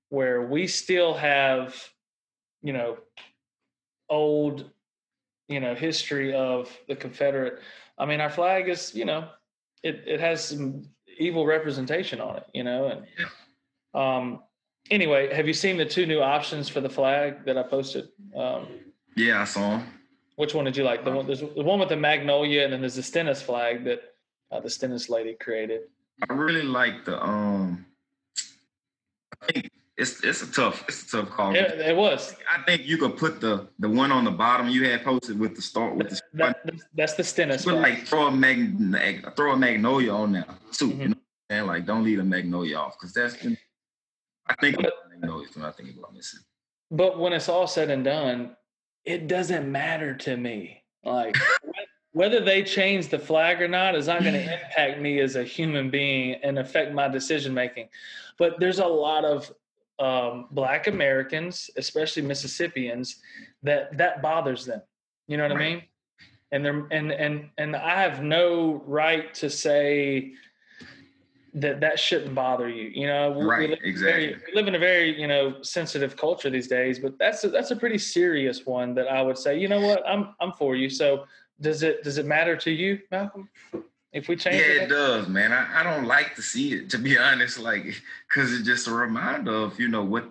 where 0.08 0.42
we 0.42 0.66
still 0.66 1.14
have, 1.14 1.74
you 2.62 2.72
know, 2.72 2.98
old, 4.08 4.70
you 5.48 5.60
know, 5.60 5.74
history 5.74 6.34
of 6.34 6.70
the 6.88 6.96
Confederate. 6.96 7.60
I 7.98 8.06
mean, 8.06 8.20
our 8.20 8.30
flag 8.30 8.68
is, 8.68 8.94
you 8.94 9.04
know, 9.04 9.28
it 9.82 10.02
it 10.06 10.20
has 10.20 10.44
some 10.44 10.88
evil 11.18 11.46
representation 11.46 12.20
on 12.20 12.36
it, 12.36 12.46
you 12.52 12.64
know. 12.64 12.88
And 12.88 14.00
um, 14.00 14.42
anyway, 14.90 15.34
have 15.34 15.46
you 15.46 15.52
seen 15.52 15.76
the 15.76 15.84
two 15.84 16.06
new 16.06 16.20
options 16.20 16.68
for 16.68 16.80
the 16.80 16.88
flag 16.90 17.44
that 17.44 17.56
I 17.56 17.62
posted? 17.62 18.08
Um, 18.34 18.66
yeah, 19.16 19.42
I 19.42 19.44
saw 19.44 19.78
them. 19.78 19.86
Which 20.36 20.54
one 20.54 20.66
did 20.66 20.76
you 20.76 20.84
like? 20.84 21.04
The 21.04 21.10
one 21.10 21.26
there's 21.26 21.40
the 21.40 21.62
one 21.62 21.80
with 21.80 21.88
the 21.88 21.96
magnolia, 21.96 22.64
and 22.64 22.72
then 22.72 22.80
there's 22.80 22.96
the 22.96 23.02
Stennis 23.02 23.40
flag 23.40 23.84
that 23.84 24.02
uh, 24.52 24.60
the 24.60 24.68
Stennis 24.68 25.08
lady 25.08 25.34
created. 25.34 25.82
I 26.28 26.32
really 26.32 26.62
like 26.62 27.04
the 27.04 27.22
um. 27.22 27.86
I 29.42 29.52
think 29.52 29.70
it's 29.98 30.22
it's 30.22 30.42
a 30.42 30.52
tough 30.52 30.84
it's 30.88 31.12
a 31.12 31.22
tough 31.22 31.30
call. 31.30 31.54
Yeah, 31.54 31.72
it 31.72 31.96
was. 31.96 32.34
I 32.52 32.62
think 32.62 32.84
you 32.84 32.98
could 32.98 33.16
put 33.16 33.40
the 33.40 33.66
the 33.78 33.88
one 33.88 34.12
on 34.12 34.24
the 34.24 34.30
bottom 34.30 34.68
you 34.68 34.84
had 34.88 35.02
posted 35.02 35.38
with 35.38 35.56
the 35.56 35.62
start 35.62 35.96
with 35.96 36.10
the 36.10 36.20
that, 36.34 36.64
that's 36.94 37.14
the 37.14 37.24
Stennis. 37.24 37.64
But 37.64 37.76
like 37.76 38.06
throw 38.06 38.26
a 38.26 38.30
mag 38.30 39.34
throw 39.34 39.52
a 39.52 39.56
magnolia 39.56 40.12
on 40.12 40.32
there 40.32 40.46
too. 40.72 40.90
Mm-hmm. 40.90 41.00
You 41.00 41.08
know, 41.08 41.14
and 41.48 41.66
like 41.66 41.86
don't 41.86 42.04
leave 42.04 42.18
a 42.18 42.24
magnolia 42.24 42.76
off 42.76 42.96
because 42.98 43.14
that's 43.14 43.36
I 44.48 44.54
think 44.60 44.76
but, 44.76 44.92
magnolias 45.10 45.56
when 45.56 45.64
I 45.64 45.70
think 45.70 45.96
about 45.96 46.14
missing. 46.14 46.40
But 46.90 47.18
when 47.18 47.32
it's 47.32 47.48
all 47.48 47.66
said 47.66 47.90
and 47.90 48.04
done, 48.04 48.54
it 49.04 49.28
doesn't 49.28 49.70
matter 49.70 50.14
to 50.14 50.36
me. 50.36 50.82
Like 51.04 51.36
whether 52.12 52.40
they 52.40 52.62
change 52.62 53.08
the 53.08 53.18
flag 53.18 53.62
or 53.62 53.68
not 53.68 53.94
is 53.94 54.08
not 54.08 54.22
going 54.22 54.34
to 54.34 54.42
impact 54.42 55.00
me 55.00 55.20
as 55.20 55.36
a 55.36 55.44
human 55.44 55.88
being 55.88 56.34
and 56.42 56.58
affect 56.58 56.92
my 56.92 57.08
decision 57.08 57.54
making. 57.54 57.88
But 58.38 58.60
there's 58.60 58.78
a 58.78 58.86
lot 58.86 59.24
of 59.24 59.50
um, 59.98 60.46
Black 60.50 60.86
Americans, 60.86 61.70
especially 61.76 62.22
Mississippians, 62.22 63.16
that 63.62 63.96
that 63.96 64.22
bothers 64.22 64.64
them. 64.64 64.82
You 65.26 65.36
know 65.36 65.44
what 65.44 65.56
right. 65.56 65.66
I 65.66 65.70
mean? 65.70 65.82
And 66.52 66.64
they're 66.64 66.86
and 66.90 67.12
and 67.12 67.48
and 67.58 67.76
I 67.76 68.02
have 68.02 68.22
no 68.22 68.82
right 68.86 69.32
to 69.34 69.50
say 69.50 70.34
that 71.54 71.80
that 71.80 71.98
shouldn't 71.98 72.34
bother 72.34 72.68
you. 72.68 72.90
You 72.94 73.06
know, 73.06 73.42
right? 73.42 73.60
We 73.60 73.66
live 73.68 73.78
exactly. 73.82 74.26
Very, 74.26 74.42
we 74.46 74.54
live 74.54 74.68
in 74.68 74.74
a 74.74 74.78
very 74.78 75.18
you 75.18 75.26
know 75.26 75.62
sensitive 75.62 76.16
culture 76.16 76.50
these 76.50 76.68
days, 76.68 76.98
but 76.98 77.18
that's 77.18 77.42
a, 77.44 77.48
that's 77.48 77.70
a 77.70 77.76
pretty 77.76 77.98
serious 77.98 78.66
one 78.66 78.94
that 78.94 79.08
I 79.08 79.22
would 79.22 79.38
say. 79.38 79.58
You 79.58 79.68
know 79.68 79.80
what? 79.80 80.06
I'm 80.06 80.34
I'm 80.40 80.52
for 80.52 80.76
you. 80.76 80.88
So 80.90 81.24
does 81.60 81.82
it 81.82 82.04
does 82.04 82.18
it 82.18 82.26
matter 82.26 82.56
to 82.56 82.70
you, 82.70 83.00
Malcolm? 83.10 83.48
If 84.16 84.28
we 84.28 84.36
change, 84.36 84.56
yeah, 84.56 84.62
it, 84.62 84.82
it 84.84 84.88
does, 84.88 85.28
man. 85.28 85.52
I, 85.52 85.80
I 85.80 85.82
don't 85.82 86.06
like 86.06 86.34
to 86.36 86.42
see 86.42 86.72
it, 86.72 86.88
to 86.90 86.98
be 86.98 87.18
honest, 87.28 87.58
like 87.58 87.84
because 88.28 88.52
it's 88.52 88.66
just 88.66 88.88
a 88.88 88.92
reminder 88.92 89.54
of 89.54 89.78
you 89.78 89.88
know 89.88 90.02
what 90.02 90.30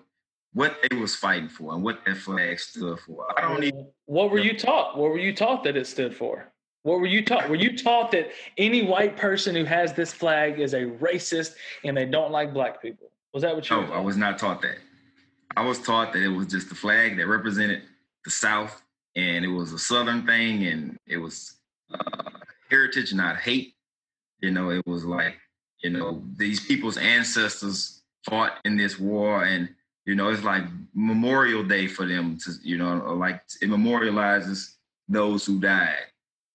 what 0.54 0.78
they 0.90 0.98
was 0.98 1.16
fighting 1.16 1.50
for 1.50 1.74
and 1.74 1.84
what 1.84 2.04
that 2.06 2.18
flag 2.18 2.60
stood 2.60 3.00
for. 3.00 3.28
I 3.38 3.42
don't 3.42 3.64
even. 3.64 3.88
What 4.06 4.32
were 4.32 4.40
you 4.40 4.58
taught? 4.58 4.98
What 4.98 5.12
were 5.12 5.20
you 5.20 5.36
taught 5.36 5.64
that 5.66 5.78
it 5.78 5.86
stood 5.86 6.16
for? 6.16 6.52
What 6.82 7.00
were 7.00 7.06
you 7.06 7.24
taught? 7.24 7.48
Were 7.48 7.56
you 7.56 7.78
taught 7.78 8.12
that 8.12 8.32
any 8.58 8.84
white 8.84 9.18
person 9.18 9.56
who 9.56 9.66
has 9.66 9.94
this 9.94 10.12
flag 10.12 10.60
is 10.60 10.74
a 10.74 10.86
racist 10.86 11.56
and 11.84 11.96
they 11.96 12.06
don't 12.06 12.32
like 12.32 12.54
black 12.54 12.82
people? 12.82 13.12
Was 13.34 13.44
that 13.44 13.56
what 13.56 13.70
you? 13.70 13.82
No, 13.82 13.94
I 13.94 14.00
was 14.00 14.18
not 14.18 14.40
taught 14.40 14.62
that. 14.64 14.78
I 15.56 15.64
was 15.64 15.80
taught 15.80 16.12
that 16.14 16.24
it 16.24 16.30
was 16.30 16.48
just 16.48 16.70
the 16.70 16.76
flag 16.76 17.18
that 17.18 17.28
represented 17.28 17.84
the 18.24 18.32
South 18.32 18.82
and 19.16 19.46
it 19.46 19.50
was 19.50 19.72
a 19.72 19.80
Southern 19.80 20.26
thing, 20.26 20.66
and 20.66 20.98
it 21.08 21.18
was 21.18 21.56
uh, 21.94 22.30
heritage, 22.70 23.14
not 23.14 23.38
hate. 23.38 23.75
You 24.46 24.52
know, 24.52 24.70
it 24.70 24.86
was 24.86 25.06
like 25.06 25.40
you 25.84 25.90
know 25.90 26.22
these 26.38 26.60
people's 26.60 26.98
ancestors 26.98 28.04
fought 28.30 28.60
in 28.64 28.78
this 28.78 29.00
war, 29.00 29.44
and 29.44 29.70
you 30.06 30.14
know 30.14 30.30
it's 30.30 30.44
like 30.44 30.66
Memorial 30.94 31.64
Day 31.64 31.88
for 31.88 32.06
them 32.06 32.38
to 32.46 32.52
you 32.62 32.78
know 32.78 33.16
like 33.16 33.42
it 33.60 33.70
memorializes 33.70 34.76
those 35.08 35.48
who 35.48 35.60
died, 35.60 36.06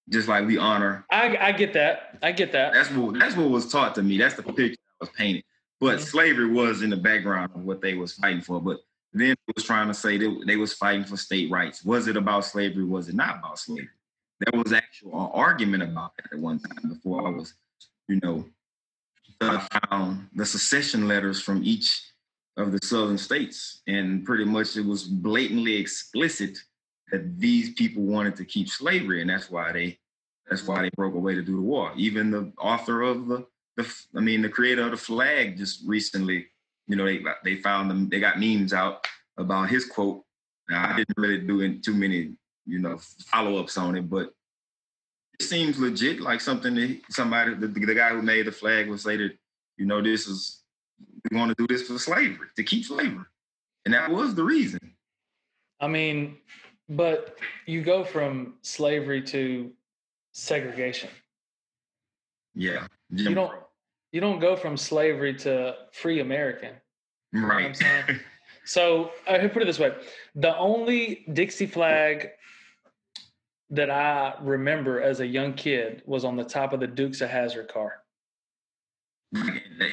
just 0.09 0.29
like 0.29 0.47
we 0.47 0.57
honor. 0.57 1.05
I, 1.11 1.37
I 1.37 1.53
get 1.53 1.73
that. 1.73 2.19
I 2.23 2.31
get 2.31 2.53
that. 2.53 2.75
That's 2.75 2.93
what 2.93 3.19
that's 3.19 3.37
what 3.37 3.51
was 3.51 3.67
taught 3.67 3.97
to 3.97 4.03
me. 4.03 4.19
That's 4.19 4.37
the 4.37 4.45
picture 4.45 4.77
I 5.01 5.05
was 5.05 5.11
painted. 5.11 5.43
But 5.81 5.97
mm-hmm. 5.97 6.05
slavery 6.05 6.47
was 6.47 6.83
in 6.83 6.91
the 6.91 6.97
background 6.97 7.51
of 7.57 7.65
what 7.65 7.81
they 7.81 7.95
was 7.95 8.13
fighting 8.13 8.43
for. 8.43 8.61
But 8.61 8.79
then 9.13 9.33
it 9.33 9.57
was 9.57 9.65
trying 9.65 9.89
to 9.89 9.95
say 9.95 10.17
that 10.17 10.45
they 10.47 10.57
was 10.57 10.75
fighting 10.75 11.05
for 11.05 11.17
state 11.17 11.51
rights. 11.51 11.85
Was 11.85 12.07
it 12.07 12.17
about 12.17 12.45
slavery? 12.45 12.85
Was 12.85 13.09
it 13.09 13.17
not 13.17 13.39
about 13.39 13.59
slavery? 13.59 13.89
There 14.41 14.63
was 14.63 14.73
actual 14.73 15.33
argument 15.35 15.83
about 15.83 16.13
that 16.17 16.33
at 16.33 16.39
one 16.39 16.61
time 16.61 16.89
before 16.89 17.27
I 17.27 17.31
was, 17.31 17.53
you 18.11 18.21
know, 18.23 18.45
I 19.41 19.67
found 19.89 20.29
the 20.35 20.45
secession 20.45 21.09
letters 21.09 21.41
from 21.41 21.63
each 21.65 22.03
of 22.57 22.73
the 22.73 22.81
southern 22.83 23.17
states, 23.17 23.83
and 23.87 24.25
pretty 24.25 24.45
much 24.45 24.77
it 24.77 24.85
was 24.85 25.05
blatantly 25.05 25.77
explicit 25.77 26.59
that 27.11 27.39
these 27.39 27.73
people 27.75 28.03
wanted 28.03 28.37
to 28.37 28.45
keep 28.45 28.69
slavery, 28.69 29.21
and 29.21 29.31
that's 29.31 29.51
why 29.51 29.73
they 29.73 29.99
that's 30.49 30.67
why 30.67 30.83
they 30.83 30.91
broke 30.97 31.15
away 31.15 31.35
to 31.35 31.43
do 31.43 31.57
the 31.57 31.63
war. 31.63 31.93
Even 31.97 32.31
the 32.31 32.53
author 32.59 33.03
of 33.03 33.29
the, 33.29 33.47
the 33.77 33.95
I 34.17 34.21
mean, 34.21 34.43
the 34.43 34.49
creator 34.49 34.83
of 34.83 34.91
the 34.91 34.97
flag 34.97 35.57
just 35.57 35.87
recently 35.87 36.47
you 36.91 36.97
know, 36.97 37.07
they 37.07 37.23
they 37.45 37.57
found 37.57 37.89
them, 37.89 38.09
they 38.09 38.19
got 38.19 38.41
memes 38.41 38.73
out 38.73 39.07
about 39.39 39.71
his 39.71 39.85
quote. 39.85 40.25
Now, 40.69 40.91
I 40.93 40.97
didn't 40.97 41.17
really 41.17 41.39
do 41.39 41.79
too 41.79 41.95
many, 41.95 42.33
you 42.67 42.81
know, 42.81 42.99
follow 43.27 43.59
ups 43.59 43.79
on 43.79 43.97
it, 43.97 44.11
but 44.11 44.33
seems 45.43 45.79
legit, 45.79 46.21
like 46.21 46.41
something 46.41 46.75
that 46.75 47.01
somebody, 47.11 47.55
the, 47.55 47.67
the 47.67 47.95
guy 47.95 48.11
who 48.11 48.23
made 48.23 48.47
the 48.47 48.53
flag 48.53 48.89
would 48.89 49.01
say 49.01 49.17
that, 49.17 49.33
you 49.77 49.87
know, 49.87 50.03
this 50.03 50.27
is 50.27 50.61
we 51.31 51.37
want 51.37 51.57
to 51.57 51.67
do 51.67 51.73
this 51.73 51.87
for 51.87 51.99
slavery 51.99 52.49
to 52.57 52.63
keep 52.63 52.85
slavery, 52.85 53.25
and 53.85 53.95
that 53.95 54.11
was 54.11 54.35
the 54.35 54.43
reason. 54.43 54.81
I 55.81 55.89
mean, 55.89 56.37
but 56.89 57.39
you 57.67 57.83
go 57.83 58.05
from 58.05 58.55
slavery 58.63 59.23
to 59.23 59.71
segregation. 60.33 61.11
Yeah, 62.55 62.87
Jim 63.15 63.31
you 63.31 63.35
don't 63.35 63.53
you 64.13 64.21
don't 64.21 64.41
go 64.41 64.57
from 64.57 64.77
slavery 64.77 65.35
to 65.35 65.77
free 65.93 66.21
American. 66.21 66.75
Right. 67.33 67.79
You 67.81 67.87
know 67.87 68.19
so 68.65 69.13
I 69.29 69.39
uh, 69.39 69.49
put 69.49 69.63
it 69.63 69.67
this 69.67 69.79
way: 69.79 69.93
the 70.35 70.57
only 70.57 71.25
Dixie 71.33 71.67
flag 71.67 72.31
that 73.71 73.91
I 73.91 74.35
remember 74.41 75.01
as 75.01 75.21
a 75.21 75.27
young 75.27 75.55
kid 75.55 76.03
was 76.05 76.25
on 76.25 76.37
the 76.37 76.45
top 76.45 76.73
of 76.73 76.81
the 76.81 76.87
Dukes 76.87 77.21
of 77.21 77.31
Hazzard 77.31 77.69
car. 77.69 78.03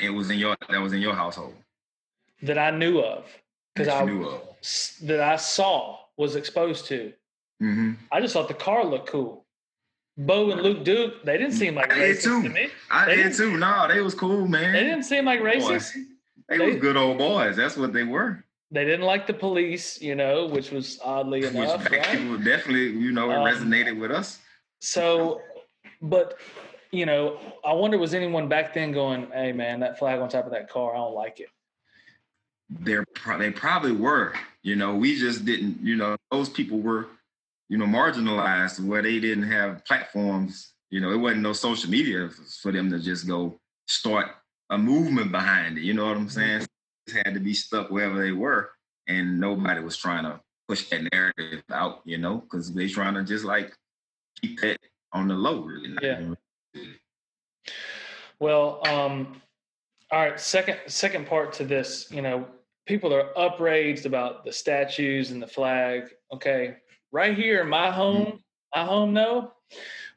It 0.01 0.13
was 0.13 0.31
in 0.31 0.39
your 0.39 0.55
that 0.69 0.81
was 0.81 0.93
in 0.93 1.01
your 1.01 1.13
household. 1.13 1.53
That 2.41 2.57
I 2.57 2.71
knew 2.71 2.99
of 2.99 3.25
because 3.75 3.93
I 3.93 4.03
knew 4.03 4.25
of. 4.25 4.41
that 5.03 5.19
I 5.19 5.35
saw 5.35 5.99
was 6.17 6.35
exposed 6.35 6.87
to. 6.87 7.13
Mm-hmm. 7.61 7.93
I 8.11 8.19
just 8.19 8.33
thought 8.33 8.47
the 8.47 8.55
car 8.55 8.83
looked 8.83 9.09
cool. 9.09 9.45
Bo 10.17 10.49
and 10.49 10.61
Luke 10.61 10.83
Duke, 10.83 11.23
they 11.23 11.37
didn't 11.37 11.53
seem 11.53 11.75
like 11.75 11.93
I 11.93 11.99
racist 11.99 12.23
too. 12.23 12.43
to 12.43 12.49
me. 12.49 12.69
I 12.89 13.05
they 13.05 13.15
did 13.17 13.33
too. 13.35 13.57
No, 13.57 13.87
they 13.87 14.01
was 14.01 14.15
cool, 14.15 14.47
man. 14.47 14.73
They 14.73 14.83
didn't 14.83 15.03
seem 15.03 15.25
like 15.25 15.39
racist. 15.41 15.93
They, 16.49 16.57
they 16.57 16.65
was 16.65 16.75
good 16.77 16.97
old 16.97 17.19
boys. 17.19 17.55
That's 17.55 17.77
what 17.77 17.93
they 17.93 18.03
were. 18.03 18.43
They 18.69 18.83
didn't 18.83 19.05
like 19.05 19.27
the 19.27 19.33
police, 19.33 20.01
you 20.01 20.15
know, 20.15 20.47
which 20.47 20.71
was 20.71 20.99
oddly 21.03 21.45
enough. 21.45 21.89
Which 21.89 21.99
right? 21.99 22.17
people 22.17 22.37
definitely, 22.37 22.89
you 22.89 23.11
know, 23.11 23.29
it 23.31 23.35
um, 23.35 23.45
resonated 23.45 23.99
with 23.99 24.11
us. 24.11 24.39
So, 24.81 25.41
but 26.01 26.37
you 26.91 27.05
know, 27.05 27.39
I 27.65 27.73
wonder 27.73 27.97
was 27.97 28.13
anyone 28.13 28.49
back 28.49 28.73
then 28.73 28.91
going, 28.91 29.27
"Hey, 29.31 29.53
man, 29.53 29.79
that 29.79 29.97
flag 29.97 30.19
on 30.19 30.27
top 30.27 30.45
of 30.45 30.51
that 30.51 30.69
car, 30.69 30.93
I 30.93 30.97
don't 30.97 31.15
like 31.15 31.39
it." 31.39 31.47
They're 32.69 33.05
pro- 33.15 33.37
they 33.37 33.51
probably 33.51 33.93
were. 33.93 34.33
You 34.63 34.75
know, 34.75 34.95
we 34.95 35.17
just 35.17 35.45
didn't. 35.45 35.79
You 35.81 35.95
know, 35.95 36.17
those 36.29 36.49
people 36.49 36.79
were 36.79 37.07
you 37.69 37.77
know, 37.77 37.85
marginalized 37.85 38.83
where 38.85 39.01
they 39.01 39.19
didn't 39.19 39.49
have 39.49 39.83
platforms. 39.85 40.73
You 40.89 41.01
know, 41.01 41.11
it 41.11 41.17
wasn't 41.17 41.41
no 41.41 41.53
social 41.53 41.89
media 41.89 42.29
for 42.61 42.71
them 42.71 42.89
to 42.91 42.99
just 42.99 43.27
go 43.27 43.59
start 43.87 44.27
a 44.69 44.77
movement 44.77 45.31
behind 45.31 45.77
it. 45.77 45.83
You 45.83 45.93
know 45.93 46.05
what 46.05 46.17
I'm 46.17 46.29
saying? 46.29 46.65
Mm-hmm. 47.09 47.17
had 47.25 47.33
to 47.33 47.39
be 47.39 47.53
stuck 47.53 47.89
wherever 47.89 48.21
they 48.21 48.31
were, 48.31 48.71
and 49.07 49.39
nobody 49.39 49.81
was 49.81 49.97
trying 49.97 50.23
to 50.23 50.39
push 50.67 50.89
that 50.89 51.07
narrative 51.11 51.63
out. 51.71 52.01
You 52.05 52.17
know, 52.17 52.37
because 52.37 52.73
they're 52.73 52.89
trying 52.89 53.15
to 53.15 53.23
just 53.23 53.45
like 53.45 53.73
keep 54.41 54.59
that 54.61 54.79
on 55.13 55.27
the 55.27 55.35
low. 55.35 55.61
Really. 55.61 55.95
Yeah. 56.01 56.33
Well, 58.39 58.85
um, 58.87 59.41
all 60.11 60.19
right. 60.19 60.39
Second, 60.39 60.77
second 60.87 61.27
part 61.27 61.53
to 61.53 61.65
this. 61.65 62.07
You 62.11 62.21
know, 62.21 62.47
people 62.85 63.13
are 63.13 63.37
upraised 63.37 64.05
about 64.05 64.45
the 64.45 64.51
statues 64.51 65.31
and 65.31 65.41
the 65.41 65.47
flag. 65.47 66.09
Okay, 66.33 66.77
right 67.11 67.37
here 67.37 67.61
in 67.61 67.69
my 67.69 67.89
home, 67.89 68.39
my 68.75 68.83
home 68.83 69.13
no, 69.13 69.53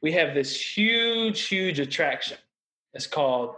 we 0.02 0.12
have 0.12 0.34
this 0.34 0.76
huge, 0.76 1.42
huge 1.42 1.78
attraction. 1.78 2.38
It's 2.94 3.06
called 3.06 3.54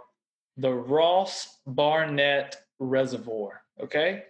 the 0.56 0.72
Ross 0.72 1.58
Barnett 1.66 2.56
Reservoir. 2.82 3.62
Okay. 3.80 4.24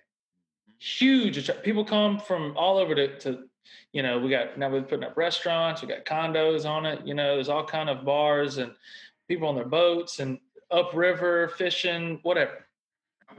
Huge. 0.78 1.50
People 1.62 1.84
come 1.84 2.18
from 2.18 2.56
all 2.56 2.78
over 2.78 2.94
to, 2.94 3.18
to, 3.20 3.44
you 3.92 4.02
know, 4.02 4.18
we 4.18 4.30
got 4.30 4.58
now 4.58 4.70
we're 4.70 4.82
putting 4.82 5.04
up 5.04 5.16
restaurants, 5.16 5.82
we 5.82 5.88
got 5.88 6.04
condos 6.04 6.68
on 6.68 6.86
it, 6.86 7.06
you 7.06 7.14
know, 7.14 7.34
there's 7.34 7.48
all 7.48 7.64
kind 7.64 7.88
of 7.88 8.04
bars 8.04 8.58
and 8.58 8.72
people 9.28 9.48
on 9.48 9.54
their 9.54 9.64
boats 9.64 10.18
and 10.18 10.38
upriver 10.70 11.48
fishing, 11.48 12.18
whatever. 12.22 12.66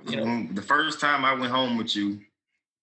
You 0.07 0.17
know, 0.17 0.47
the 0.53 0.61
first 0.61 0.99
time 0.99 1.25
I 1.25 1.33
went 1.33 1.51
home 1.51 1.77
with 1.77 1.95
you, 1.95 2.19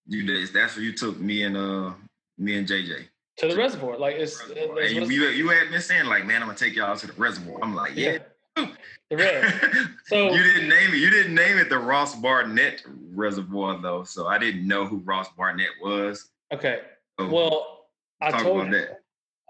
you 0.06 0.26
days, 0.26 0.52
that's 0.52 0.76
where 0.76 0.84
you 0.84 0.92
took 0.92 1.18
me 1.18 1.44
and 1.44 1.56
uh 1.56 1.92
me 2.38 2.56
and 2.56 2.66
JJ. 2.66 3.06
To 3.38 3.48
the 3.48 3.56
reservoir, 3.56 3.98
like 3.98 4.16
it's. 4.16 4.42
Reservoir. 4.48 4.82
you, 4.82 5.04
you, 5.06 5.28
you 5.28 5.48
had 5.48 5.70
been 5.70 5.80
saying 5.80 6.06
like, 6.06 6.26
man, 6.26 6.42
I'm 6.42 6.48
gonna 6.48 6.58
take 6.58 6.74
y'all 6.74 6.96
to 6.96 7.06
the 7.06 7.12
reservoir. 7.14 7.58
I'm 7.62 7.74
like, 7.74 7.96
yeah. 7.96 8.18
The 9.10 9.16
red. 9.16 9.62
So 10.04 10.32
you 10.32 10.40
didn't 10.40 10.68
name 10.68 10.94
it. 10.94 10.98
You 10.98 11.10
didn't 11.10 11.34
name 11.34 11.58
it 11.58 11.68
the 11.68 11.80
Ross 11.80 12.14
Barnett 12.14 12.84
Reservoir 13.12 13.76
though, 13.82 14.04
so 14.04 14.28
I 14.28 14.38
didn't 14.38 14.68
know 14.68 14.86
who 14.86 14.98
Ross 14.98 15.28
Barnett 15.36 15.70
was. 15.82 16.30
okay. 16.54 16.82
So 17.18 17.28
Well, 17.28 17.86
I 18.20 18.30
told 18.30 18.68
about 18.68 18.72
you. 18.72 18.78
that. 18.82 19.00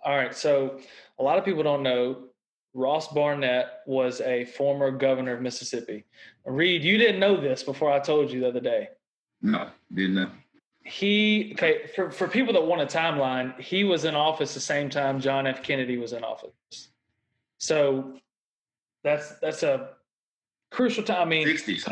All 0.02 0.16
right. 0.16 0.34
So 0.34 0.80
a 1.18 1.22
lot 1.22 1.36
of 1.36 1.44
people 1.44 1.62
don't 1.62 1.82
know 1.82 2.28
Ross 2.72 3.08
Barnett 3.08 3.80
was 3.86 4.22
a 4.22 4.46
former 4.46 4.90
governor 4.90 5.34
of 5.34 5.42
Mississippi. 5.42 6.06
Reed, 6.46 6.82
you 6.82 6.96
didn't 6.96 7.20
know 7.20 7.38
this 7.38 7.62
before 7.62 7.92
I 7.92 7.98
told 8.00 8.30
you 8.32 8.40
the 8.40 8.48
other 8.48 8.60
day. 8.60 8.88
No, 9.42 9.68
didn't 9.92 10.14
know. 10.14 10.30
He 10.84 11.50
okay 11.54 11.86
for, 11.94 12.10
for 12.10 12.26
people 12.28 12.54
that 12.54 12.64
want 12.64 12.80
a 12.80 12.86
timeline, 12.86 13.58
he 13.60 13.84
was 13.84 14.06
in 14.06 14.14
office 14.14 14.54
the 14.54 14.60
same 14.60 14.88
time 14.88 15.20
John 15.20 15.46
F. 15.46 15.62
Kennedy 15.62 15.98
was 15.98 16.14
in 16.14 16.24
office. 16.24 16.52
So 17.58 18.14
that's 19.02 19.34
that's 19.40 19.62
a 19.62 19.90
crucial 20.70 21.02
time. 21.02 21.22
I 21.22 21.24
mean, 21.24 21.46
Sixties. 21.46 21.86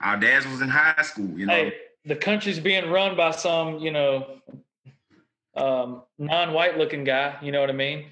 Our 0.00 0.16
dads 0.16 0.46
was 0.46 0.60
in 0.60 0.68
high 0.68 1.02
school. 1.02 1.38
You 1.38 1.46
know. 1.46 1.54
hey, 1.54 1.74
the 2.04 2.16
country's 2.16 2.58
being 2.58 2.90
run 2.90 3.16
by 3.16 3.30
some, 3.30 3.78
you 3.78 3.90
know, 3.90 4.38
um, 5.54 6.02
non-white 6.18 6.78
looking 6.78 7.04
guy. 7.04 7.36
You 7.42 7.52
know 7.52 7.60
what 7.60 7.70
I 7.70 7.74
mean? 7.74 8.06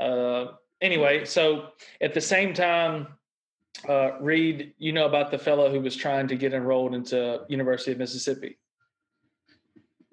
Uh, 0.00 0.46
anyway, 0.80 1.24
so 1.24 1.68
at 2.00 2.14
the 2.14 2.20
same 2.20 2.54
time, 2.54 3.08
uh, 3.88 4.12
Reed, 4.20 4.74
you 4.78 4.92
know 4.92 5.06
about 5.06 5.30
the 5.30 5.38
fellow 5.38 5.70
who 5.70 5.80
was 5.80 5.96
trying 5.96 6.28
to 6.28 6.36
get 6.36 6.54
enrolled 6.54 6.94
into 6.94 7.44
University 7.48 7.92
of 7.92 7.98
Mississippi, 7.98 8.56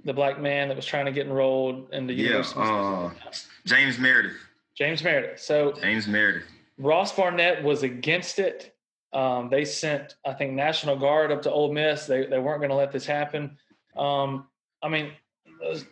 the 0.04 0.14
black 0.14 0.42
man 0.42 0.68
that 0.68 0.76
was 0.76 0.86
trying 0.86 1.06
to 1.06 1.12
get 1.12 1.28
enrolled 1.28 1.94
in 1.94 2.08
the 2.08 2.14
yeah. 2.14 2.24
University 2.28 2.60
of 2.60 2.68
Uh, 2.68 3.32
James 3.66 3.98
Meredith. 3.98 4.38
James 4.76 5.04
Meredith. 5.04 5.40
So 5.40 5.74
James 5.74 6.08
Meredith. 6.08 6.48
Ross 6.82 7.16
Barnett 7.16 7.64
was 7.64 7.84
against 7.84 8.40
it. 8.40 8.76
Um, 9.14 9.50
they 9.50 9.66
sent, 9.66 10.16
I 10.26 10.34
think, 10.34 10.54
National 10.54 10.96
Guard 10.96 11.32
up 11.32 11.42
to 11.44 11.52
Ole 11.52 11.74
Miss. 11.74 12.06
They 12.06 12.26
they 12.26 12.40
weren't 12.40 12.60
going 12.60 12.70
to 12.70 12.76
let 12.76 12.92
this 12.92 13.06
happen. 13.06 13.58
Um, 13.96 14.48
I 14.82 14.90
mean, 14.90 15.12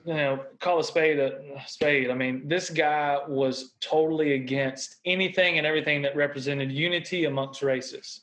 you 0.06 0.14
know, 0.14 0.44
call 0.60 0.80
a 0.80 0.84
spade 0.84 1.20
a 1.20 1.62
spade. 1.68 2.10
I 2.10 2.16
mean, 2.16 2.48
this 2.48 2.70
guy 2.70 3.20
was 3.28 3.74
totally 3.82 4.34
against 4.34 4.98
anything 5.06 5.58
and 5.58 5.68
everything 5.68 6.02
that 6.02 6.16
represented 6.16 6.72
unity 6.72 7.26
amongst 7.26 7.62
races. 7.62 8.22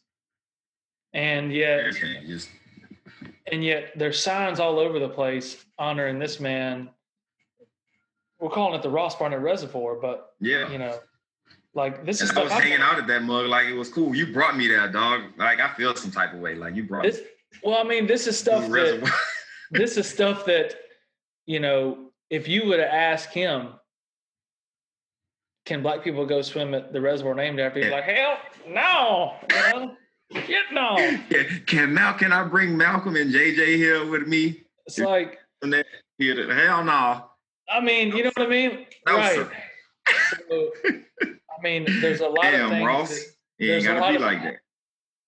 And 1.12 1.52
yet, 1.52 1.84
and 3.52 3.62
yet, 3.62 3.92
there's 3.96 4.20
signs 4.20 4.58
all 4.58 4.78
over 4.78 4.98
the 4.98 5.08
place 5.08 5.64
honoring 5.78 6.18
this 6.18 6.40
man. 6.40 6.90
We're 8.40 8.50
calling 8.50 8.74
it 8.74 8.82
the 8.82 8.90
Ross 8.90 9.14
Barnett 9.14 9.40
Reservoir, 9.40 9.94
but 9.94 10.34
yeah. 10.40 10.70
you 10.70 10.78
know, 10.78 10.98
like 11.76 12.04
this 12.04 12.20
is 12.20 12.30
I 12.32 12.42
was. 12.42 12.50
Hanging 12.50 12.80
out 12.80 12.98
at 12.98 13.06
that 13.06 13.22
mug 13.22 13.46
like 13.46 13.66
it 13.66 13.74
was 13.74 13.88
cool. 13.90 14.14
You 14.14 14.32
brought 14.32 14.56
me 14.56 14.66
there, 14.66 14.88
dog. 14.90 15.20
Like 15.38 15.60
I 15.60 15.68
feel 15.74 15.94
some 15.94 16.10
type 16.10 16.32
of 16.34 16.40
way. 16.40 16.54
Like 16.54 16.74
you 16.74 16.82
brought 16.84 17.04
This, 17.04 17.20
well, 17.62 17.78
I 17.78 17.84
mean, 17.84 18.06
this 18.06 18.26
is 18.26 18.36
stuff 18.38 18.68
that 18.70 19.08
this 19.70 19.96
is 19.96 20.08
stuff 20.08 20.44
that 20.46 20.74
you 21.46 21.60
know. 21.60 22.02
If 22.28 22.48
you 22.48 22.66
would 22.66 22.80
have 22.80 22.88
asked 22.92 23.32
him, 23.32 23.68
can 25.64 25.80
black 25.80 26.02
people 26.02 26.26
go 26.26 26.42
swim 26.42 26.74
at 26.74 26.92
the 26.92 27.00
reservoir 27.00 27.34
named 27.36 27.60
after? 27.60 27.78
He's 27.78 27.88
Yeah. 27.88 27.94
like, 27.94 28.04
hell 28.04 28.38
no, 28.68 29.34
you 29.48 29.56
know, 29.78 29.96
Shit 30.32 30.64
no. 30.72 30.96
Can, 31.30 31.62
can 31.68 31.94
Mal? 31.94 32.14
Can 32.14 32.32
I 32.32 32.42
bring 32.42 32.76
Malcolm 32.76 33.14
and 33.14 33.32
JJ 33.32 33.76
here 33.76 34.04
with 34.04 34.26
me? 34.26 34.64
It's 34.86 34.98
like, 34.98 35.38
Here, 36.18 36.34
to- 36.34 36.52
hell 36.52 36.82
no. 36.82 37.26
I 37.70 37.80
mean, 37.80 38.08
you 38.16 38.24
know 38.24 38.32
what 38.34 38.46
I 38.48 38.50
mean, 38.50 38.86
No, 39.06 39.16
right? 39.18 39.46
So, 40.48 40.70
I 41.58 41.62
mean, 41.62 41.86
there's 42.00 42.20
a 42.20 42.28
lot 42.28 42.44
of 42.46 42.52
Damn, 42.52 42.70
things. 42.70 42.86
Ross. 42.86 43.08
that- 43.58 43.64
ain't 43.66 43.84
gotta 43.84 44.08
be 44.10 44.16
of- 44.16 44.22
like 44.22 44.42
that. 44.42 44.56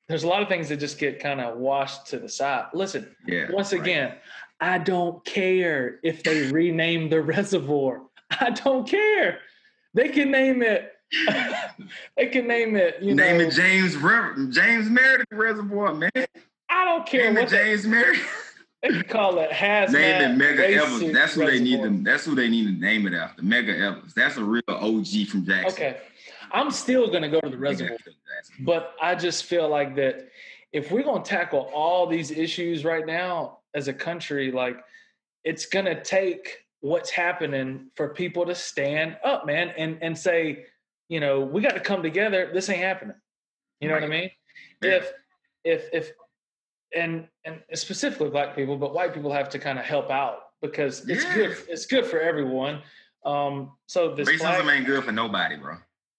there's 0.09 0.23
a 0.25 0.29
lot 0.29 0.43
of 0.43 0.49
things 0.49 0.69
that 0.69 0.77
just 0.79 0.99
get 0.99 1.21
kind 1.21 1.41
of 1.41 1.59
washed 1.59 2.07
to 2.09 2.19
the 2.19 2.29
side. 2.29 2.67
Listen, 2.75 3.15
Yeah. 3.27 3.51
once 3.51 3.73
right. 3.73 3.81
again, 3.83 4.15
I 4.61 4.79
don't 4.79 5.25
care 5.25 6.01
if 6.03 6.23
they 6.23 6.51
rename 6.51 7.09
the 7.11 7.21
reservoir. 7.23 8.03
I 8.41 8.51
don't 8.51 8.89
care. 8.89 9.39
They 9.95 10.09
can 10.09 10.31
name 10.31 10.63
it. 10.63 10.93
they 12.17 12.27
can 12.27 12.47
name 12.47 12.77
it. 12.77 12.97
You 13.01 13.15
Name 13.15 13.39
know, 13.39 13.45
it 13.45 13.53
James 13.53 13.97
Rev- 13.97 14.51
James 14.51 14.89
Meredith 14.91 15.27
Reservoir, 15.31 15.95
man. 15.95 16.11
I 16.69 16.85
don't 16.85 17.07
care 17.07 17.25
Name 17.25 17.37
it 17.39 17.41
what 17.43 17.49
they, 17.51 17.57
James 17.57 17.87
Meredith. 17.87 18.55
they 18.83 18.89
can 18.91 19.03
call 19.05 19.39
it. 19.39 19.51
Hazmat. 19.51 19.93
Name 19.93 20.41
it 20.41 20.59
Medgar 20.59 20.69
Evers. 20.69 21.13
That's 21.13 21.35
who 21.35 21.47
they 21.47 21.61
need 21.61 21.83
to. 21.83 22.03
That's 22.03 22.25
who 22.27 22.35
they 22.35 22.49
need 22.49 22.67
to 22.67 22.73
name 22.81 23.07
it 23.07 23.15
after. 23.15 23.43
Medgar 23.43 23.81
Evers. 23.81 24.13
That's 24.15 24.37
a 24.37 24.45
real 24.45 24.63
OG 24.69 25.29
from 25.31 25.47
Jackson. 25.47 25.73
Okay, 25.73 25.97
I'm 26.53 26.71
still 26.71 27.11
gonna 27.11 27.29
go 27.29 27.41
to 27.41 27.51
the 27.51 27.59
reservoir. 27.69 27.97
But 28.61 28.95
I 29.01 29.15
just 29.15 29.45
feel 29.45 29.69
like 29.69 29.97
that 29.97 30.29
if 30.73 30.91
we're 30.91 31.03
going 31.03 31.23
to 31.23 31.29
tackle 31.29 31.71
all 31.75 32.07
these 32.07 32.31
issues 32.31 32.85
right 32.85 33.07
now 33.07 33.59
as 33.75 33.89
a 33.89 33.93
country, 33.93 34.53
like 34.53 34.79
it's 35.45 35.67
going 35.67 35.87
to 35.87 36.03
take 36.03 36.59
what's 36.81 37.11
happening 37.11 37.91
for 37.97 38.11
people 38.11 38.45
to 38.47 38.55
stand 38.55 39.17
up, 39.25 39.47
man, 39.47 39.73
and 39.77 39.99
and 40.03 40.17
say, 40.17 40.67
you 41.09 41.21
know, 41.21 41.41
we 41.41 41.63
got 41.63 41.75
to 41.75 41.81
come 41.81 42.03
together. 42.03 42.51
This 42.53 42.69
ain't 42.69 42.83
happening. 42.83 43.17
You 43.81 43.89
know 43.89 43.95
what 43.95 44.05
I 44.05 44.09
mean? 44.09 44.31
Yeah. 44.83 44.91
If 44.91 45.13
if 45.65 45.89
if 45.93 46.13
and 46.95 47.29
and 47.45 47.61
specifically 47.75 48.31
black 48.31 48.55
people, 48.55 48.77
but 48.77 48.93
white 48.95 49.15
people 49.15 49.33
have 49.33 49.49
to 49.51 49.59
kind 49.59 49.79
of 49.79 49.85
help 49.85 50.11
out 50.11 50.41
because 50.61 51.09
it's 51.09 51.25
good. 51.33 51.57
It's 51.69 51.87
good 51.87 52.05
for 52.05 52.21
everyone. 52.21 52.83
Um, 53.25 53.73
so 53.87 54.15
this 54.15 54.29
Racism 54.29 54.39
flag- 54.39 54.77
ain't 54.77 54.87
good 54.87 55.05
for 55.05 55.13
nobody, 55.13 55.57
bro. 55.57 55.77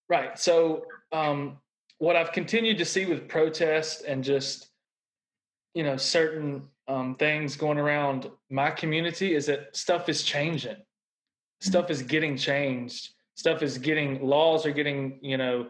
Right. 0.09 0.37
So, 0.39 0.85
um, 1.11 1.57
what 1.99 2.15
I've 2.15 2.31
continued 2.31 2.77
to 2.79 2.85
see 2.85 3.05
with 3.05 3.27
protests 3.27 4.01
and 4.01 4.23
just, 4.23 4.69
you 5.73 5.83
know, 5.83 5.97
certain 5.97 6.63
um, 6.87 7.15
things 7.15 7.55
going 7.55 7.77
around 7.77 8.29
my 8.49 8.71
community 8.71 9.35
is 9.35 9.45
that 9.45 9.75
stuff 9.75 10.09
is 10.09 10.23
changing. 10.23 10.77
Stuff 11.61 11.91
is 11.91 12.01
getting 12.01 12.37
changed. 12.37 13.09
Stuff 13.35 13.61
is 13.61 13.77
getting 13.77 14.25
laws 14.25 14.65
are 14.65 14.71
getting, 14.71 15.19
you 15.21 15.37
know, 15.37 15.67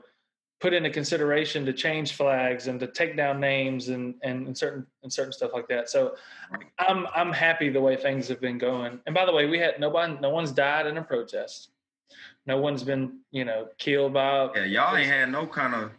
put 0.62 0.74
into 0.74 0.90
consideration 0.90 1.66
to 1.66 1.74
change 1.74 2.14
flags 2.14 2.68
and 2.68 2.80
to 2.80 2.88
take 2.88 3.18
down 3.18 3.40
names 3.40 3.90
and 3.90 4.16
and, 4.24 4.48
and 4.48 4.58
certain 4.58 4.86
and 5.04 5.12
certain 5.12 5.34
stuff 5.34 5.52
like 5.54 5.68
that. 5.68 5.90
So, 5.90 6.16
I'm 6.78 7.08
I'm 7.14 7.34
happy 7.34 7.70
the 7.70 7.82
way 7.82 7.98
things 7.98 8.30
have 8.30 8.40
been 8.40 8.58
going. 8.58 9.02
And 9.06 9.14
by 9.14 9.26
the 9.26 9.34
way, 9.34 9.48
we 9.48 9.60
had 9.60 9.80
no 9.80 9.90
one 9.90 10.22
no 10.22 10.30
one's 10.30 10.52
died 10.52 10.88
in 10.88 10.98
a 10.98 11.04
protest. 11.04 11.72
No 12.46 12.58
one's 12.58 12.84
been, 12.84 13.20
you 13.32 13.46
know, 13.46 13.68
killed 13.78 14.14
by 14.14 14.50
Yeah, 14.56 14.66
y'all 14.66 14.96
ain't 14.96 15.08
had 15.08 15.32
no 15.32 15.46
kind 15.46 15.74
of 15.76 15.92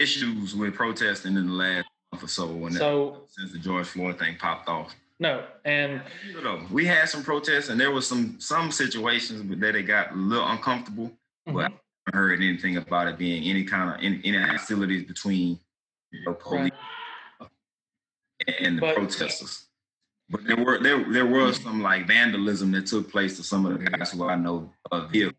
issues 0.00 0.54
with 0.54 0.74
protesting 0.74 1.36
in 1.36 1.46
the 1.46 1.52
last 1.52 1.86
month 2.12 2.24
or 2.24 2.28
so 2.28 2.46
when 2.46 2.72
So 2.72 3.24
since 3.28 3.52
the 3.52 3.58
George 3.58 3.86
Floyd 3.86 4.18
thing 4.18 4.36
popped 4.38 4.68
off. 4.68 4.94
no, 5.18 5.44
and 5.64 6.02
You 6.26 6.42
know, 6.42 6.66
we 6.70 6.84
had 6.84 7.08
some 7.08 7.22
protests 7.22 7.68
and 7.68 7.78
there 7.80 7.90
was 7.90 8.06
some 8.06 8.40
some 8.40 8.72
situations 8.72 9.42
that 9.60 9.76
it 9.76 9.82
got 9.84 10.12
a 10.12 10.14
little 10.16 10.48
uncomfortable. 10.48 11.12
Well, 11.46 11.68
Mhm. 11.68 11.72
I 11.72 11.72
haven't 12.06 12.14
heard 12.14 12.42
anything 12.42 12.76
about 12.78 13.06
it 13.08 13.18
being 13.18 13.44
any 13.44 13.64
kind 13.64 13.90
of 13.90 13.96
any, 14.04 14.20
any 14.24 14.38
hostilities 14.38 15.04
between 15.04 15.58
you 16.10 16.24
know, 16.24 16.34
police 16.34 16.72
and 18.58 18.76
the 18.78 18.80
But- 18.80 18.96
protesters. 18.96 19.66
But 20.28 20.44
there 20.44 20.56
were 20.56 20.78
there 20.78 21.04
there 21.12 21.26
was 21.26 21.60
some 21.62 21.82
like 21.82 22.06
vandalism 22.06 22.70
that 22.72 22.86
took 22.86 23.10
place 23.10 23.36
to 23.36 23.42
some 23.42 23.66
of 23.66 23.78
the 23.78 23.84
guys 23.90 24.12
who 24.12 24.24
I 24.26 24.34
know 24.34 24.72
uh, 24.90 25.06
vehicles. 25.06 25.36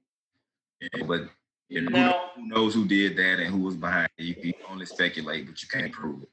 But 1.06 1.30
you 1.70 1.82
know, 1.82 1.90
who- 1.90 1.94
Now- 1.98 2.32
who 2.36 2.48
knows 2.48 2.74
who 2.74 2.86
did 2.88 3.16
that 3.18 3.40
and 3.40 3.48
who 3.48 3.58
was 3.60 3.76
behind 3.76 4.10
it? 4.18 4.24
You 4.24 4.36
can 4.36 4.54
only 4.70 4.86
speculate, 4.86 5.48
but 5.48 5.62
you 5.62 5.68
can't 5.70 5.92
prove 5.92 6.24
it. 6.24 6.30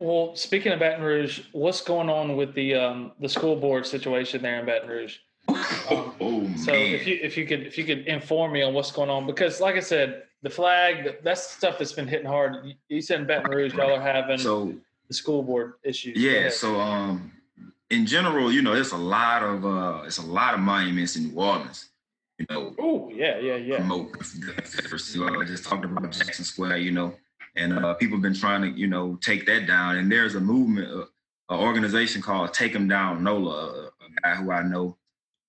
well, 0.00 0.34
speaking 0.36 0.72
of 0.72 0.78
Baton 0.80 1.02
Rouge, 1.04 1.40
what's 1.52 1.80
going 1.80 2.08
on 2.10 2.36
with 2.36 2.54
the 2.54 2.74
um, 2.74 3.12
the 3.20 3.28
school 3.28 3.56
board 3.56 3.86
situation 3.86 4.42
there 4.42 4.58
in 4.60 4.66
Baton 4.66 4.88
Rouge? 4.88 5.16
Oh, 5.48 6.14
oh, 6.20 6.56
So 6.56 6.72
man! 6.72 6.94
if 6.94 7.06
you 7.06 7.18
if 7.22 7.36
you 7.36 7.46
could 7.46 7.66
if 7.66 7.78
you 7.78 7.84
could 7.84 8.06
inform 8.06 8.52
me 8.52 8.62
on 8.62 8.74
what's 8.74 8.90
going 8.92 9.10
on 9.10 9.26
because 9.26 9.60
like 9.60 9.76
I 9.76 9.80
said, 9.80 10.24
the 10.42 10.50
flag 10.50 11.04
that- 11.04 11.22
that's 11.24 11.50
stuff 11.50 11.78
that's 11.78 11.92
been 11.92 12.08
hitting 12.08 12.26
hard. 12.26 12.74
You- 12.88 13.00
said 13.02 13.20
in 13.20 13.26
Baton 13.26 13.50
Rouge 13.50 13.74
y'all 13.74 13.94
are 13.94 14.00
having 14.00 14.38
so 14.38 14.74
the 15.08 15.14
school 15.14 15.42
board 15.42 15.74
issues. 15.82 16.16
Yeah, 16.18 16.48
so 16.50 16.78
um 16.80 17.32
in 17.90 18.06
general, 18.06 18.50
you 18.50 18.62
know, 18.62 18.74
there's 18.74 18.92
a 18.92 18.96
lot 18.96 19.42
of 19.42 19.64
uh 19.64 20.02
it's 20.06 20.18
a 20.18 20.26
lot 20.26 20.54
of 20.54 20.60
monuments 20.60 21.16
in 21.16 21.28
New 21.28 21.40
Orleans. 21.40 21.90
You 22.48 22.56
know, 22.56 22.74
Oh 22.78 23.10
yeah, 23.14 23.38
yeah, 23.38 23.56
yeah. 23.56 23.76
promote 23.76 24.14
I 24.16 25.44
just 25.44 25.64
talked 25.64 25.84
about 25.84 26.10
Jackson 26.10 26.44
Square, 26.44 26.78
you 26.78 26.90
know, 26.90 27.14
and 27.56 27.72
uh 27.78 27.94
people 27.94 28.16
have 28.16 28.22
been 28.22 28.34
trying 28.34 28.62
to, 28.62 28.68
you 28.78 28.86
know, 28.86 29.16
take 29.22 29.46
that 29.46 29.66
down. 29.66 29.96
And 29.96 30.10
there's 30.10 30.34
a 30.34 30.40
movement, 30.40 30.90
uh, 30.90 31.54
an 31.54 31.60
organization 31.60 32.20
called 32.20 32.52
Take 32.52 32.74
'em 32.74 32.88
Down 32.88 33.22
NOLA, 33.22 33.50
a, 33.50 33.86
a 33.86 33.90
guy 34.22 34.34
who 34.34 34.50
I 34.50 34.62
know, 34.62 34.98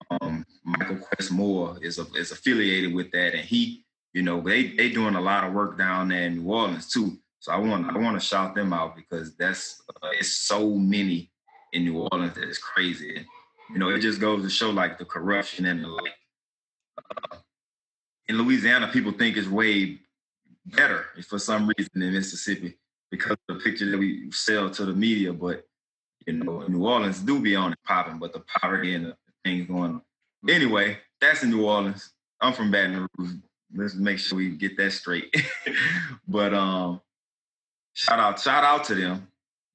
um, 0.10 0.46
Michael 0.64 0.98
Quess 0.98 1.32
Moore 1.32 1.78
is 1.82 2.00
a, 2.00 2.06
is 2.16 2.32
affiliated 2.32 2.94
with 2.94 3.12
that, 3.12 3.34
and 3.34 3.44
he, 3.44 3.86
you 4.14 4.22
know, 4.22 4.40
they 4.42 4.68
they 4.68 4.90
doing 4.90 5.16
a 5.16 5.22
lot 5.22 5.44
of 5.44 5.54
work 5.54 5.78
down 5.78 6.10
there 6.10 6.28
in 6.28 6.38
New 6.38 6.52
Orleans 6.52 6.90
too. 6.90 7.18
So 7.40 7.52
I 7.52 7.58
want 7.58 7.90
I 7.94 7.98
want 7.98 8.20
to 8.20 8.26
shout 8.26 8.56
them 8.56 8.72
out 8.74 8.96
because 8.96 9.36
that's 9.36 9.82
uh, 10.02 10.10
it's 10.14 10.36
so 10.38 10.76
many 10.76 11.32
in 11.74 11.86
New 11.86 12.08
Orleans 12.12 12.36
that 12.36 12.48
it's 12.48 12.58
crazy. 12.58 13.26
You 13.72 13.80
know, 13.80 13.90
it 13.90 14.00
just 14.00 14.22
goes 14.22 14.44
to 14.44 14.50
show 14.50 14.70
like 14.70 14.98
the 14.98 15.06
corruption 15.06 15.66
and 15.66 15.84
the 15.84 15.88
like. 15.88 16.14
In 18.28 18.38
Louisiana, 18.38 18.90
people 18.92 19.12
think 19.12 19.38
it's 19.38 19.48
way 19.48 20.00
better 20.66 21.06
for 21.28 21.38
some 21.38 21.72
reason 21.78 22.02
in 22.02 22.14
Mississippi 22.14 22.78
because 23.12 23.38
of 23.48 23.58
the 23.58 23.64
picture 23.64 23.90
that 23.92 23.98
we 23.98 24.32
sell 24.32 24.70
to 24.72 24.86
the 24.86 24.94
media. 24.94 25.32
But 25.32 25.66
you 26.26 26.34
know, 26.34 26.66
New 26.68 26.86
Orleans 26.86 27.20
do 27.20 27.40
be 27.40 27.56
on 27.56 27.74
it 27.74 27.80
popping, 27.86 28.18
but 28.18 28.34
the 28.34 28.40
poverty 28.40 28.96
and 28.96 29.06
the 29.06 29.18
things 29.44 29.68
going 29.68 29.96
on. 29.96 30.02
Anyway, 30.50 30.98
that's 31.22 31.44
in 31.44 31.52
New 31.52 31.66
Orleans. 31.66 32.14
I'm 32.42 32.54
from 32.54 32.72
Baton 32.72 33.08
Rouge. 33.18 33.36
Let's 33.74 33.96
make 33.96 34.20
sure 34.20 34.38
we 34.38 34.50
get 34.52 34.78
that 34.78 34.92
straight. 34.92 35.36
but 36.28 36.54
um, 36.54 37.02
shout 37.94 38.20
out, 38.20 38.40
shout 38.40 38.64
out 38.64 38.84
to 38.86 38.96
them. 38.96 39.28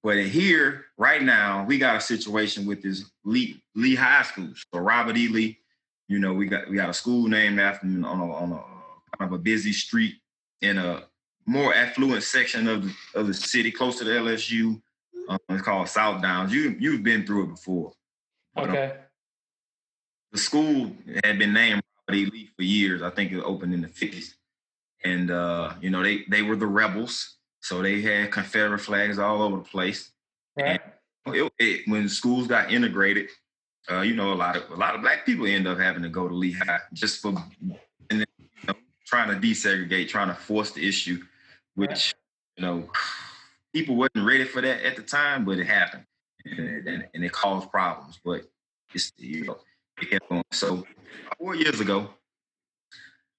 But 0.03 0.19
here, 0.19 0.87
right 0.97 1.23
now, 1.23 1.65
we 1.65 1.79
got 1.79 1.97
a 1.97 2.01
situation 2.01 2.67
with 2.67 2.83
this 2.83 3.11
Lee 3.25 3.63
Lee 3.75 3.95
High 3.95 4.23
School. 4.23 4.49
So 4.73 4.81
Robert 4.81 5.17
E. 5.17 5.29
Lee, 5.29 5.59
you 6.11 6.19
know, 6.19 6.33
we 6.33 6.47
got 6.47 6.69
we 6.69 6.75
got 6.75 6.91
a 6.91 6.93
school 6.93 7.29
named 7.29 7.61
after 7.61 7.87
him 7.87 8.05
on 8.05 8.19
a 8.19 8.35
on 8.35 8.51
a 8.51 8.57
kind 9.17 9.33
of 9.33 9.33
a 9.33 9.39
busy 9.39 9.73
street 9.73 10.17
in 10.61 10.77
a 10.77 11.05
more 11.47 11.73
affluent 11.73 12.25
section 12.25 12.67
of 12.67 12.83
the 12.83 12.95
of 13.15 13.29
the 13.29 13.33
city, 13.33 13.71
close 13.71 13.99
to 13.99 14.05
the 14.05 14.11
LSU. 14.11 14.83
Um, 15.29 15.39
it's 15.49 15.63
called 15.63 15.89
South 15.89 16.21
Downs. 16.21 16.53
You 16.53 16.77
you've 16.81 17.05
been 17.05 17.25
through 17.25 17.45
it 17.45 17.51
before. 17.51 17.93
Um, 18.57 18.71
okay. 18.71 18.95
the 20.33 20.39
school 20.39 20.91
had 21.23 21.39
been 21.39 21.53
named 21.53 21.81
Robert 22.09 22.19
E. 22.19 22.27
Lee 22.27 22.51
for 22.57 22.65
years. 22.65 23.03
I 23.03 23.11
think 23.11 23.31
it 23.31 23.41
opened 23.45 23.73
in 23.73 23.81
the 23.81 23.87
50s. 23.87 24.35
And 25.05 25.31
uh, 25.31 25.75
you 25.81 25.91
know, 25.91 26.03
they 26.03 26.25
they 26.29 26.43
were 26.43 26.57
the 26.57 26.67
rebels. 26.67 27.37
So 27.61 27.83
they 27.83 28.01
had 28.01 28.33
Confederate 28.33 28.81
flags 28.81 29.21
all 29.21 29.43
over 29.43 29.59
the 29.59 29.63
place. 29.63 30.11
Right. 30.59 30.81
It, 31.27 31.53
it, 31.61 31.81
when 31.87 32.09
schools 32.09 32.49
got 32.49 32.73
integrated, 32.73 33.29
uh, 33.91 34.01
you 34.01 34.15
know, 34.15 34.33
a 34.33 34.35
lot 34.35 34.57
of 34.57 34.71
a 34.71 34.77
lot 34.77 34.95
of 34.95 35.01
black 35.01 35.25
people 35.25 35.47
end 35.47 35.67
up 35.67 35.79
having 35.79 36.03
to 36.03 36.09
go 36.09 36.29
to 36.29 36.35
Lee 36.35 36.53
High 36.53 36.81
just 36.93 37.23
for 37.23 37.29
and 37.31 38.21
then, 38.21 38.27
you 38.41 38.67
know, 38.69 38.75
trying 39.07 39.29
to 39.29 39.47
desegregate, 39.47 40.09
trying 40.09 40.29
to 40.29 40.35
force 40.35 40.73
the 40.73 40.87
issue, 40.87 41.23
which 41.75 42.15
you 42.57 42.63
know 42.63 42.91
people 43.73 43.97
wasn't 43.97 44.27
ready 44.27 44.45
for 44.45 44.61
that 44.61 44.85
at 44.85 44.97
the 44.97 45.03
time, 45.03 45.45
but 45.45 45.59
it 45.59 45.67
happened, 45.67 46.05
and, 46.45 46.89
and, 46.89 47.09
and 47.15 47.25
it 47.25 47.33
caused 47.33 47.71
problems. 47.71 48.21
But 48.25 48.43
it's 48.93 49.13
you 49.17 49.47
know 49.47 49.59
it 50.01 50.11
kept 50.11 50.29
going. 50.29 50.43
So 50.53 50.87
four 51.39 51.55
years 51.55 51.81
ago, 51.81 52.11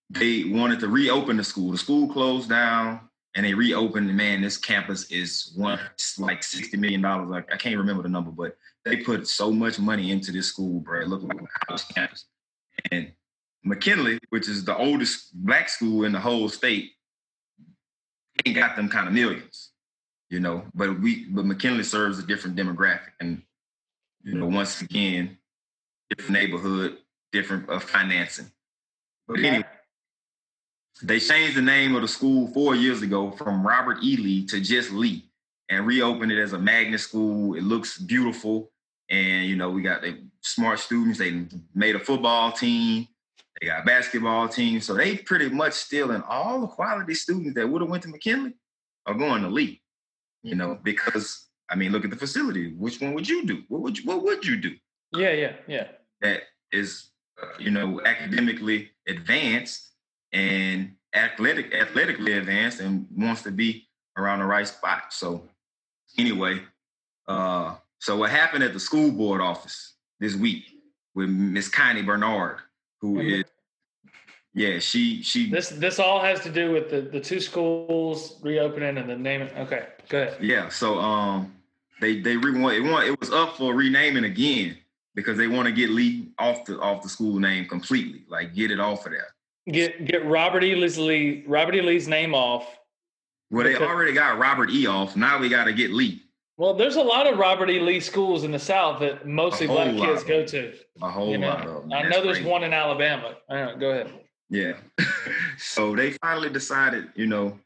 they 0.09 0.45
wanted 0.45 0.79
to 0.79 0.87
reopen 0.87 1.37
the 1.37 1.43
school. 1.43 1.71
The 1.71 1.77
school 1.77 2.11
closed 2.11 2.49
down 2.49 3.10
and 3.35 3.45
they 3.45 3.53
reopened. 3.53 4.15
Man, 4.15 4.41
this 4.41 4.57
campus 4.57 5.09
is 5.11 5.53
one 5.55 5.79
like 6.17 6.43
sixty 6.43 6.77
million 6.77 7.01
dollars. 7.01 7.29
Like 7.29 7.51
I 7.53 7.57
can't 7.57 7.77
remember 7.77 8.03
the 8.03 8.09
number, 8.09 8.31
but 8.31 8.57
they 8.85 8.97
put 8.97 9.27
so 9.27 9.51
much 9.51 9.79
money 9.79 10.11
into 10.11 10.31
this 10.31 10.47
school, 10.47 10.79
bro. 10.79 11.05
Look 11.05 11.23
like 11.23 11.37
a 11.39 11.71
house 11.71 11.85
campus. 11.85 12.25
And 12.91 13.11
McKinley, 13.63 14.19
which 14.29 14.49
is 14.49 14.65
the 14.65 14.75
oldest 14.75 15.33
black 15.33 15.69
school 15.69 16.03
in 16.03 16.11
the 16.11 16.19
whole 16.19 16.49
state, 16.49 16.91
ain't 18.45 18.55
got 18.55 18.75
them 18.75 18.89
kind 18.89 19.07
of 19.07 19.13
millions, 19.13 19.71
you 20.29 20.39
know. 20.39 20.63
But 20.73 20.99
we, 20.99 21.25
but 21.25 21.45
McKinley 21.45 21.83
serves 21.83 22.19
a 22.19 22.23
different 22.23 22.55
demographic, 22.55 23.11
and 23.19 23.41
you 24.23 24.35
know, 24.35 24.47
once 24.47 24.81
again, 24.81 25.37
different 26.09 26.33
neighborhood, 26.33 26.97
different 27.31 27.69
uh, 27.69 27.79
financing. 27.79 28.51
But 29.27 29.39
anyway, 29.39 29.65
they 31.03 31.19
changed 31.19 31.57
the 31.57 31.61
name 31.61 31.95
of 31.95 32.01
the 32.01 32.07
school 32.07 32.47
four 32.53 32.75
years 32.75 33.01
ago 33.01 33.31
from 33.31 33.65
Robert 33.65 33.97
E. 34.03 34.17
Lee 34.17 34.45
to 34.47 34.59
just 34.59 34.91
Lee 34.91 35.29
and 35.69 35.87
reopened 35.87 36.31
it 36.31 36.41
as 36.41 36.53
a 36.53 36.59
magnet 36.59 36.99
school. 36.99 37.55
It 37.55 37.63
looks 37.63 37.97
beautiful. 37.97 38.71
And, 39.09 39.45
you 39.45 39.55
know, 39.55 39.69
we 39.69 39.81
got 39.81 40.01
the 40.01 40.21
smart 40.41 40.79
students. 40.79 41.19
They 41.19 41.45
made 41.73 41.95
a 41.95 41.99
football 41.99 42.51
team. 42.51 43.07
They 43.59 43.67
got 43.67 43.81
a 43.81 43.85
basketball 43.85 44.47
team. 44.47 44.79
So 44.79 44.93
they 44.93 45.17
pretty 45.17 45.49
much 45.49 45.73
still 45.73 46.11
in 46.11 46.21
all 46.23 46.61
the 46.61 46.67
quality 46.67 47.13
students 47.13 47.55
that 47.55 47.67
would 47.67 47.81
have 47.81 47.89
went 47.89 48.03
to 48.03 48.09
McKinley 48.09 48.53
are 49.05 49.13
going 49.13 49.41
to 49.41 49.49
Lee, 49.49 49.81
you 50.43 50.55
know, 50.55 50.79
because, 50.81 51.47
I 51.69 51.75
mean, 51.75 51.91
look 51.91 52.05
at 52.05 52.11
the 52.11 52.15
facility. 52.15 52.73
Which 52.73 53.01
one 53.01 53.13
would 53.13 53.27
you 53.27 53.45
do? 53.45 53.63
What 53.67 53.81
would 53.81 53.97
you, 53.97 54.05
what 54.05 54.23
would 54.23 54.45
you 54.45 54.57
do? 54.57 54.75
Yeah, 55.13 55.31
yeah, 55.31 55.53
yeah. 55.67 55.87
That 56.21 56.43
is, 56.71 57.11
uh, 57.41 57.47
you 57.59 57.71
know, 57.71 58.01
academically 58.05 58.91
advanced 59.07 59.90
and 60.33 60.93
athletic, 61.13 61.73
athletically 61.73 62.33
advanced 62.33 62.79
and 62.79 63.07
wants 63.15 63.41
to 63.43 63.51
be 63.51 63.87
around 64.17 64.39
the 64.39 64.45
right 64.45 64.67
spot. 64.67 65.13
So 65.13 65.43
anyway, 66.17 66.61
uh, 67.27 67.75
so 67.99 68.17
what 68.17 68.31
happened 68.31 68.63
at 68.63 68.73
the 68.73 68.79
school 68.79 69.11
board 69.11 69.41
office 69.41 69.93
this 70.19 70.35
week 70.35 70.65
with 71.15 71.29
Miss 71.29 71.67
Connie 71.67 72.01
Bernard, 72.01 72.57
who 72.99 73.15
mm-hmm. 73.15 73.41
is 73.41 73.43
yeah, 74.53 74.79
she 74.79 75.23
she 75.23 75.49
this 75.49 75.69
this 75.69 75.97
all 75.97 76.19
has 76.19 76.41
to 76.41 76.49
do 76.49 76.71
with 76.71 76.89
the 76.89 77.01
the 77.01 77.21
two 77.21 77.39
schools 77.39 78.37
reopening 78.41 78.97
and 78.97 79.09
the 79.09 79.15
name. 79.15 79.43
Okay, 79.57 79.87
go 80.09 80.23
ahead. 80.23 80.37
Yeah, 80.41 80.67
so 80.67 80.99
um 80.99 81.53
they 82.01 82.19
they 82.19 82.35
re 82.35 82.59
want 82.59 82.75
it 82.75 82.81
want 82.81 83.07
it 83.07 83.17
was 83.19 83.31
up 83.31 83.55
for 83.55 83.73
renaming 83.73 84.25
again 84.25 84.77
because 85.15 85.37
they 85.37 85.47
want 85.47 85.67
to 85.67 85.71
get 85.71 85.89
Lee 85.89 86.33
off 86.37 86.65
the 86.65 86.77
off 86.81 87.01
the 87.01 87.07
school 87.07 87.39
name 87.39 87.65
completely, 87.65 88.25
like 88.27 88.53
get 88.53 88.71
it 88.71 88.79
off 88.81 89.05
of 89.05 89.13
there. 89.13 89.27
Get 89.67 90.05
get 90.05 90.25
Robert 90.25 90.63
E. 90.63 90.75
Lee 90.75 91.43
Robert 91.47 91.75
E. 91.75 91.81
Lee's 91.81 92.07
name 92.07 92.33
off. 92.33 92.67
Well, 93.51 93.65
they 93.65 93.75
already 93.75 94.13
got 94.13 94.39
Robert 94.39 94.69
E. 94.71 94.87
off. 94.87 95.15
Now 95.15 95.39
we 95.39 95.49
got 95.49 95.65
to 95.65 95.73
get 95.73 95.91
Lee. 95.91 96.23
Well, 96.57 96.73
there's 96.73 96.95
a 96.95 97.01
lot 97.03 97.27
of 97.27 97.37
Robert 97.37 97.69
E. 97.69 97.79
Lee 97.79 97.99
schools 97.99 98.43
in 98.43 98.51
the 98.51 98.59
South 98.59 98.99
that 98.99 99.27
mostly 99.27 99.67
black 99.67 99.95
kids 99.95 100.23
go 100.23 100.45
to. 100.45 100.73
A 101.01 101.09
whole 101.09 101.31
you 101.31 101.37
know? 101.37 101.47
lot 101.47 101.67
of 101.67 101.81
them. 101.81 101.93
I 101.93 102.03
know 102.03 102.23
there's 102.23 102.37
great. 102.37 102.49
one 102.49 102.63
in 102.63 102.73
Alabama. 102.73 103.35
Uh, 103.49 103.73
go 103.73 103.91
ahead. 103.91 104.11
Yeah. 104.49 104.73
so 105.57 105.95
they 105.95 106.11
finally 106.11 106.49
decided, 106.49 107.09
you 107.15 107.25
know, 107.25 107.57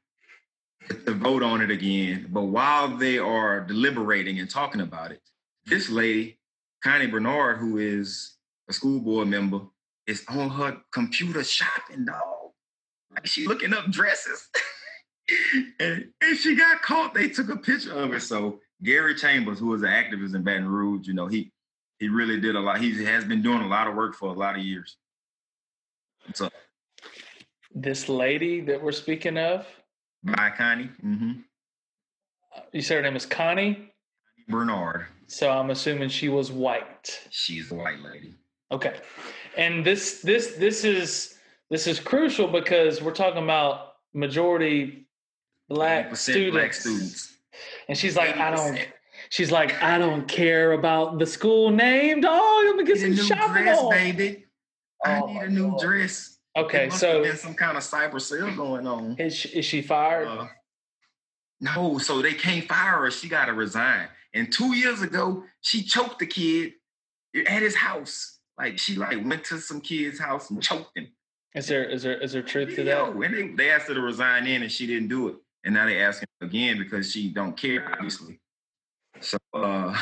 to 1.06 1.14
vote 1.14 1.44
on 1.44 1.62
it 1.62 1.72
again. 1.72 2.28
But 2.30 2.44
while 2.44 2.88
they 2.96 3.18
are 3.18 3.62
deliberating 3.62 4.40
and 4.40 4.50
talking 4.50 4.82
about 4.82 5.12
it, 5.12 5.22
this 5.66 5.90
lady, 5.90 6.40
Connie 6.84 7.08
Bernard, 7.08 7.58
who 7.58 7.78
is 7.78 8.38
a 8.70 8.74
school 8.74 9.00
board 9.00 9.28
member, 9.28 9.62
is 10.08 10.24
on 10.30 10.50
her 10.50 10.78
computer 10.92 11.44
shopping, 11.44 12.06
dog. 12.06 12.52
Like 13.14 13.26
she 13.26 13.48
looking 13.48 13.74
up 13.74 13.90
dresses. 13.92 14.50
and, 15.80 16.06
and 16.22 16.38
she 16.38 16.56
got 16.56 16.82
caught. 16.82 17.14
They 17.14 17.30
took 17.30 17.50
a 17.50 17.58
picture 17.58 17.94
of 17.94 18.12
her. 18.12 18.20
So 18.20 18.60
Gary 18.84 19.16
Chambers, 19.16 19.60
who 19.60 19.74
is 19.74 19.82
an 19.82 19.90
activist 19.90 20.36
in 20.36 20.44
Baton 20.44 20.68
Rouge, 20.68 21.08
you 21.08 21.14
know, 21.14 21.28
he 21.28 21.52
he 22.00 22.10
really 22.10 22.40
did 22.40 22.56
a 22.56 22.60
lot. 22.60 22.80
He 22.80 23.04
has 23.06 23.24
been 23.24 23.42
doing 23.42 23.62
a 23.62 23.68
lot 23.68 23.88
of 23.88 23.96
work 23.96 24.16
for 24.16 24.30
a 24.30 24.34
lot 24.34 24.58
of 24.58 24.64
years. 24.64 24.98
So 26.34 26.50
this 27.74 28.10
lady 28.10 28.62
that 28.62 28.82
we're 28.82 28.92
speaking 28.92 29.38
of, 29.38 29.66
by 30.24 30.52
Connie. 30.58 30.90
Mm-hmm. 31.04 31.32
You 32.72 32.82
said 32.82 32.98
her 32.98 33.02
name 33.04 33.16
is 33.16 33.26
Connie 33.26 33.92
Bernard. 34.48 35.06
So 35.28 35.52
I'm 35.52 35.70
assuming 35.70 36.10
she 36.10 36.30
was 36.30 36.52
white. 36.52 37.20
She's 37.30 37.72
a 37.72 37.76
white 37.76 38.00
lady. 38.00 38.34
Okay 38.72 38.96
and 39.58 39.86
this 39.86 40.22
this 40.22 40.56
this 40.56 40.84
is 40.84 41.38
this 41.70 41.88
is 41.88 42.00
crucial 42.00 42.48
because 42.48 43.02
we're 43.02 43.14
talking 43.14 43.44
about 43.44 43.94
majority 44.14 45.08
black 45.70 46.16
students. 46.16 46.56
black 46.56 46.74
students. 46.74 47.38
And 47.88 47.98
she's 47.98 48.16
like, 48.16 48.36
80%. 48.36 48.42
I 48.42 48.52
don't. 48.52 48.88
She's 49.30 49.52
like, 49.52 49.82
I 49.82 49.98
don't 49.98 50.28
care 50.28 50.74
about 50.74 51.18
the 51.18 51.26
school 51.26 51.72
name, 51.72 52.22
dog. 52.22 52.32
I'm 52.34 52.76
gonna 52.76 52.84
get 52.84 53.00
some 53.00 53.16
shopping 53.16 53.64
dress, 53.64 53.80
on. 53.80 53.90
baby. 53.90 54.46
I 55.04 55.22
oh, 55.22 55.26
need 55.26 55.42
a 55.42 55.50
new 55.50 55.72
God. 55.72 55.80
dress. 55.80 56.38
Okay, 56.58 56.90
so 56.90 57.22
there's 57.22 57.42
some 57.42 57.54
kind 57.54 57.78
of 57.78 57.84
cyber 57.84 58.22
sale 58.22 58.54
going 58.56 58.88
on. 58.88 59.18
Is 59.20 59.36
she, 59.36 59.50
is 59.50 59.66
she 59.66 59.82
fired? 59.82 60.28
Uh, 60.28 60.48
no, 61.60 61.98
so 61.98 62.22
they 62.22 62.34
can't 62.34 62.68
fire 62.68 63.00
her. 63.00 63.12
She 63.12 63.28
got 63.28 63.46
to 63.46 63.54
resign. 63.54 64.08
And 64.34 64.52
two 64.52 64.74
years 64.76 65.02
ago, 65.02 65.44
she 65.62 65.84
choked 65.84 66.20
the 66.20 66.26
kid 66.26 66.74
at 67.48 67.62
his 67.62 67.76
house. 67.76 68.35
Like 68.58 68.80
she 68.80 68.96
like 68.96 69.24
went 69.26 69.44
to 69.46 69.60
some 69.60 69.82
kid's 69.82 70.20
house 70.20 70.50
and 70.50 70.62
choked 70.62 70.98
him. 70.98 71.08
Is 71.56 71.68
there 71.68 71.84
is 71.84 72.04
there 72.04 72.20
is 72.22 72.34
there 72.34 72.42
truth 72.42 72.76
to 72.76 72.84
that? 72.84 73.10
And 73.10 73.34
they, 73.34 73.48
they 73.50 73.72
asked 73.72 73.88
her 73.88 73.94
to 73.94 74.02
resign 74.02 74.48
in 74.48 74.64
and 74.64 74.72
she 74.72 74.88
didn't 74.88 75.10
do 75.10 75.30
it. 75.30 75.36
And 75.64 75.74
now 75.74 75.86
they 75.86 76.02
asking 76.02 76.28
again 76.42 76.78
because 76.78 77.12
she 77.12 77.30
don't 77.30 77.58
care, 77.58 77.92
obviously. 77.92 78.40
So 79.20 79.38
uh 79.54 79.98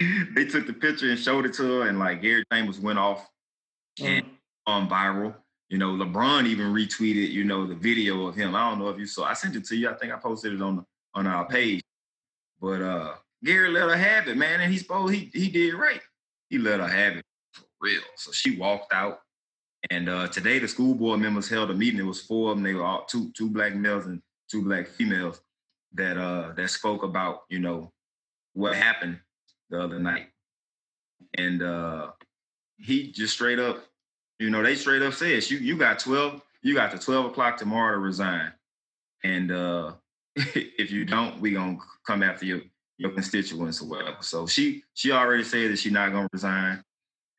they 0.34 0.44
took 0.44 0.66
the 0.66 0.72
picture 0.72 1.10
and 1.10 1.18
showed 1.18 1.46
it 1.46 1.54
to 1.54 1.80
her, 1.80 1.88
and 1.88 1.98
like 1.98 2.22
Gary 2.22 2.44
Chambers 2.52 2.80
went 2.80 2.98
off 2.98 3.28
and 4.02 4.24
on 4.66 4.88
viral. 4.88 5.34
You 5.68 5.78
know, 5.78 5.92
LeBron 5.92 6.46
even 6.46 6.72
retweeted, 6.72 7.30
you 7.30 7.44
know, 7.44 7.66
the 7.66 7.74
video 7.74 8.26
of 8.26 8.34
him. 8.34 8.54
I 8.54 8.68
don't 8.68 8.78
know 8.78 8.90
if 8.90 8.98
you 8.98 9.06
saw. 9.06 9.24
I 9.24 9.32
sent 9.32 9.56
it 9.56 9.64
to 9.66 9.76
you. 9.76 9.88
I 9.88 9.94
think 9.94 10.12
I 10.12 10.16
posted 10.16 10.52
it 10.52 10.60
on 10.60 10.76
the, 10.76 10.84
on 11.14 11.26
our 11.26 11.46
page. 11.46 11.82
But 12.60 12.82
uh 12.82 13.14
Gary 13.44 13.70
let 13.70 13.88
her 13.88 13.96
have 13.96 14.28
it, 14.28 14.36
man, 14.36 14.60
and 14.60 14.70
he 14.70 14.78
supposed 14.78 15.14
he 15.14 15.30
he 15.32 15.48
did 15.48 15.74
right. 15.74 16.00
He 16.50 16.58
let 16.58 16.80
her 16.80 16.88
have 16.88 17.16
it 17.16 17.24
real. 17.82 18.02
So 18.16 18.32
she 18.32 18.56
walked 18.56 18.92
out. 18.92 19.20
And 19.90 20.08
uh, 20.08 20.28
today 20.28 20.58
the 20.58 20.68
school 20.68 20.94
board 20.94 21.20
members 21.20 21.48
held 21.48 21.70
a 21.70 21.74
meeting. 21.74 22.00
It 22.00 22.04
was 22.04 22.22
four 22.22 22.52
of 22.52 22.56
them. 22.56 22.64
They 22.64 22.74
were 22.74 22.84
all 22.84 23.04
two 23.04 23.32
two 23.32 23.50
black 23.50 23.74
males 23.74 24.06
and 24.06 24.22
two 24.50 24.62
black 24.62 24.86
females 24.86 25.40
that 25.94 26.16
uh 26.16 26.52
that 26.56 26.70
spoke 26.70 27.02
about, 27.02 27.42
you 27.48 27.58
know, 27.58 27.92
what 28.54 28.76
happened 28.76 29.18
the 29.70 29.80
other 29.80 29.98
night. 29.98 30.28
And 31.36 31.62
uh 31.62 32.12
he 32.78 33.10
just 33.10 33.34
straight 33.34 33.58
up, 33.58 33.84
you 34.38 34.50
know, 34.50 34.62
they 34.62 34.74
straight 34.76 35.02
up 35.02 35.14
says, 35.14 35.50
you 35.50 35.58
you 35.58 35.76
got 35.76 35.98
12, 35.98 36.40
you 36.62 36.74
got 36.74 36.92
the 36.92 36.98
12 36.98 37.26
o'clock 37.26 37.56
tomorrow 37.56 37.94
to 37.94 37.98
resign. 37.98 38.52
and 39.24 39.50
uh, 39.50 39.92
if 40.36 40.90
you 40.90 41.04
don't, 41.04 41.40
we 41.40 41.52
gonna 41.52 41.78
come 42.06 42.22
after 42.22 42.46
you 42.46 42.62
your 42.98 43.10
constituents 43.10 43.82
or 43.82 43.86
whatever. 43.88 44.18
So 44.20 44.46
she 44.46 44.84
she 44.94 45.10
already 45.12 45.44
said 45.44 45.70
that 45.72 45.78
she's 45.78 45.92
not 45.92 46.12
gonna 46.12 46.28
resign, 46.32 46.82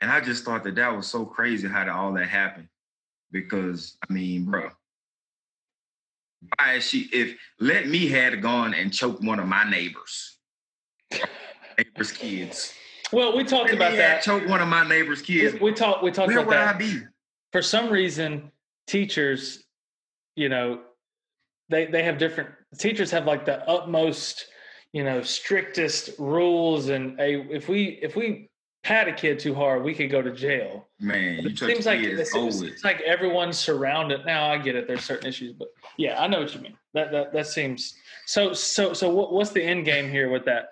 and 0.03 0.11
I 0.11 0.19
just 0.19 0.43
thought 0.43 0.65
that 0.65 0.75
that 0.75 0.93
was 0.93 1.07
so 1.07 1.25
crazy 1.25 1.65
how 1.65 1.85
that, 1.85 1.89
all 1.93 2.11
that 2.13 2.27
happened, 2.27 2.67
because 3.31 3.95
I 4.07 4.11
mean, 4.11 4.43
bro, 4.43 4.69
why 6.57 6.73
is 6.73 6.83
she? 6.83 7.07
If 7.13 7.37
let 7.61 7.87
me 7.87 8.07
had 8.09 8.41
gone 8.41 8.73
and 8.73 8.91
choked 8.93 9.23
one 9.23 9.39
of 9.39 9.47
my 9.47 9.63
neighbors, 9.69 10.39
neighbors' 11.77 12.11
kids. 12.11 12.73
Well, 13.13 13.37
we 13.37 13.45
talked 13.45 13.69
Let 13.69 13.75
about 13.75 13.95
that. 13.95 14.23
choked 14.23 14.49
one 14.49 14.59
of 14.59 14.67
my 14.67 14.85
neighbors' 14.85 15.21
kids. 15.21 15.57
We 15.61 15.71
talked. 15.71 16.03
We 16.03 16.11
talked 16.11 16.27
Where 16.27 16.39
about 16.39 16.47
would 16.47 16.57
that. 16.57 16.75
I 16.75 16.77
be? 16.77 16.99
For 17.53 17.61
some 17.61 17.89
reason, 17.89 18.51
teachers, 18.87 19.63
you 20.35 20.49
know, 20.49 20.81
they 21.69 21.85
they 21.85 22.03
have 22.03 22.17
different. 22.17 22.49
Teachers 22.77 23.09
have 23.11 23.23
like 23.25 23.45
the 23.45 23.65
utmost, 23.69 24.47
you 24.91 25.05
know, 25.05 25.21
strictest 25.21 26.09
rules, 26.19 26.89
and 26.89 27.17
a 27.21 27.39
if 27.49 27.69
we 27.69 27.99
if 28.01 28.17
we 28.17 28.49
pat 28.83 29.07
a 29.07 29.13
kid 29.13 29.39
too 29.39 29.55
hard, 29.55 29.83
we 29.83 29.93
could 29.93 30.11
go 30.11 30.21
to 30.21 30.31
jail. 30.31 30.87
Man, 30.99 31.39
you 31.39 31.49
It 31.49 31.57
seems 31.57 31.85
like 31.85 32.01
it 32.01 32.27
seems, 32.27 32.61
it's 32.61 32.83
like 32.83 33.01
everyone's 33.01 33.57
surrounded. 33.57 34.25
Now 34.25 34.51
I 34.51 34.57
get 34.57 34.75
it. 34.75 34.87
There's 34.87 35.03
certain 35.03 35.27
issues, 35.27 35.53
but 35.53 35.69
yeah, 35.97 36.21
I 36.21 36.27
know 36.27 36.41
what 36.41 36.53
you 36.53 36.61
mean. 36.61 36.77
That 36.93 37.11
that 37.11 37.33
that 37.33 37.47
seems 37.47 37.95
so. 38.25 38.53
So 38.53 38.93
so 38.93 39.09
what, 39.09 39.33
what's 39.33 39.51
the 39.51 39.63
end 39.63 39.85
game 39.85 40.09
here 40.09 40.29
with 40.29 40.45
that? 40.45 40.69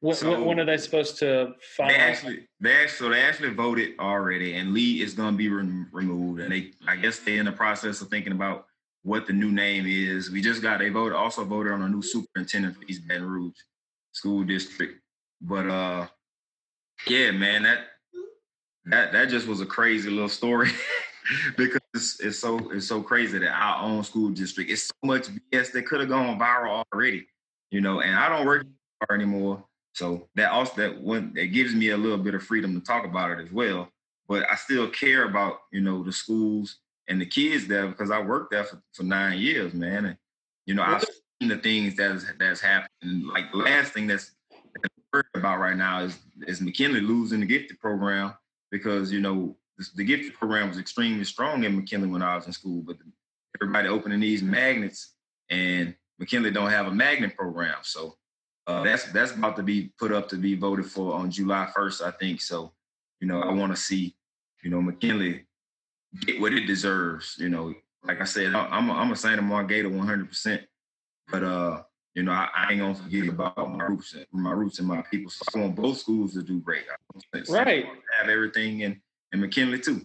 When, 0.00 0.14
So- 0.14 0.42
when 0.42 0.60
are 0.60 0.66
they 0.66 0.76
supposed 0.76 1.18
to 1.20 1.54
They 1.78 1.84
actually, 1.94 2.46
they 2.60 2.72
actually, 2.72 2.88
so 2.88 3.08
they 3.08 3.22
actually 3.22 3.54
voted 3.54 3.92
already, 3.98 4.56
and 4.56 4.74
Lee 4.74 5.00
is 5.00 5.14
going 5.14 5.32
to 5.32 5.38
be 5.38 5.48
re- 5.48 5.86
removed. 5.92 6.40
And 6.40 6.52
they, 6.52 6.72
I 6.86 6.96
guess, 6.96 7.20
they're 7.20 7.38
in 7.38 7.46
the 7.46 7.52
process 7.52 8.02
of 8.02 8.08
thinking 8.08 8.32
about 8.32 8.66
what 9.02 9.26
the 9.26 9.32
new 9.32 9.50
name 9.50 9.86
is. 9.86 10.30
We 10.30 10.42
just 10.42 10.60
got 10.60 10.80
they 10.80 10.90
voted, 10.90 11.16
also 11.16 11.42
voted 11.44 11.72
on 11.72 11.80
a 11.80 11.88
new 11.88 12.02
superintendent 12.02 12.76
for 12.76 12.82
East 12.86 13.08
Baton 13.08 13.26
Rouge 13.26 13.54
School 14.12 14.44
District. 14.44 15.00
But 15.40 15.68
uh, 15.70 16.06
yeah, 17.06 17.30
man, 17.30 17.64
that 17.64 17.78
that 18.86 19.12
that 19.12 19.28
just 19.28 19.46
was 19.46 19.60
a 19.60 19.66
crazy 19.66 20.10
little 20.10 20.28
story 20.28 20.70
because 21.56 21.80
it's, 21.94 22.20
it's 22.20 22.38
so 22.38 22.70
it's 22.70 22.86
so 22.86 23.02
crazy 23.02 23.38
that 23.38 23.50
our 23.50 23.82
own 23.82 24.04
school 24.04 24.30
district 24.30 24.70
is 24.70 24.86
so 24.86 24.94
much 25.04 25.28
BS 25.28 25.72
that 25.72 25.86
could 25.86 26.00
have 26.00 26.08
gone 26.08 26.38
viral 26.38 26.84
already, 26.92 27.26
you 27.70 27.80
know. 27.80 28.00
And 28.00 28.14
I 28.14 28.28
don't 28.28 28.46
work 28.46 28.66
there 29.08 29.16
anymore. 29.16 29.64
So 29.92 30.28
that 30.34 30.50
also 30.50 30.74
that 30.76 31.00
one 31.00 31.32
that 31.34 31.46
gives 31.46 31.74
me 31.74 31.90
a 31.90 31.96
little 31.96 32.18
bit 32.18 32.34
of 32.34 32.42
freedom 32.42 32.74
to 32.74 32.84
talk 32.84 33.04
about 33.04 33.30
it 33.30 33.44
as 33.44 33.52
well. 33.52 33.88
But 34.28 34.50
I 34.50 34.56
still 34.56 34.88
care 34.88 35.24
about 35.24 35.58
you 35.72 35.80
know 35.80 36.02
the 36.02 36.12
schools 36.12 36.78
and 37.08 37.20
the 37.20 37.26
kids 37.26 37.66
there 37.66 37.86
because 37.86 38.10
I 38.10 38.20
worked 38.20 38.50
there 38.50 38.64
for, 38.64 38.82
for 38.92 39.02
nine 39.02 39.38
years, 39.38 39.72
man. 39.74 40.06
And 40.06 40.16
you 40.66 40.74
know 40.74 40.82
I've 40.82 41.04
seen 41.40 41.48
the 41.48 41.56
things 41.56 41.96
that's 41.96 42.24
that's 42.38 42.60
happened. 42.60 43.26
Like 43.26 43.50
the 43.52 43.58
last 43.58 43.92
thing 43.92 44.06
that's, 44.06 44.32
that's 44.50 44.94
worried 45.12 45.26
about 45.34 45.60
right 45.60 45.76
now 45.76 46.00
is 46.00 46.18
is 46.46 46.60
McKinley 46.60 47.00
losing 47.00 47.40
the 47.40 47.46
gifted 47.46 47.80
program 47.80 48.34
because 48.70 49.12
you 49.12 49.20
know 49.20 49.56
the, 49.78 49.86
the 49.96 50.04
gifted 50.04 50.34
program 50.34 50.68
was 50.68 50.78
extremely 50.78 51.24
strong 51.24 51.64
in 51.64 51.76
McKinley 51.76 52.08
when 52.08 52.22
I 52.22 52.36
was 52.36 52.46
in 52.46 52.52
school, 52.52 52.82
but 52.82 52.96
everybody 53.60 53.88
opening 53.88 54.20
these 54.20 54.42
magnets 54.42 55.14
and 55.50 55.94
McKinley 56.18 56.50
don't 56.50 56.70
have 56.70 56.86
a 56.86 56.90
magnet 56.94 57.36
program, 57.36 57.76
so 57.82 58.16
uh, 58.66 58.82
that's 58.82 59.04
that's 59.12 59.32
about 59.32 59.56
to 59.56 59.62
be 59.62 59.92
put 59.98 60.12
up 60.12 60.28
to 60.30 60.36
be 60.36 60.54
voted 60.54 60.86
for 60.86 61.14
on 61.14 61.30
July 61.30 61.68
1st, 61.76 62.02
I 62.06 62.10
think. 62.12 62.40
So, 62.40 62.72
you 63.20 63.26
know, 63.28 63.40
I 63.42 63.52
want 63.52 63.72
to 63.72 63.76
see, 63.76 64.16
you 64.62 64.70
know, 64.70 64.80
McKinley 64.80 65.44
get 66.20 66.40
what 66.40 66.54
it 66.54 66.66
deserves. 66.66 67.36
You 67.38 67.50
know, 67.50 67.74
like 68.04 68.20
I 68.20 68.24
said, 68.24 68.54
I- 68.54 68.68
I'm 68.68 68.88
a, 68.88 68.92
I'm 68.94 69.12
a 69.12 69.16
St. 69.16 69.38
Amant 69.38 69.68
Gator 69.68 69.90
100, 69.90 70.28
percent 70.28 70.62
but 71.30 71.42
uh, 71.42 71.82
you 72.14 72.22
know, 72.22 72.32
I, 72.32 72.48
I 72.56 72.70
ain't 72.70 72.80
gonna 72.80 72.94
forget 72.94 73.28
about 73.28 73.76
my 73.76 73.84
roots, 73.84 74.14
and 74.14 74.26
my 74.32 74.52
roots 74.52 74.78
and 74.78 74.86
my 74.86 75.02
people. 75.02 75.30
So 75.30 75.42
I 75.58 75.62
want 75.62 75.76
both 75.76 75.98
schools 75.98 76.34
to 76.34 76.42
do 76.42 76.60
great. 76.60 76.84
I 76.90 76.96
want 77.12 77.46
Santa 77.46 77.64
Right. 77.64 77.86
Have 78.18 78.28
everything 78.28 78.80
in 78.80 79.00
in 79.32 79.40
McKinley 79.40 79.80
too. 79.80 80.02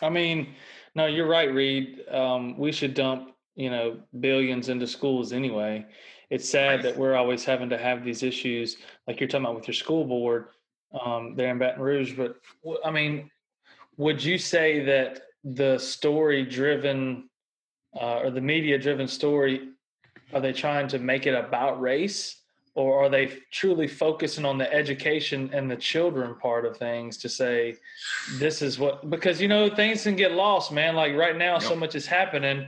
I 0.00 0.08
mean, 0.08 0.54
no, 0.94 1.06
you're 1.06 1.26
right, 1.26 1.52
Reed. 1.52 2.04
Um, 2.10 2.56
we 2.58 2.70
should 2.70 2.94
dump, 2.94 3.32
you 3.54 3.70
know, 3.70 3.98
billions 4.20 4.68
into 4.68 4.86
schools 4.86 5.32
anyway. 5.32 5.86
It's 6.30 6.48
sad 6.48 6.82
that 6.82 6.96
we're 6.96 7.14
always 7.14 7.44
having 7.44 7.70
to 7.70 7.78
have 7.78 8.04
these 8.04 8.22
issues, 8.22 8.76
like 9.06 9.20
you're 9.20 9.28
talking 9.28 9.44
about 9.44 9.56
with 9.56 9.68
your 9.68 9.74
school 9.74 10.04
board 10.04 10.48
um, 11.00 11.34
there 11.36 11.50
in 11.50 11.58
Baton 11.58 11.80
Rouge. 11.82 12.14
But 12.16 12.36
I 12.84 12.90
mean, 12.90 13.30
would 13.96 14.22
you 14.22 14.38
say 14.38 14.84
that 14.84 15.22
the 15.44 15.78
story-driven 15.78 17.28
uh, 17.98 18.18
or 18.18 18.30
the 18.30 18.40
media-driven 18.40 19.08
story 19.08 19.70
are 20.32 20.40
they 20.40 20.52
trying 20.52 20.88
to 20.88 20.98
make 20.98 21.26
it 21.26 21.34
about 21.34 21.80
race, 21.80 22.42
or 22.74 23.02
are 23.04 23.08
they 23.08 23.32
truly 23.50 23.88
focusing 23.88 24.44
on 24.44 24.58
the 24.58 24.72
education 24.72 25.50
and 25.52 25.70
the 25.70 25.76
children 25.76 26.34
part 26.36 26.66
of 26.66 26.76
things 26.76 27.16
to 27.18 27.28
say? 27.28 27.74
this 28.38 28.60
is 28.62 28.78
what 28.78 29.08
because 29.08 29.40
you 29.40 29.48
know 29.48 29.68
things 29.74 30.02
can 30.02 30.16
get 30.16 30.32
lost 30.32 30.72
man 30.72 30.94
like 30.96 31.14
right 31.14 31.36
now 31.36 31.58
so 31.58 31.76
much 31.76 31.94
is 31.94 32.06
happening 32.06 32.66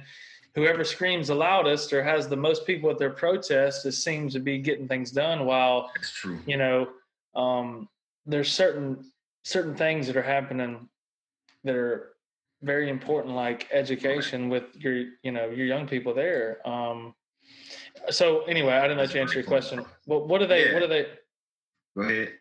whoever 0.54 0.84
screams 0.84 1.28
the 1.28 1.34
loudest 1.34 1.92
or 1.92 2.02
has 2.02 2.28
the 2.28 2.36
most 2.36 2.64
people 2.66 2.88
at 2.90 2.98
their 2.98 3.11
protest 3.11 3.82
just 3.82 4.02
seems 4.04 4.32
to 4.32 4.38
be 4.40 4.59
getting 4.59 4.86
things 4.88 5.11
done 5.11 5.44
while 5.44 5.90
That's 5.94 6.12
true. 6.12 6.38
you 6.46 6.56
know 6.56 6.88
um, 7.34 7.88
there's 8.24 8.52
certain 8.52 9.04
certain 9.42 9.74
things 9.74 10.06
that 10.06 10.16
are 10.16 10.22
happening 10.22 10.88
that 11.64 11.74
are 11.74 12.14
very 12.62 12.88
important 12.88 13.34
like 13.34 13.68
education 13.72 14.48
with 14.48 14.64
your 14.76 15.04
you 15.22 15.32
know 15.32 15.48
your 15.48 15.66
young 15.66 15.86
people 15.86 16.14
there 16.14 16.66
um, 16.66 17.14
so 18.11 18.42
anyway 18.42 18.72
i 18.72 18.82
didn't 18.82 18.99
let 18.99 19.14
you 19.14 19.20
answer 19.20 19.34
your 19.40 19.44
question 19.44 19.84
bro. 20.07 20.18
what, 20.24 20.42
are 20.42 20.46
they 20.46 20.72
what 20.72 20.82
are 20.82 20.86
they 20.86 21.07
Go 21.99 22.05
ahead. 22.05 22.34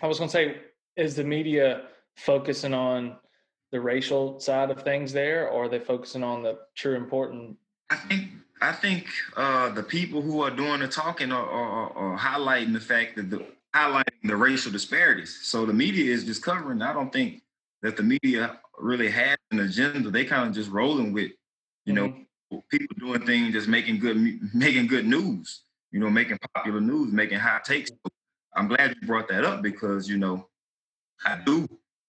I 0.00 0.06
was 0.06 0.18
going 0.18 0.28
to 0.28 0.32
say, 0.32 0.56
is 0.96 1.16
the 1.16 1.24
media 1.24 1.82
focusing 2.16 2.72
on 2.72 3.16
the 3.72 3.80
racial 3.80 4.38
side 4.38 4.70
of 4.70 4.82
things 4.82 5.12
there, 5.12 5.48
or 5.48 5.64
are 5.64 5.68
they 5.68 5.80
focusing 5.80 6.22
on 6.22 6.42
the 6.42 6.58
true 6.76 6.94
important? 6.94 7.56
I 7.90 7.96
think 7.96 8.28
I 8.60 8.72
think 8.72 9.08
uh, 9.36 9.70
the 9.70 9.82
people 9.82 10.22
who 10.22 10.42
are 10.42 10.50
doing 10.50 10.80
the 10.80 10.88
talking 10.88 11.32
are, 11.32 11.46
are, 11.48 11.92
are 11.96 12.18
highlighting 12.18 12.72
the 12.72 12.80
fact 12.80 13.16
that 13.16 13.30
the 13.30 13.44
highlighting 13.74 14.22
the 14.24 14.36
racial 14.36 14.70
disparities. 14.70 15.40
So 15.42 15.66
the 15.66 15.72
media 15.72 16.12
is 16.12 16.24
just 16.24 16.42
covering. 16.42 16.80
I 16.80 16.92
don't 16.92 17.12
think 17.12 17.42
that 17.80 17.96
the 17.96 18.02
media 18.04 18.60
really 18.78 19.10
has 19.10 19.36
an 19.50 19.60
agenda. 19.60 20.10
They 20.10 20.24
kind 20.24 20.48
of 20.48 20.54
just 20.54 20.70
rolling 20.70 21.12
with, 21.12 21.32
you 21.86 21.94
know, 21.94 22.08
Mhm. 22.08 22.26
People 22.70 22.96
doing 22.98 23.24
things, 23.26 23.52
just 23.52 23.68
making 23.68 23.98
good 23.98 24.16
making 24.54 24.86
good 24.86 25.06
news. 25.06 25.62
You 25.90 26.00
know, 26.00 26.08
making 26.08 26.38
popular 26.54 26.80
news, 26.80 27.12
making 27.12 27.38
hot 27.38 27.64
takes. 27.64 27.90
I'm 28.56 28.66
glad 28.68 28.96
you 29.00 29.06
brought 29.06 29.28
that 29.28 29.44
up 29.44 29.62
because 29.62 30.08
you 30.08 30.18
know, 30.18 30.48
I 31.24 31.38
do, 31.44 31.68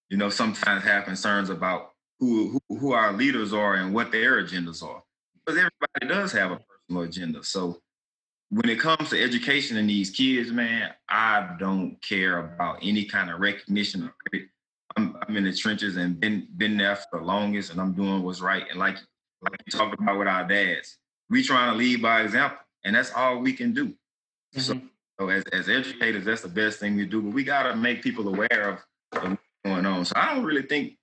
you 0.10 0.18
know, 0.18 0.30
sometimes 0.30 0.84
have 0.84 1.06
concerns 1.06 1.50
about 1.50 1.92
who 2.20 2.60
who, 2.70 2.78
who 2.78 2.92
our 2.94 3.14
leaders 3.14 3.54
are 3.54 3.76
and 3.76 3.94
what 3.94 4.12
their 4.12 4.42
agendas 4.42 4.84
are 4.84 5.04
because 5.46 5.60
everybody 5.60 6.08
does 6.08 6.32
have 6.32 6.52
a 6.52 6.60
personal 6.60 7.04
agenda. 7.04 7.44
So 7.44 7.80
when 8.50 8.70
it 8.70 8.80
comes 8.80 9.10
to 9.10 9.22
education 9.22 9.78
in 9.78 9.88
these 9.88 10.12
kids, 10.12 10.52
man, 10.52 10.92
I 11.10 11.56
don't 11.60 11.98
care 12.02 12.38
about 12.40 12.80
any 12.82 13.06
kind 13.06 13.30
of 13.30 13.40
recognition. 13.40 14.12
I'm, 14.96 15.18
I'm 15.28 15.36
in 15.36 15.44
the 15.44 15.54
trenches 15.54 15.98
and 15.98 16.20
been 16.20 16.48
been 16.56 16.78
there 16.78 16.96
for 16.96 17.20
the 17.20 17.26
longest, 17.26 17.72
and 17.72 17.82
I'm 17.82 17.94
doing 17.94 18.22
what's 18.22 18.42
right. 18.42 18.64
And 18.70 18.80
like 18.80 18.98
like 19.52 19.62
you 19.66 19.72
talked 19.72 20.00
about 20.00 20.18
with 20.20 20.28
our 20.28 20.48
dads, 20.48 20.98
we 21.30 21.44
trying 21.44 21.72
to 21.72 21.78
lead 21.78 22.02
by 22.02 22.22
example, 22.22 22.60
and 22.84 22.96
that's 22.96 23.12
all 23.14 23.40
we 23.40 23.54
can 23.54 23.74
do. 23.74 23.94
So, 24.54 24.74
Mhm. 24.76 24.90
so 25.20 25.30
as, 25.30 25.44
as 25.52 25.70
educators, 25.70 26.26
that's 26.26 26.42
the 26.42 26.48
best 26.50 26.80
thing 26.80 26.96
we 26.96 27.06
do. 27.06 27.22
But 27.22 27.32
we 27.34 27.44
gotta 27.44 27.76
make 27.76 28.02
people 28.02 28.28
aware 28.28 28.70
of, 28.70 28.80
of 29.24 29.32
what's 29.32 29.42
going 29.66 29.86
on. 29.86 30.06
So 30.06 30.14
I 30.16 30.34
don't 30.34 30.44
really 30.46 30.64
think 30.64 30.98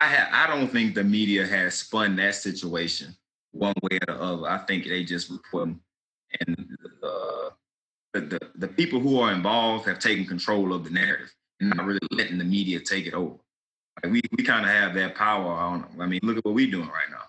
I 0.00 0.06
ha- 0.08 0.30
I 0.32 0.46
don't 0.46 0.68
think 0.68 0.94
the 0.94 1.04
media 1.04 1.46
has 1.46 1.74
spun 1.74 2.16
that 2.16 2.34
situation 2.34 3.14
one 3.52 3.74
way 3.82 3.98
or 4.08 4.14
the 4.14 4.20
other. 4.22 4.48
I 4.48 4.58
think 4.58 4.84
they 4.86 5.04
just 5.04 5.28
reporting, 5.30 5.80
and 6.40 6.78
uh, 7.02 7.50
the, 8.14 8.20
the 8.22 8.50
the 8.54 8.68
people 8.68 9.00
who 9.00 9.20
are 9.20 9.32
involved 9.32 9.86
have 9.88 9.98
taken 9.98 10.24
control 10.26 10.72
of 10.72 10.84
the 10.84 10.90
narrative 10.90 11.34
and 11.60 11.70
not 11.76 11.84
really 11.86 11.98
letting 12.12 12.38
the 12.38 12.44
media 12.44 12.80
take 12.80 13.06
it 13.06 13.14
over. 13.14 13.36
Like 14.02 14.12
we 14.12 14.22
we 14.36 14.44
kind 14.44 14.64
of 14.64 14.70
have 14.70 14.94
that 14.94 15.14
power 15.14 15.52
on. 15.52 15.86
I 16.00 16.06
mean, 16.06 16.20
look 16.22 16.38
at 16.38 16.44
what 16.44 16.54
we're 16.54 16.70
doing 16.70 16.88
right 16.88 17.10
now. 17.10 17.24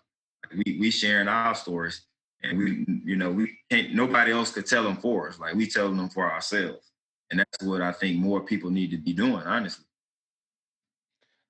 Like 0.45 0.65
we 0.65 0.79
we 0.79 0.91
sharing 0.91 1.27
our 1.27 1.55
stories, 1.55 2.05
and 2.43 2.57
we 2.57 2.85
you 3.05 3.15
know 3.15 3.31
we 3.31 3.57
can't. 3.69 3.93
Nobody 3.93 4.31
else 4.31 4.51
could 4.51 4.65
tell 4.65 4.83
them 4.83 4.97
for 4.97 5.29
us. 5.29 5.39
Like 5.39 5.55
we 5.55 5.67
telling 5.67 5.97
them 5.97 6.09
for 6.09 6.31
ourselves, 6.31 6.91
and 7.29 7.39
that's 7.39 7.63
what 7.63 7.81
I 7.81 7.91
think 7.91 8.17
more 8.17 8.41
people 8.41 8.69
need 8.69 8.91
to 8.91 8.97
be 8.97 9.13
doing. 9.13 9.43
Honestly. 9.43 9.85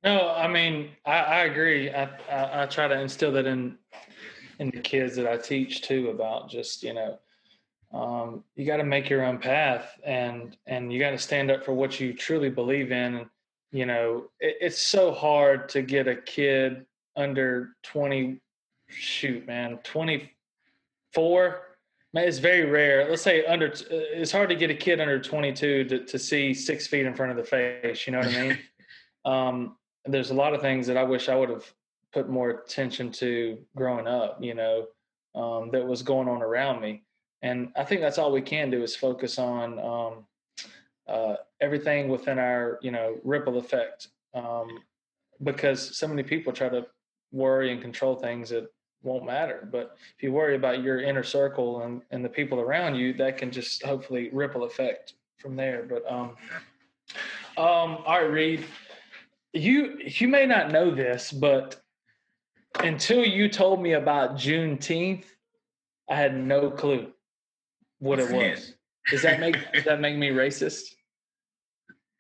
No, 0.04 0.32
I 0.32 0.48
mean, 0.48 0.90
I, 1.06 1.20
I 1.20 1.38
agree. 1.44 1.92
I, 1.92 2.10
I 2.32 2.64
I 2.64 2.66
try 2.66 2.88
to 2.88 3.00
instill 3.00 3.32
that 3.34 3.46
in 3.46 3.78
in 4.58 4.72
the 4.72 4.80
kids 4.80 5.16
that 5.16 5.28
I 5.28 5.38
teach 5.38 5.82
too 5.82 6.10
about 6.10 6.50
just 6.50 6.82
you 6.82 6.94
know, 6.94 7.20
um, 7.94 8.44
you 8.56 8.66
got 8.66 8.78
to 8.78 8.84
make 8.84 9.10
your 9.10 9.24
own 9.24 9.38
path 9.38 10.00
and 10.04 10.58
and 10.66 10.92
you 10.92 11.00
got 11.00 11.12
to 11.12 11.20
stand 11.20 11.52
up 11.52 11.64
for 11.64 11.74
what 11.74 12.00
you 12.00 12.14
truly 12.14 12.50
believe 12.50 12.92
in. 12.92 13.16
And 13.16 13.26
you 13.72 13.86
know, 13.86 14.26
it, 14.40 14.58
it's 14.62 14.82
so 14.82 15.12
hard 15.12 15.70
to 15.70 15.82
get 15.82 16.08
a 16.08 16.16
kid 16.16 16.86
under 17.16 17.76
twenty. 17.84 18.40
Shoot, 18.88 19.48
man, 19.48 19.80
twenty 19.84 20.32
four. 21.14 21.62
Man, 22.14 22.28
it's 22.28 22.40
very 22.40 22.66
rare. 22.66 23.10
Let's 23.10 23.22
say 23.22 23.46
under. 23.46 23.74
It's 23.90 24.32
hard 24.32 24.50
to 24.50 24.56
get 24.56 24.70
a 24.70 24.76
kid 24.76 25.00
under 25.00 25.20
22 25.20 25.86
to, 25.86 26.06
to 26.06 26.20
see 26.20 26.54
six 26.54 26.86
feet 26.86 27.06
in 27.06 27.14
front 27.14 27.32
of 27.32 27.38
the 27.38 27.44
face. 27.44 28.06
You 28.06 28.12
know 28.12 28.20
what 28.20 28.28
I 28.28 28.42
mean? 28.42 28.60
um, 29.26 29.78
there's 30.06 30.32
a 30.32 30.34
lot 30.34 30.54
of 30.54 30.62
things 30.62 30.88
that 30.88 30.98
I 30.98 31.04
wish 31.04 31.30
I 31.30 31.36
would 31.36 31.50
have 31.50 31.72
put 32.12 32.30
more 32.30 32.50
attention 32.50 33.14
to 33.14 33.58
growing 33.78 34.08
up. 34.08 34.44
You 34.44 34.56
know, 34.56 34.88
um, 35.36 35.72
that 35.72 35.86
was 35.86 36.04
going 36.04 36.28
on 36.28 36.42
around 36.42 36.82
me, 36.82 37.04
and 37.42 37.72
I 37.78 37.86
think 37.86 38.02
that's 38.02 38.18
all 38.18 38.34
we 38.34 38.42
can 38.42 38.70
do 38.70 38.84
is 38.84 38.94
focus 38.94 39.40
on 39.40 39.80
um, 39.80 40.26
uh, 41.12 41.36
everything 41.60 42.08
within 42.08 42.40
our 42.40 42.80
you 42.82 42.92
know 42.92 43.18
ripple 43.24 43.58
effect. 43.58 44.08
Um, 44.34 44.68
because 45.44 45.98
so 45.98 46.08
many 46.08 46.24
people 46.24 46.54
try 46.54 46.70
to 46.70 46.86
worry 47.32 47.72
and 47.72 47.82
control 47.82 48.16
things 48.16 48.50
that 48.50 48.70
won't 49.04 49.26
matter. 49.26 49.68
But 49.72 49.98
if 50.16 50.24
you 50.24 50.32
worry 50.32 50.56
about 50.56 50.84
your 50.84 51.02
inner 51.02 51.24
circle 51.24 51.82
and, 51.82 52.02
and 52.12 52.24
the 52.24 52.30
people 52.30 52.60
around 52.60 52.96
you, 52.96 53.14
that 53.14 53.38
can 53.38 53.52
just 53.52 53.84
hopefully 53.84 54.30
ripple 54.32 54.64
effect 54.64 55.14
from 55.38 55.56
there. 55.56 55.88
But 55.90 56.10
um, 56.12 56.36
um, 57.58 57.98
all 58.06 58.22
right, 58.22 58.32
Reed, 58.32 58.66
you 59.54 59.98
you 60.06 60.28
may 60.28 60.46
not 60.46 60.72
know 60.72 60.94
this, 60.94 61.32
but 61.32 61.82
until 62.80 63.26
you 63.26 63.50
told 63.50 63.82
me 63.82 63.94
about 63.94 64.36
Juneteenth, 64.36 65.26
I 66.10 66.16
had 66.16 66.36
no 66.36 66.70
clue 66.70 67.12
what 68.00 68.20
it 68.20 68.32
was. 68.32 68.74
Does 69.10 69.24
that 69.24 69.40
make 69.40 69.58
does 69.74 69.84
that 69.86 70.00
make 70.00 70.18
me 70.18 70.30
racist? 70.30 70.94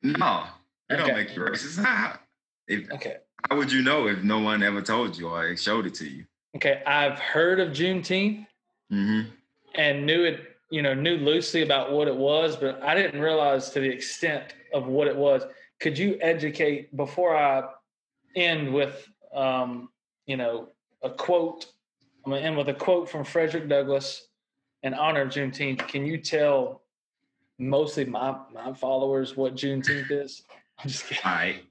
No, 0.04 0.46
it 0.90 0.96
okay. 0.96 1.08
don't 1.08 1.16
make 1.16 1.36
you 1.36 1.42
racist. 1.42 2.18
If, 2.68 2.90
okay. 2.92 3.18
How 3.50 3.58
would 3.58 3.72
you 3.72 3.82
know 3.82 4.08
if 4.08 4.24
no 4.24 4.40
one 4.40 4.64
ever 4.64 4.82
told 4.82 5.18
you 5.18 5.28
or 5.28 5.58
showed 5.58 5.86
it 5.86 5.94
to 5.96 6.08
you? 6.08 6.26
Okay, 6.56 6.82
I've 6.86 7.20
heard 7.20 7.60
of 7.60 7.70
Juneteenth 7.70 8.46
mm-hmm. 8.92 9.30
and 9.76 10.06
knew 10.06 10.24
it, 10.24 10.56
you 10.70 10.82
know, 10.82 10.94
knew 10.94 11.18
loosely 11.18 11.64
about 11.64 11.92
what 11.92 12.08
it 12.08 12.16
was, 12.16 12.56
but 12.56 12.82
I 12.82 12.96
didn't 12.96 13.20
realize 13.20 13.72
to 13.72 13.80
the 13.80 13.90
extent 13.90 14.54
of 14.74 14.88
what 14.88 15.08
it 15.08 15.16
was. 15.16 15.44
Could 15.82 15.98
you 15.98 16.18
educate 16.22 16.96
before 16.96 17.36
I 17.36 17.64
end 18.36 18.74
with, 18.74 19.08
um, 19.34 19.90
you 20.28 20.38
know, 20.38 20.70
a 21.04 21.10
quote? 21.10 21.66
I'm 22.26 22.32
gonna 22.32 22.44
end 22.44 22.58
with 22.58 22.70
a 22.70 22.74
quote 22.74 23.10
from 23.10 23.26
Frederick 23.26 23.68
Douglass 23.68 24.28
in 24.84 24.94
honor 24.94 25.22
of 25.22 25.30
Juneteenth. 25.30 25.88
Can 25.88 26.06
you 26.06 26.18
tell 26.18 26.81
mostly 27.62 28.06
my 28.06 28.36
my 28.54 28.74
followers 28.74 29.38
what 29.38 29.56
Juneteenth 29.56 30.12
is? 30.12 30.44
I'm 30.80 30.90
just 30.90 31.06
kidding. 31.06 31.24
All 31.24 31.32
right. 31.32 31.64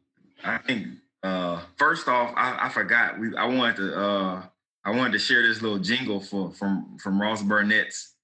I 0.45 0.59
think 0.59 0.87
uh, 1.23 1.61
first 1.77 2.09
off, 2.09 2.33
I, 2.37 2.67
I 2.67 2.69
forgot 2.71 3.19
we 3.19 3.37
I 3.37 3.45
wanted 3.47 3.77
to 3.77 4.01
uh, 4.01 4.43
I 4.85 4.91
wanted 4.91 5.13
to 5.13 5.19
share 5.19 5.43
this 5.47 5.61
little 5.61 5.79
jingle 5.79 6.21
for 6.21 6.53
from 6.53 6.97
from 6.99 7.21
Ross 7.21 7.43
Barnett's 7.43 8.15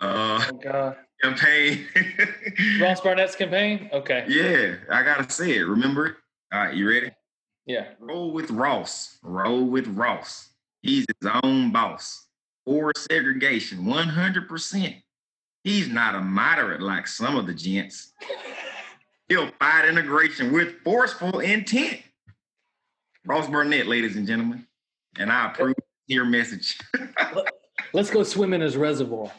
uh 0.00 0.42
oh 0.72 0.94
campaign. 1.22 1.86
Ross 2.80 3.00
Barnett's 3.00 3.34
campaign? 3.34 3.90
Okay. 3.92 4.24
Yeah, 4.28 4.76
I 4.90 5.02
gotta 5.02 5.30
say 5.30 5.56
it. 5.56 5.62
Remember 5.62 6.06
it? 6.06 6.16
All 6.52 6.60
right, 6.60 6.74
you 6.74 6.88
ready? 6.88 7.10
Yeah. 7.66 7.88
Roll 7.98 8.30
with 8.30 8.50
Ross. 8.50 9.18
Roll 9.22 9.64
with 9.64 9.88
Ross. 9.88 10.50
He's 10.80 11.04
his 11.20 11.30
own 11.42 11.72
boss. 11.72 12.26
For 12.64 12.92
segregation, 12.96 13.80
100%. 13.80 15.02
He's 15.68 15.86
not 15.86 16.14
a 16.14 16.22
moderate 16.22 16.80
like 16.80 17.06
some 17.06 17.36
of 17.36 17.46
the 17.46 17.52
gents. 17.52 18.14
He'll 19.28 19.50
fight 19.58 19.86
integration 19.86 20.50
with 20.50 20.80
forceful 20.82 21.40
intent. 21.40 22.00
Ross 23.26 23.50
Barnett, 23.50 23.86
ladies 23.86 24.16
and 24.16 24.26
gentlemen. 24.26 24.66
And 25.18 25.30
I 25.30 25.50
approve 25.50 25.74
your 26.06 26.24
message. 26.24 26.78
Let's 27.92 28.08
go 28.08 28.22
swim 28.22 28.54
in 28.54 28.62
his 28.62 28.78
reservoir. 28.78 29.30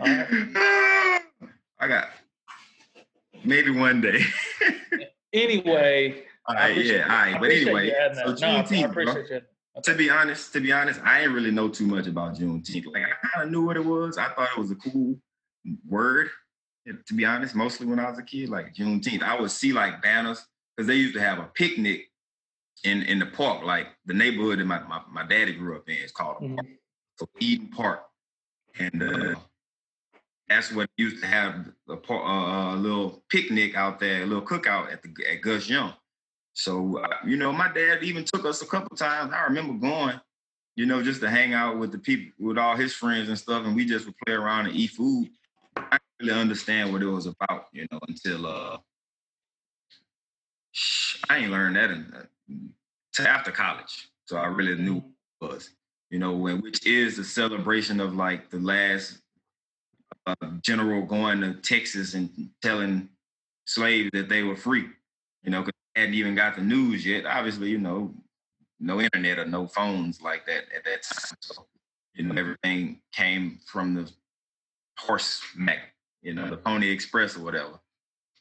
Right. 0.00 0.26
I 1.78 1.86
got 1.86 2.08
maybe 3.44 3.70
one 3.70 4.00
day. 4.00 4.20
anyway. 5.32 6.24
All 6.48 6.56
right, 6.56 6.76
yeah, 6.76 7.02
all 7.02 7.08
right. 7.08 7.40
But 7.40 7.50
anyway, 7.52 7.90
so 8.14 8.34
Juneteenth, 8.34 8.96
no, 8.96 9.12
okay. 9.12 9.42
to 9.84 9.94
be 9.94 10.10
honest, 10.10 10.52
to 10.54 10.60
be 10.60 10.72
honest, 10.72 11.00
I 11.04 11.20
didn't 11.20 11.34
really 11.34 11.52
know 11.52 11.68
too 11.68 11.86
much 11.86 12.08
about 12.08 12.34
Juneteenth. 12.34 12.86
Like 12.92 13.04
I 13.04 13.28
kind 13.28 13.44
of 13.44 13.52
knew 13.52 13.64
what 13.64 13.76
it 13.76 13.84
was. 13.84 14.18
I 14.18 14.30
thought 14.30 14.48
it 14.56 14.58
was 14.58 14.72
a 14.72 14.74
cool 14.74 15.16
word. 15.88 16.30
To 16.86 17.14
be 17.14 17.26
honest, 17.26 17.54
mostly 17.54 17.86
when 17.86 17.98
I 17.98 18.08
was 18.08 18.18
a 18.18 18.22
kid, 18.22 18.48
like 18.48 18.74
Juneteenth, 18.74 19.22
I 19.22 19.38
would 19.38 19.50
see 19.50 19.74
like 19.74 20.00
banners 20.00 20.46
because 20.74 20.86
they 20.86 20.94
used 20.94 21.14
to 21.14 21.20
have 21.20 21.38
a 21.38 21.50
picnic 21.54 22.08
in 22.84 23.02
in 23.02 23.18
the 23.18 23.26
park, 23.26 23.64
like 23.64 23.88
the 24.06 24.14
neighborhood 24.14 24.60
that 24.60 24.64
my, 24.64 24.80
my, 24.84 25.00
my 25.10 25.26
daddy 25.26 25.54
grew 25.54 25.76
up 25.76 25.88
in 25.88 25.96
is 25.96 26.12
called 26.12 26.42
mm-hmm. 26.42 26.58
so 27.16 27.28
Eden 27.40 27.68
Park. 27.68 28.04
And 28.78 29.02
uh, 29.02 29.34
that's 30.48 30.72
what 30.72 30.88
used 30.96 31.20
to 31.20 31.26
have 31.26 31.66
a, 31.88 31.94
a, 32.12 32.74
a, 32.74 32.76
little 32.76 33.24
picnic 33.28 33.76
out 33.76 33.98
there, 33.98 34.22
a 34.22 34.26
little 34.26 34.44
cookout 34.44 34.92
at 34.92 35.02
the 35.02 35.10
at 35.30 35.42
Gus 35.42 35.68
Young. 35.68 35.92
So 36.54 36.98
uh, 36.98 37.16
you 37.26 37.36
know, 37.36 37.52
my 37.52 37.72
dad 37.72 38.02
even 38.02 38.24
took 38.24 38.44
us 38.44 38.62
a 38.62 38.66
couple 38.66 38.96
times. 38.96 39.32
I 39.32 39.44
remember 39.44 39.74
going, 39.74 40.20
you 40.76 40.86
know, 40.86 41.02
just 41.02 41.20
to 41.22 41.30
hang 41.30 41.54
out 41.54 41.78
with 41.78 41.92
the 41.92 41.98
people, 41.98 42.32
with 42.38 42.58
all 42.58 42.76
his 42.76 42.94
friends 42.94 43.28
and 43.28 43.38
stuff, 43.38 43.66
and 43.66 43.74
we 43.74 43.84
just 43.84 44.06
would 44.06 44.16
play 44.24 44.34
around 44.34 44.66
and 44.66 44.76
eat 44.76 44.90
food. 44.90 45.28
I 45.78 45.98
didn't 45.98 46.28
really 46.28 46.40
understand 46.40 46.92
what 46.92 47.02
it 47.02 47.06
was 47.06 47.26
about, 47.26 47.66
you 47.72 47.86
know, 47.90 47.98
until 48.08 48.46
uh, 48.46 48.78
I 51.28 51.38
ain't 51.38 51.50
learned 51.50 51.76
that 51.76 51.90
in, 51.90 52.72
to 53.14 53.28
after 53.28 53.50
college. 53.50 54.08
So 54.26 54.36
I 54.36 54.46
really 54.46 54.80
knew 54.80 54.98
it 54.98 55.44
was, 55.44 55.70
you 56.10 56.18
know, 56.18 56.36
when 56.36 56.60
which 56.60 56.86
is 56.86 57.16
the 57.16 57.24
celebration 57.24 58.00
of 58.00 58.14
like 58.14 58.50
the 58.50 58.58
last 58.58 59.18
uh, 60.26 60.34
general 60.62 61.02
going 61.02 61.40
to 61.40 61.54
Texas 61.54 62.14
and 62.14 62.50
telling 62.62 63.08
slaves 63.64 64.10
that 64.12 64.28
they 64.28 64.42
were 64.42 64.56
free, 64.56 64.86
you 65.42 65.50
know, 65.50 65.62
because 65.62 65.74
hadn't 65.98 66.14
even 66.14 66.34
got 66.34 66.56
the 66.56 66.62
news 66.62 67.04
yet. 67.04 67.26
Obviously, 67.26 67.70
you 67.70 67.78
know, 67.78 68.14
no 68.80 69.00
internet 69.00 69.38
or 69.38 69.44
no 69.44 69.66
phones 69.66 70.22
like 70.22 70.46
that 70.46 70.64
at 70.74 70.84
that 70.84 71.02
time. 71.02 71.36
So, 71.40 71.66
you 72.14 72.24
know, 72.24 72.38
everything 72.38 73.00
came 73.12 73.58
from 73.66 73.94
the 73.94 74.10
horse 74.98 75.40
Mac, 75.56 75.78
you 76.22 76.34
know, 76.34 76.48
the 76.48 76.56
Pony 76.56 76.90
Express 76.90 77.36
or 77.36 77.42
whatever. 77.42 77.80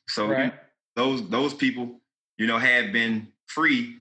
So 0.10 0.28
right. 0.28 0.54
those 0.96 1.28
those 1.30 1.54
people, 1.54 2.02
you 2.38 2.48
know, 2.48 2.58
had 2.58 2.92
been 2.92 3.28
free 3.46 4.00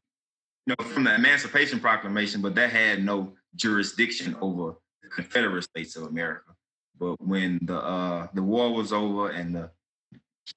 you 0.66 0.74
know, 0.78 0.84
from 0.84 1.04
the 1.04 1.14
Emancipation 1.14 1.78
Proclamation, 1.78 2.42
but 2.42 2.54
that 2.57 2.70
had 2.70 3.04
no 3.04 3.34
jurisdiction 3.54 4.36
over 4.40 4.74
the 5.02 5.09
Confederate 5.09 5.62
States 5.62 5.96
of 5.96 6.04
America. 6.04 6.52
But 6.98 7.20
when 7.20 7.61
the 7.62 7.78
uh, 7.78 8.26
the 8.34 8.42
war 8.42 8.72
was 8.72 8.92
over 8.92 9.30
and 9.30 9.54
the 9.54 9.70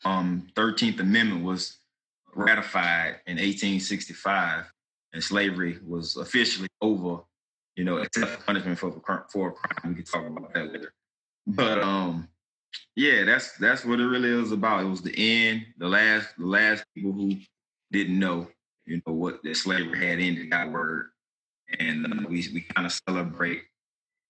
um, 0.06 0.48
13th 0.56 1.00
Amendment 1.00 1.44
was 1.44 1.78
ratified 2.34 3.18
in 3.28 3.36
1865, 3.36 4.66
and 5.14 5.24
slavery 5.24 5.80
was 5.86 6.16
officially 6.18 6.70
over, 6.82 7.24
you 7.76 7.84
know, 7.84 7.98
except 7.98 8.46
punishment 8.46 8.80
for 8.80 8.92
for 9.32 9.50
a 9.50 9.52
crime. 9.52 9.90
We 9.90 9.96
can 9.96 10.06
talk 10.06 10.26
about 10.26 10.54
that 10.54 10.72
later. 10.72 10.94
But 11.50 11.82
um, 11.82 12.28
yeah, 12.96 13.24
that's 13.24 13.58
that's 13.58 13.84
what 13.84 14.00
it 14.00 14.06
really 14.06 14.30
is 14.30 14.52
about. 14.52 14.84
It 14.84 14.90
was 14.90 15.02
the 15.02 15.16
end, 15.16 15.66
the 15.78 15.88
last, 15.88 16.30
the 16.38 16.46
last 16.46 16.84
people 16.96 17.12
who 17.12 17.36
didn't 17.92 18.20
know 18.20 18.48
you 18.90 19.02
know, 19.06 19.14
what 19.14 19.42
the 19.44 19.54
slavery 19.54 20.00
had 20.00 20.20
ended 20.20 20.52
that 20.52 20.72
word. 20.72 21.10
And 21.78 22.06
uh, 22.06 22.28
we, 22.28 22.48
we 22.54 22.62
kind 22.62 22.88
of 22.88 23.00
celebrate, 23.08 23.62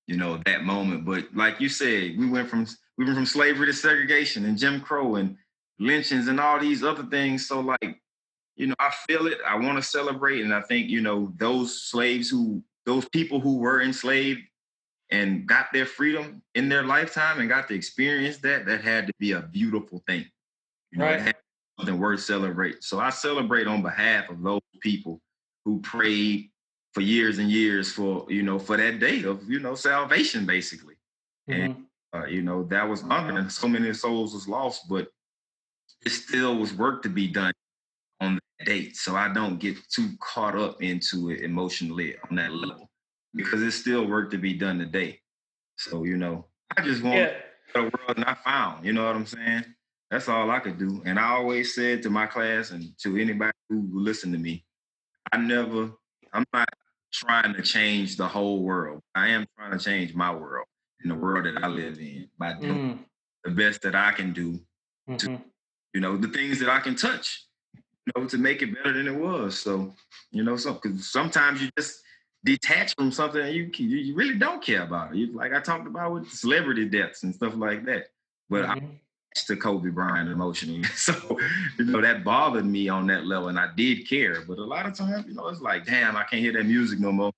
you 0.05 0.17
know, 0.17 0.39
that 0.45 0.65
moment. 0.65 1.05
But 1.05 1.27
like 1.33 1.61
you 1.61 1.69
said, 1.69 2.17
we 2.17 2.29
went 2.29 2.49
from 2.49 2.67
we 2.97 3.05
went 3.05 3.15
from 3.15 3.25
slavery 3.25 3.67
to 3.67 3.73
segregation 3.73 4.43
and 4.45 4.57
Jim 4.57 4.81
Crow 4.81 5.15
and 5.15 5.37
lynchings 5.79 6.27
and 6.27 6.39
all 6.39 6.59
these 6.59 6.83
other 6.83 7.03
things. 7.03 7.47
So 7.47 7.61
like, 7.61 8.01
you 8.57 8.67
know, 8.67 8.75
I 8.79 8.91
feel 9.07 9.27
it. 9.27 9.37
I 9.47 9.55
want 9.55 9.77
to 9.77 9.81
celebrate. 9.81 10.43
And 10.43 10.53
I 10.53 10.61
think, 10.61 10.89
you 10.89 10.99
know, 10.99 11.31
those 11.37 11.81
slaves 11.81 12.29
who 12.29 12.61
those 12.85 13.07
people 13.09 13.39
who 13.39 13.57
were 13.57 13.81
enslaved 13.81 14.41
and 15.11 15.47
got 15.47 15.67
their 15.73 15.85
freedom 15.85 16.41
in 16.55 16.69
their 16.69 16.83
lifetime 16.83 17.39
and 17.39 17.49
got 17.49 17.67
to 17.67 17.73
experience 17.73 18.37
that, 18.37 18.65
that 18.65 18.81
had 18.81 19.07
to 19.07 19.13
be 19.19 19.31
a 19.31 19.41
beautiful 19.41 20.03
thing. 20.07 20.25
You 20.91 20.99
know, 20.99 21.05
right 21.05 21.35
something 21.79 21.99
worth 21.99 22.21
celebrating. 22.21 22.81
So 22.81 22.99
I 22.99 23.09
celebrate 23.09 23.67
on 23.67 23.81
behalf 23.81 24.29
of 24.29 24.41
those 24.41 24.61
people 24.81 25.21
who 25.65 25.79
prayed 25.79 26.49
for 26.93 27.01
years 27.01 27.39
and 27.39 27.49
years 27.49 27.91
for 27.91 28.25
you 28.29 28.43
know 28.43 28.59
for 28.59 28.75
that 28.77 28.99
day 28.99 29.23
of 29.23 29.49
you 29.49 29.59
know 29.59 29.75
salvation 29.75 30.45
basically, 30.45 30.95
mm-hmm. 31.49 31.61
and 31.61 31.85
uh, 32.13 32.25
you 32.25 32.41
know 32.41 32.63
that 32.63 32.87
was 32.87 33.03
honored 33.03 33.35
and 33.35 33.51
so 33.51 33.67
many 33.67 33.93
souls 33.93 34.33
was 34.33 34.47
lost, 34.47 34.89
but 34.89 35.07
it 36.05 36.09
still 36.09 36.57
was 36.57 36.73
work 36.73 37.03
to 37.03 37.09
be 37.09 37.27
done 37.27 37.53
on 38.21 38.35
that 38.35 38.65
date. 38.65 38.97
So 38.97 39.15
I 39.15 39.31
don't 39.31 39.59
get 39.59 39.77
too 39.89 40.09
caught 40.19 40.57
up 40.57 40.81
into 40.81 41.29
it 41.29 41.41
emotionally 41.41 42.15
on 42.29 42.35
that 42.37 42.51
level 42.51 42.88
because 43.33 43.61
it's 43.63 43.75
still 43.75 44.05
work 44.07 44.31
to 44.31 44.37
be 44.37 44.53
done 44.53 44.79
today. 44.79 45.19
So 45.77 46.03
you 46.03 46.17
know 46.17 46.45
I 46.77 46.81
just 46.81 47.03
want 47.03 47.15
yeah. 47.17 47.31
a 47.75 47.81
world 47.81 48.17
not 48.17 48.43
found. 48.43 48.85
You 48.85 48.93
know 48.93 49.05
what 49.05 49.15
I'm 49.15 49.25
saying? 49.25 49.65
That's 50.11 50.27
all 50.27 50.49
I 50.49 50.59
could 50.59 50.77
do. 50.79 51.01
And 51.05 51.19
I 51.19 51.29
always 51.29 51.75
said 51.75 52.01
to 52.03 52.09
my 52.09 52.25
class 52.25 52.71
and 52.71 52.97
to 53.03 53.17
anybody 53.17 53.51
who 53.69 53.87
listened 53.93 54.33
to 54.33 54.39
me, 54.39 54.65
I 55.31 55.37
never, 55.37 55.91
I'm 56.33 56.45
not 56.53 56.67
trying 57.13 57.53
to 57.53 57.61
change 57.61 58.17
the 58.17 58.27
whole 58.27 58.61
world. 58.63 59.01
I 59.15 59.29
am 59.29 59.45
trying 59.57 59.77
to 59.77 59.83
change 59.83 60.15
my 60.15 60.33
world. 60.33 60.65
in 61.03 61.09
the 61.09 61.15
world 61.15 61.45
that 61.45 61.63
I 61.63 61.67
live 61.67 61.97
in 61.99 62.27
by 62.37 62.53
doing 62.53 62.75
Mm, 62.77 62.99
the 63.45 63.51
best 63.51 63.81
that 63.83 63.95
I 63.95 64.11
can 64.11 64.33
do. 64.33 64.59
mhm. 65.09 65.41
You 65.93 66.01
know, 66.01 66.17
the 66.17 66.27
things 66.27 66.59
that 66.59 66.69
I 66.69 66.79
can 66.81 66.95
touch. 66.95 67.45
You 68.05 68.11
know, 68.21 68.27
to 68.27 68.37
make 68.37 68.61
it 68.61 68.73
better 68.75 68.93
than 68.93 69.07
it 69.07 69.15
was. 69.15 69.59
So, 69.59 69.93
you 70.31 70.43
know, 70.43 70.57
so 70.57 70.73
because 70.73 71.09
sometimes 71.11 71.61
you 71.61 71.69
just 71.77 72.01
detach 72.43 72.95
from 72.95 73.11
something 73.11 73.53
you 73.53 73.69
you 73.77 74.15
really 74.15 74.37
don't 74.37 74.63
care 74.63 74.83
about 74.83 75.11
it. 75.11 75.17
You, 75.17 75.33
like 75.33 75.53
I 75.53 75.59
talked 75.59 75.87
about 75.87 76.13
with 76.13 76.31
celebrity 76.31 76.85
deaths 76.85 77.23
and 77.23 77.33
stuff 77.35 77.55
like 77.55 77.85
that. 77.85 78.07
But 78.49 78.65
I 78.65 78.75
Mhm. 78.75 78.99
to 79.47 79.55
Kobe 79.55 79.89
Bryant 79.89 80.29
emotionally. 80.29 80.83
So, 80.95 81.13
you 81.77 81.85
know, 81.85 82.01
that 82.01 82.23
bothered 82.23 82.65
me 82.65 82.89
on 82.89 83.07
that 83.07 83.25
level 83.25 83.49
and 83.49 83.59
I 83.59 83.73
did 83.75 84.07
care. 84.07 84.41
But 84.41 84.57
a 84.57 84.63
lot 84.63 84.85
of 84.85 84.93
times, 84.93 85.25
you 85.27 85.33
know, 85.33 85.47
it's 85.47 85.61
like, 85.61 85.85
damn, 85.85 86.15
I 86.15 86.23
can't 86.23 86.41
hear 86.41 86.53
that 86.53 86.65
music 86.65 86.99
no 86.99 87.11
more. 87.11 87.31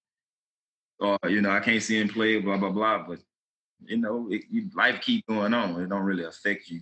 Or, 1.00 1.18
you 1.28 1.42
know, 1.42 1.52
I 1.52 1.60
can't 1.60 1.82
see 1.82 2.00
him 2.00 2.08
play, 2.08 2.40
blah, 2.40 2.58
blah, 2.58 2.70
blah. 2.70 3.06
But, 3.08 3.20
you 3.84 3.98
know, 3.98 4.28
it, 4.32 4.44
you, 4.50 4.70
life 4.76 5.02
keep 5.02 5.26
going 5.28 5.54
on. 5.54 5.82
It 5.82 5.90
don't 5.90 6.04
really 6.04 6.24
affect 6.24 6.70
you. 6.70 6.82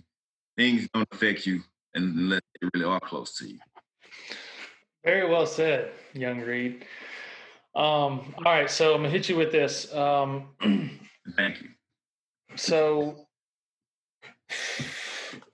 Things 0.56 0.88
don't 0.92 1.08
affect 1.10 1.46
you 1.46 1.62
unless 1.94 2.42
they 2.60 2.68
really 2.74 2.86
are 2.86 3.00
close 3.00 3.36
to 3.38 3.48
you. 3.48 3.58
Very 5.04 5.28
well 5.28 5.46
said, 5.46 5.92
young 6.12 6.40
Reed. 6.40 6.84
Um, 7.74 8.34
all 8.38 8.52
right, 8.52 8.70
so 8.70 8.94
I'm 8.94 9.00
gonna 9.02 9.10
hit 9.10 9.28
you 9.28 9.36
with 9.36 9.52
this. 9.52 9.92
Um, 9.94 10.48
Thank 11.36 11.62
you. 11.62 11.68
so, 12.56 13.26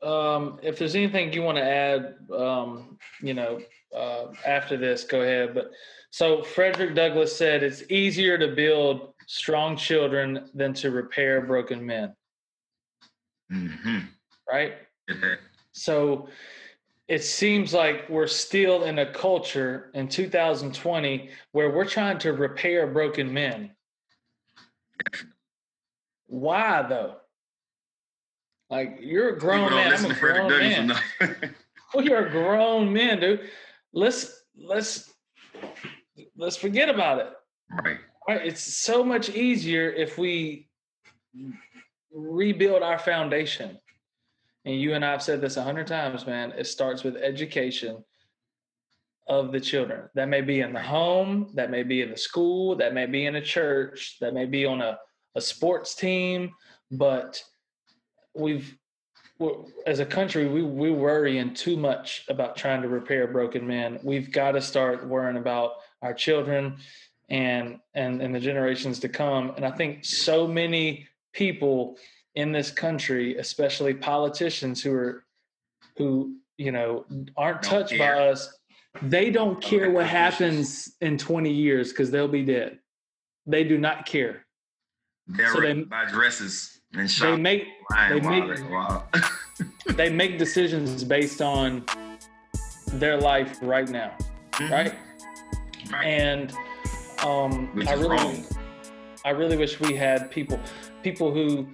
um, 0.02 0.58
if 0.62 0.78
there's 0.78 0.94
anything 0.94 1.32
you 1.32 1.42
want 1.42 1.58
to 1.58 1.64
add, 1.64 2.14
um, 2.34 2.98
you 3.20 3.34
know, 3.34 3.60
uh, 3.94 4.26
after 4.46 4.76
this, 4.76 5.04
go 5.04 5.20
ahead. 5.20 5.54
But 5.54 5.70
so 6.10 6.42
Frederick 6.42 6.94
Douglass 6.94 7.36
said 7.36 7.62
it's 7.62 7.82
easier 7.90 8.38
to 8.38 8.48
build 8.48 9.12
strong 9.26 9.76
children 9.76 10.48
than 10.54 10.72
to 10.74 10.90
repair 10.90 11.42
broken 11.42 11.84
men. 11.84 12.14
hmm 13.50 13.98
Right. 14.50 14.74
So 15.72 16.28
it 17.08 17.22
seems 17.22 17.72
like 17.72 18.08
we're 18.08 18.26
still 18.26 18.84
in 18.84 18.98
a 18.98 19.12
culture 19.12 19.90
in 19.94 20.08
2020 20.08 21.30
where 21.52 21.70
we're 21.70 21.84
trying 21.84 22.18
to 22.18 22.32
repair 22.32 22.86
broken 22.86 23.32
men. 23.32 23.70
Why 26.26 26.82
though? 26.82 27.16
Like 28.68 28.98
you're 29.00 29.30
a 29.30 29.38
grown 29.38 29.70
man. 29.70 29.92
I'm 29.92 30.10
a 30.10 30.14
grown 30.14 30.50
man. 30.50 30.92
Well, 31.94 32.04
you're 32.04 32.26
a 32.26 32.30
grown 32.30 32.92
man, 32.92 33.20
dude. 33.20 33.48
Let's 33.92 34.42
let's 34.58 35.14
let's 36.36 36.56
forget 36.56 36.88
about 36.88 37.20
it. 37.20 37.32
Right. 37.70 37.98
Right? 38.28 38.44
It's 38.44 38.76
so 38.76 39.04
much 39.04 39.30
easier 39.30 39.90
if 39.90 40.18
we 40.18 40.68
rebuild 42.12 42.82
our 42.82 42.98
foundation. 42.98 43.78
And 44.66 44.80
you 44.80 44.94
and 44.94 45.04
I 45.04 45.12
have 45.12 45.22
said 45.22 45.40
this 45.40 45.56
a 45.56 45.62
hundred 45.62 45.86
times, 45.86 46.26
man. 46.26 46.52
It 46.58 46.66
starts 46.66 47.04
with 47.04 47.16
education 47.16 48.04
of 49.28 49.52
the 49.52 49.60
children. 49.60 50.08
That 50.14 50.28
may 50.28 50.40
be 50.40 50.60
in 50.60 50.72
the 50.72 50.82
home, 50.82 51.52
that 51.54 51.70
may 51.70 51.84
be 51.84 52.02
in 52.02 52.10
the 52.10 52.16
school, 52.16 52.74
that 52.76 52.92
may 52.92 53.06
be 53.06 53.26
in 53.26 53.36
a 53.36 53.40
church, 53.40 54.16
that 54.20 54.34
may 54.34 54.44
be 54.44 54.66
on 54.66 54.80
a, 54.80 54.98
a 55.36 55.40
sports 55.40 55.94
team. 55.94 56.50
But 56.90 57.40
we've, 58.34 58.76
as 59.86 60.00
a 60.00 60.06
country, 60.06 60.48
we 60.48 60.62
we 60.62 60.90
worrying 60.90 61.54
too 61.54 61.76
much 61.76 62.24
about 62.28 62.56
trying 62.56 62.82
to 62.82 62.88
repair 62.88 63.28
broken 63.28 63.66
men. 63.66 64.00
We've 64.02 64.32
got 64.32 64.52
to 64.52 64.60
start 64.60 65.06
worrying 65.06 65.36
about 65.36 65.74
our 66.02 66.14
children 66.14 66.78
and 67.28 67.78
and 67.94 68.20
and 68.20 68.34
the 68.34 68.40
generations 68.40 68.98
to 69.00 69.08
come. 69.08 69.52
And 69.56 69.64
I 69.64 69.70
think 69.70 70.04
so 70.04 70.48
many 70.48 71.06
people 71.32 71.98
in 72.36 72.52
this 72.52 72.70
country, 72.70 73.36
especially 73.38 73.94
politicians 73.94 74.82
who 74.82 74.92
are 74.92 75.24
who 75.96 76.36
you 76.58 76.70
know 76.70 77.04
aren't 77.36 77.62
Don't 77.62 77.70
touched 77.70 77.90
care. 77.94 78.14
by 78.16 78.28
us, 78.28 78.56
they 79.02 79.30
don't 79.30 79.60
care 79.60 79.90
what 79.90 80.06
happens 80.06 80.94
in 81.00 81.18
20 81.18 81.50
years 81.50 81.90
because 81.90 82.10
they'll 82.10 82.28
be 82.28 82.44
dead. 82.44 82.78
They 83.46 83.64
do 83.64 83.78
not 83.78 84.06
care. 84.06 84.44
They're 85.26 85.52
So 85.52 85.60
they- 85.60 85.82
by 85.82 86.04
dresses 86.06 86.80
and 86.94 87.08
They 87.08 87.36
make 87.36 87.64
They 87.90 88.20
they 88.20 88.28
make- 88.28 88.58
they 89.96 90.10
make 90.10 90.38
decisions 90.38 91.02
based 91.04 91.40
on 91.42 91.84
their 92.92 93.16
life 93.16 93.58
right 93.62 93.88
now, 93.88 94.14
right? 94.60 94.94
Right. 95.90 96.04
And 96.04 96.52
um, 97.24 97.70
I 97.88 97.94
really, 97.94 98.08
wrong. 98.08 98.44
I 99.24 99.30
really 99.30 99.56
wish 99.56 99.80
we 99.80 99.94
had 99.94 100.30
people, 100.30 100.58
people 101.02 101.32
who 101.32 101.66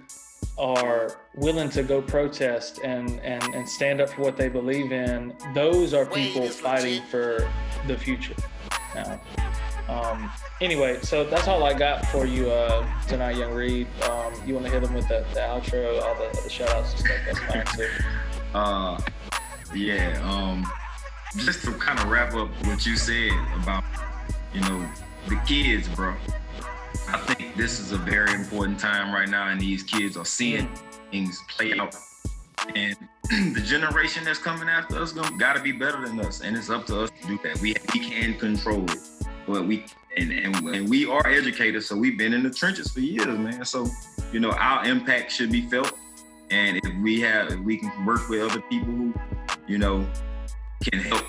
are 0.57 1.19
willing 1.35 1.69
to 1.69 1.83
go 1.83 2.01
protest 2.01 2.79
and 2.83 3.19
and 3.21 3.43
and 3.55 3.67
stand 3.67 4.01
up 4.01 4.09
for 4.09 4.21
what 4.21 4.37
they 4.37 4.49
believe 4.49 4.91
in. 4.91 5.33
Those 5.53 5.93
are 5.93 6.05
people 6.05 6.47
fighting 6.47 7.01
for 7.03 7.49
the 7.87 7.97
future. 7.97 8.35
Now, 8.93 9.19
um, 9.89 10.31
anyway, 10.61 10.99
so 11.01 11.23
that's 11.23 11.47
all 11.47 11.63
I 11.63 11.73
got 11.73 12.05
for 12.07 12.25
you 12.25 12.51
uh, 12.51 12.87
tonight, 13.07 13.37
young 13.37 13.53
Reed. 13.53 13.87
Um, 14.03 14.33
you 14.45 14.53
want 14.53 14.65
to 14.67 14.71
hit 14.71 14.83
them 14.83 14.93
with 14.93 15.07
the, 15.07 15.25
the 15.33 15.39
outro, 15.39 16.01
all 16.01 16.15
the, 16.15 16.41
the 16.43 16.49
shout 16.49 16.69
outs 16.69 16.91
and 16.91 16.99
stuff. 16.99 17.17
That's 17.25 17.39
fine 17.39 17.65
too. 17.75 17.89
Uh, 18.53 19.01
yeah. 19.73 20.21
Um, 20.23 20.71
just 21.37 21.63
to 21.65 21.71
kind 21.73 21.99
of 21.99 22.05
wrap 22.05 22.33
up 22.35 22.49
what 22.65 22.85
you 22.85 22.95
said 22.95 23.31
about, 23.55 23.83
you 24.53 24.61
know, 24.61 24.87
the 25.27 25.35
kids, 25.47 25.87
bro. 25.89 26.15
I 27.07 27.17
think 27.17 27.55
this 27.55 27.79
is 27.79 27.91
a 27.91 27.97
very 27.97 28.33
important 28.33 28.79
time 28.79 29.13
right 29.13 29.29
now, 29.29 29.49
and 29.49 29.59
these 29.59 29.83
kids 29.83 30.17
are 30.17 30.25
seeing 30.25 30.69
things 31.11 31.41
play 31.49 31.77
out. 31.77 31.95
And 32.75 32.95
the 33.55 33.61
generation 33.61 34.23
that's 34.23 34.39
coming 34.39 34.69
after 34.69 35.01
us 35.01 35.11
got 35.11 35.55
to 35.55 35.61
be 35.61 35.71
better 35.71 36.07
than 36.07 36.19
us, 36.19 36.41
and 36.41 36.55
it's 36.55 36.69
up 36.69 36.85
to 36.87 37.01
us 37.01 37.09
to 37.21 37.27
do 37.27 37.39
that. 37.43 37.59
We 37.61 37.75
we 37.93 37.99
can 37.99 38.35
control 38.35 38.89
it, 38.89 38.99
but 39.47 39.67
we 39.67 39.85
and, 40.17 40.31
and 40.31 40.55
and 40.69 40.89
we 40.89 41.09
are 41.09 41.25
educators, 41.27 41.87
so 41.87 41.95
we've 41.95 42.17
been 42.17 42.33
in 42.33 42.43
the 42.43 42.51
trenches 42.51 42.91
for 42.91 42.99
years, 42.99 43.27
man. 43.27 43.65
So 43.65 43.87
you 44.31 44.39
know, 44.39 44.51
our 44.51 44.85
impact 44.85 45.31
should 45.31 45.51
be 45.51 45.61
felt. 45.69 45.93
And 46.49 46.77
if 46.83 46.95
we 47.01 47.21
have, 47.21 47.51
if 47.51 47.59
we 47.59 47.77
can 47.77 48.05
work 48.05 48.27
with 48.29 48.41
other 48.41 48.61
people 48.61 48.93
who, 48.93 49.13
you 49.67 49.77
know, 49.77 50.05
can 50.83 50.99
help, 50.99 51.25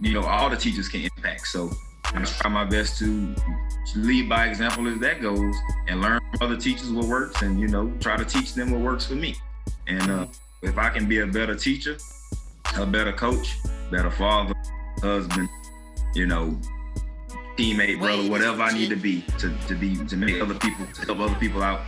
you 0.00 0.12
know, 0.12 0.22
all 0.22 0.50
the 0.50 0.56
teachers 0.56 0.88
can 0.88 1.02
impact. 1.02 1.46
So 1.46 1.70
I 2.14 2.24
try 2.24 2.50
my 2.50 2.64
best 2.64 2.98
to 2.98 3.34
lead 3.96 4.28
by 4.28 4.46
example 4.46 4.88
as 4.88 4.98
that 5.00 5.20
goes 5.20 5.54
and 5.86 6.00
learn 6.00 6.20
from 6.30 6.48
other 6.48 6.56
teachers 6.56 6.90
what 6.90 7.06
works 7.06 7.42
and, 7.42 7.60
you 7.60 7.68
know, 7.68 7.92
try 8.00 8.16
to 8.16 8.24
teach 8.24 8.54
them 8.54 8.70
what 8.70 8.80
works 8.80 9.06
for 9.06 9.14
me. 9.14 9.34
And 9.86 10.10
uh, 10.10 10.26
if 10.62 10.78
I 10.78 10.90
can 10.90 11.08
be 11.08 11.20
a 11.20 11.26
better 11.26 11.54
teacher, 11.54 11.96
a 12.76 12.86
better 12.86 13.12
coach, 13.12 13.56
better 13.90 14.10
father, 14.10 14.54
husband, 15.00 15.48
you 16.14 16.26
know, 16.26 16.58
teammate, 17.56 17.98
brother, 17.98 18.28
whatever 18.28 18.62
I 18.62 18.72
need 18.72 18.88
to 18.90 18.96
be 18.96 19.22
to, 19.38 19.52
to 19.66 19.74
be 19.74 19.96
to 20.06 20.16
make 20.16 20.40
other 20.40 20.54
people 20.54 20.86
to 20.86 21.06
help 21.06 21.18
other 21.18 21.34
people 21.36 21.62
out. 21.62 21.80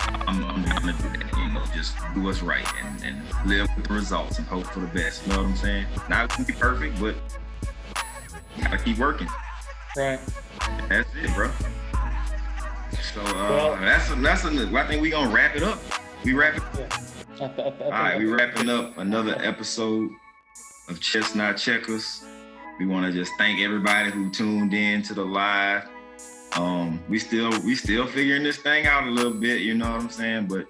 I'm, 0.00 0.44
I'm 0.44 0.62
to 0.64 0.92
do 0.92 1.08
that, 1.08 1.36
you 1.36 1.52
know, 1.52 1.64
just 1.74 1.96
do 2.14 2.22
what's 2.22 2.42
right 2.42 2.66
and, 2.82 3.04
and 3.04 3.48
live 3.48 3.68
with 3.76 3.86
the 3.86 3.94
results 3.94 4.38
and 4.38 4.46
hope 4.46 4.66
for 4.66 4.80
the 4.80 4.86
best. 4.88 5.26
You 5.26 5.32
know 5.32 5.42
what 5.42 5.50
I'm 5.50 5.56
saying? 5.56 5.86
Not 6.08 6.30
gonna 6.30 6.44
be 6.44 6.52
perfect, 6.54 7.00
but 7.00 7.14
gotta 8.60 8.78
keep 8.78 8.98
working. 8.98 9.28
Right. 9.96 10.20
That's 10.88 11.08
it, 11.14 11.34
bro. 11.34 11.50
So 13.14 13.20
uh, 13.20 13.32
Well- 13.34 13.76
that's 13.76 14.08
that's 14.16 14.44
a, 14.44 14.78
I 14.78 14.86
think 14.86 15.02
we 15.02 15.10
gonna 15.10 15.30
wrap 15.34 15.56
it 15.56 15.62
up. 15.62 15.80
We 16.24 16.34
wrap 16.34 16.56
it. 16.56 16.62
I 16.62 16.76
th- 16.76 16.92
I 17.40 17.48
th- 17.48 17.74
I 17.80 17.84
All 17.84 17.90
right, 17.90 18.18
we 18.18 18.26
wrapping 18.32 18.68
up 18.68 18.96
another 18.98 19.34
episode 19.42 20.10
of 20.88 21.00
Chestnut 21.00 21.56
Checkers. 21.56 22.22
We 22.78 22.86
want 22.86 23.06
to 23.06 23.12
just 23.12 23.32
thank 23.38 23.60
everybody 23.60 24.10
who 24.10 24.30
tuned 24.30 24.72
in 24.74 25.02
to 25.04 25.14
the 25.14 25.24
live. 25.24 25.88
Um, 26.56 27.02
we 27.08 27.18
still 27.18 27.50
we 27.64 27.74
still 27.74 28.06
figuring 28.06 28.42
this 28.42 28.58
thing 28.58 28.86
out 28.86 29.06
a 29.06 29.10
little 29.10 29.32
bit, 29.32 29.62
you 29.62 29.74
know 29.74 29.90
what 29.90 30.00
I'm 30.02 30.10
saying? 30.10 30.46
But 30.46 30.66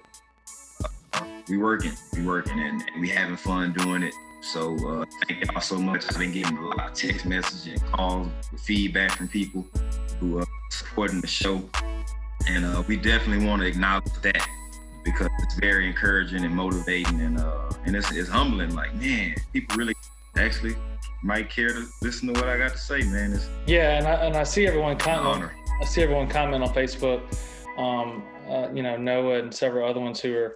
uh, 1.13 1.25
we 1.49 1.57
working, 1.57 1.91
we 2.13 2.25
working, 2.25 2.59
and, 2.59 2.81
and 2.93 3.01
we 3.01 3.09
having 3.09 3.35
fun 3.37 3.73
doing 3.73 4.03
it. 4.03 4.13
So 4.43 4.75
uh, 4.85 5.05
thank 5.25 5.49
y'all 5.49 5.61
so 5.61 5.77
much. 5.77 6.05
I've 6.09 6.19
been 6.19 6.33
getting 6.33 6.57
a 6.57 6.67
lot 6.67 6.91
of 6.91 6.93
text 6.93 7.25
messages 7.25 7.65
and 7.65 7.81
calls, 7.93 8.27
feedback 8.57 9.17
from 9.17 9.29
people 9.29 9.65
who 10.19 10.39
are 10.39 10.45
supporting 10.69 11.21
the 11.21 11.27
show, 11.27 11.61
and 12.49 12.65
uh, 12.65 12.83
we 12.85 12.97
definitely 12.97 13.47
want 13.47 13.61
to 13.61 13.67
acknowledge 13.69 14.11
that 14.21 14.45
because 15.05 15.29
it's 15.39 15.55
very 15.55 15.87
encouraging 15.87 16.43
and 16.43 16.55
motivating 16.55 17.21
and 17.21 17.37
uh 17.37 17.69
and 17.85 17.93
it's, 17.93 18.09
it's 18.13 18.29
humbling 18.29 18.73
like 18.73 18.93
man 18.95 19.35
people 19.51 19.75
really 19.75 19.93
actually 20.37 20.75
might 21.23 21.49
care 21.49 21.69
to 21.69 21.85
listen 22.01 22.33
to 22.33 22.39
what 22.39 22.47
i 22.47 22.57
got 22.57 22.71
to 22.71 22.77
say 22.77 23.01
man 23.03 23.33
it's 23.33 23.49
Yeah, 23.67 23.97
and 23.97 24.07
I, 24.07 24.13
and 24.25 24.37
I 24.37 24.43
see 24.43 24.65
everyone 24.65 24.97
comment. 24.97 25.51
I 25.81 25.85
see 25.85 26.01
everyone 26.01 26.29
comment 26.29 26.63
on 26.63 26.73
Facebook. 26.73 27.21
Um, 27.77 28.23
uh, 28.49 28.69
you 28.73 28.83
know, 28.83 28.95
Noah 28.95 29.39
and 29.39 29.53
several 29.53 29.89
other 29.89 29.99
ones 29.99 30.21
who 30.21 30.33
are. 30.35 30.55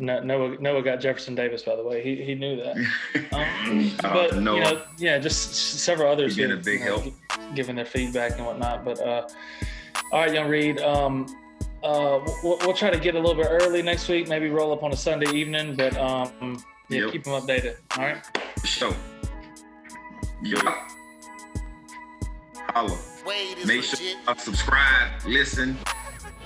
No- 0.00 0.20
Noah 0.20 0.56
Noah 0.60 0.82
got 0.82 1.00
Jefferson 1.00 1.34
Davis, 1.34 1.62
by 1.62 1.74
the 1.76 1.82
way. 1.82 2.02
He 2.02 2.22
he 2.24 2.34
knew 2.34 2.56
that. 2.56 2.76
Um, 3.32 3.88
Shout 4.00 4.12
but 4.14 4.28
to 4.30 4.36
you 4.36 4.40
know, 4.42 4.82
yeah, 4.98 5.18
just 5.18 5.54
several 5.80 6.10
others 6.10 6.36
He 6.36 6.42
been 6.42 6.50
who, 6.52 6.56
a 6.56 6.60
big 6.60 6.80
you 6.80 6.86
know, 6.86 6.98
help. 7.00 7.14
giving 7.54 7.76
their 7.76 7.84
feedback 7.84 8.32
and 8.36 8.46
whatnot. 8.46 8.84
But 8.84 9.00
uh, 9.00 9.28
all 10.12 10.20
right, 10.20 10.32
young 10.32 10.48
Reed. 10.48 10.80
Um, 10.80 11.26
uh, 11.82 12.20
we'll, 12.42 12.58
we'll 12.62 12.74
try 12.74 12.90
to 12.90 12.98
get 12.98 13.14
a 13.14 13.18
little 13.18 13.34
bit 13.40 13.46
early 13.50 13.82
next 13.82 14.08
week. 14.08 14.28
Maybe 14.28 14.48
roll 14.50 14.72
up 14.72 14.82
on 14.82 14.92
a 14.92 14.96
Sunday 14.96 15.30
evening, 15.32 15.76
but 15.76 15.96
um, 15.96 16.62
yeah, 16.88 17.00
Yep. 17.02 17.12
keep 17.12 17.24
them 17.24 17.34
updated. 17.40 17.76
All 17.96 18.04
right. 18.04 18.18
For 18.60 18.66
sure. 18.66 18.96
Yo. 20.42 20.58
Holla. 22.74 22.96
Wade 23.26 23.58
Make 23.66 23.82
sure 23.82 23.98
legit. 23.98 24.16
uh, 24.26 24.34
subscribe, 24.36 25.10
listen. 25.26 25.76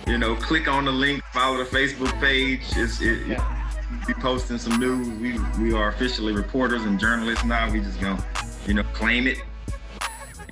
You 0.07 0.19
know, 0.19 0.35
click 0.35 0.69
on 0.69 0.85
the 0.85 0.93
link, 0.93 1.23
follow 1.33 1.59
the 1.59 1.65
Facebook 1.65 2.13
page. 2.21 2.61
It's 2.77 3.01
it, 3.01 3.27
Yeah. 3.27 3.45
we 4.09 4.15
posting 4.15 4.59
some 4.59 4.79
news. 4.81 5.09
We 5.09 5.39
we 5.63 5.73
are 5.75 5.89
officially 5.89 6.33
reporters 6.35 6.83
and 6.83 6.99
journalists 6.99 7.45
now. 7.45 7.71
We 7.71 7.81
just 7.81 8.01
gonna, 8.01 8.23
you 8.67 8.75
know, 8.75 8.83
claim 8.95 9.27
it, 9.27 9.39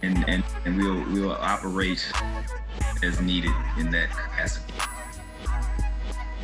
and 0.02 0.24
and 0.28 0.44
and 0.64 0.76
we'll 0.76 1.02
we'll 1.12 1.32
operate 1.32 2.04
as 3.02 3.20
needed 3.20 3.50
in 3.78 3.90
that 3.90 4.10
capacity. 4.10 4.72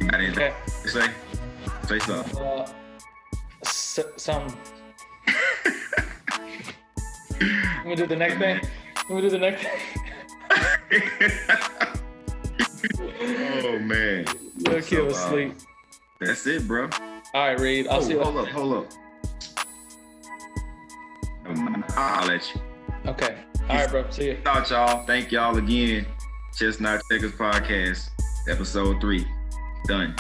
You 0.01 0.09
got 0.09 0.21
anything 0.21 0.39
Okay. 0.45 0.55
to 0.83 0.89
say? 0.89 1.09
Say 1.87 1.99
something. 2.01 2.39
Uh, 2.39 2.67
s- 3.65 4.01
some. 4.17 4.47
Let 7.41 7.87
me 7.87 7.95
do 7.95 8.07
the 8.07 8.17
next 8.17 8.39
thing. 8.39 8.61
Let 9.09 9.11
me 9.11 9.21
do 9.23 9.31
the 9.31 9.39
next 9.39 9.63
thing. 9.63 9.81
oh 13.01 13.79
man, 13.81 14.27
You'll 14.59 14.81
kill 14.83 15.13
So, 15.15 15.39
uh, 15.39 15.51
that's 16.21 16.47
it, 16.47 16.67
bro. 16.67 16.89
All 17.35 17.49
right, 17.49 17.59
Reed. 17.61 17.87
I'll 17.89 17.99
Oh, 17.99 18.01
see 18.01 18.13
you. 18.13 18.23
hold 18.23 18.37
up, 18.39 18.49
hold 18.49 18.87
up. 18.87 18.93
I'll 21.97 22.27
let 22.27 22.55
you. 22.55 22.61
Okay. 23.07 23.39
All 23.69 23.77
right, 23.77 23.91
bro. 23.91 24.09
See 24.11 24.27
you. 24.29 24.39
Thought 24.45 24.71
y'all. 24.71 25.07
Thank 25.07 25.31
y'all 25.33 25.57
again. 25.57 26.07
Chestnut 26.57 27.03
Checkers 27.11 27.33
Podcast, 27.33 28.09
episode 28.49 29.01
three. 29.01 29.27
Done. 29.87 30.17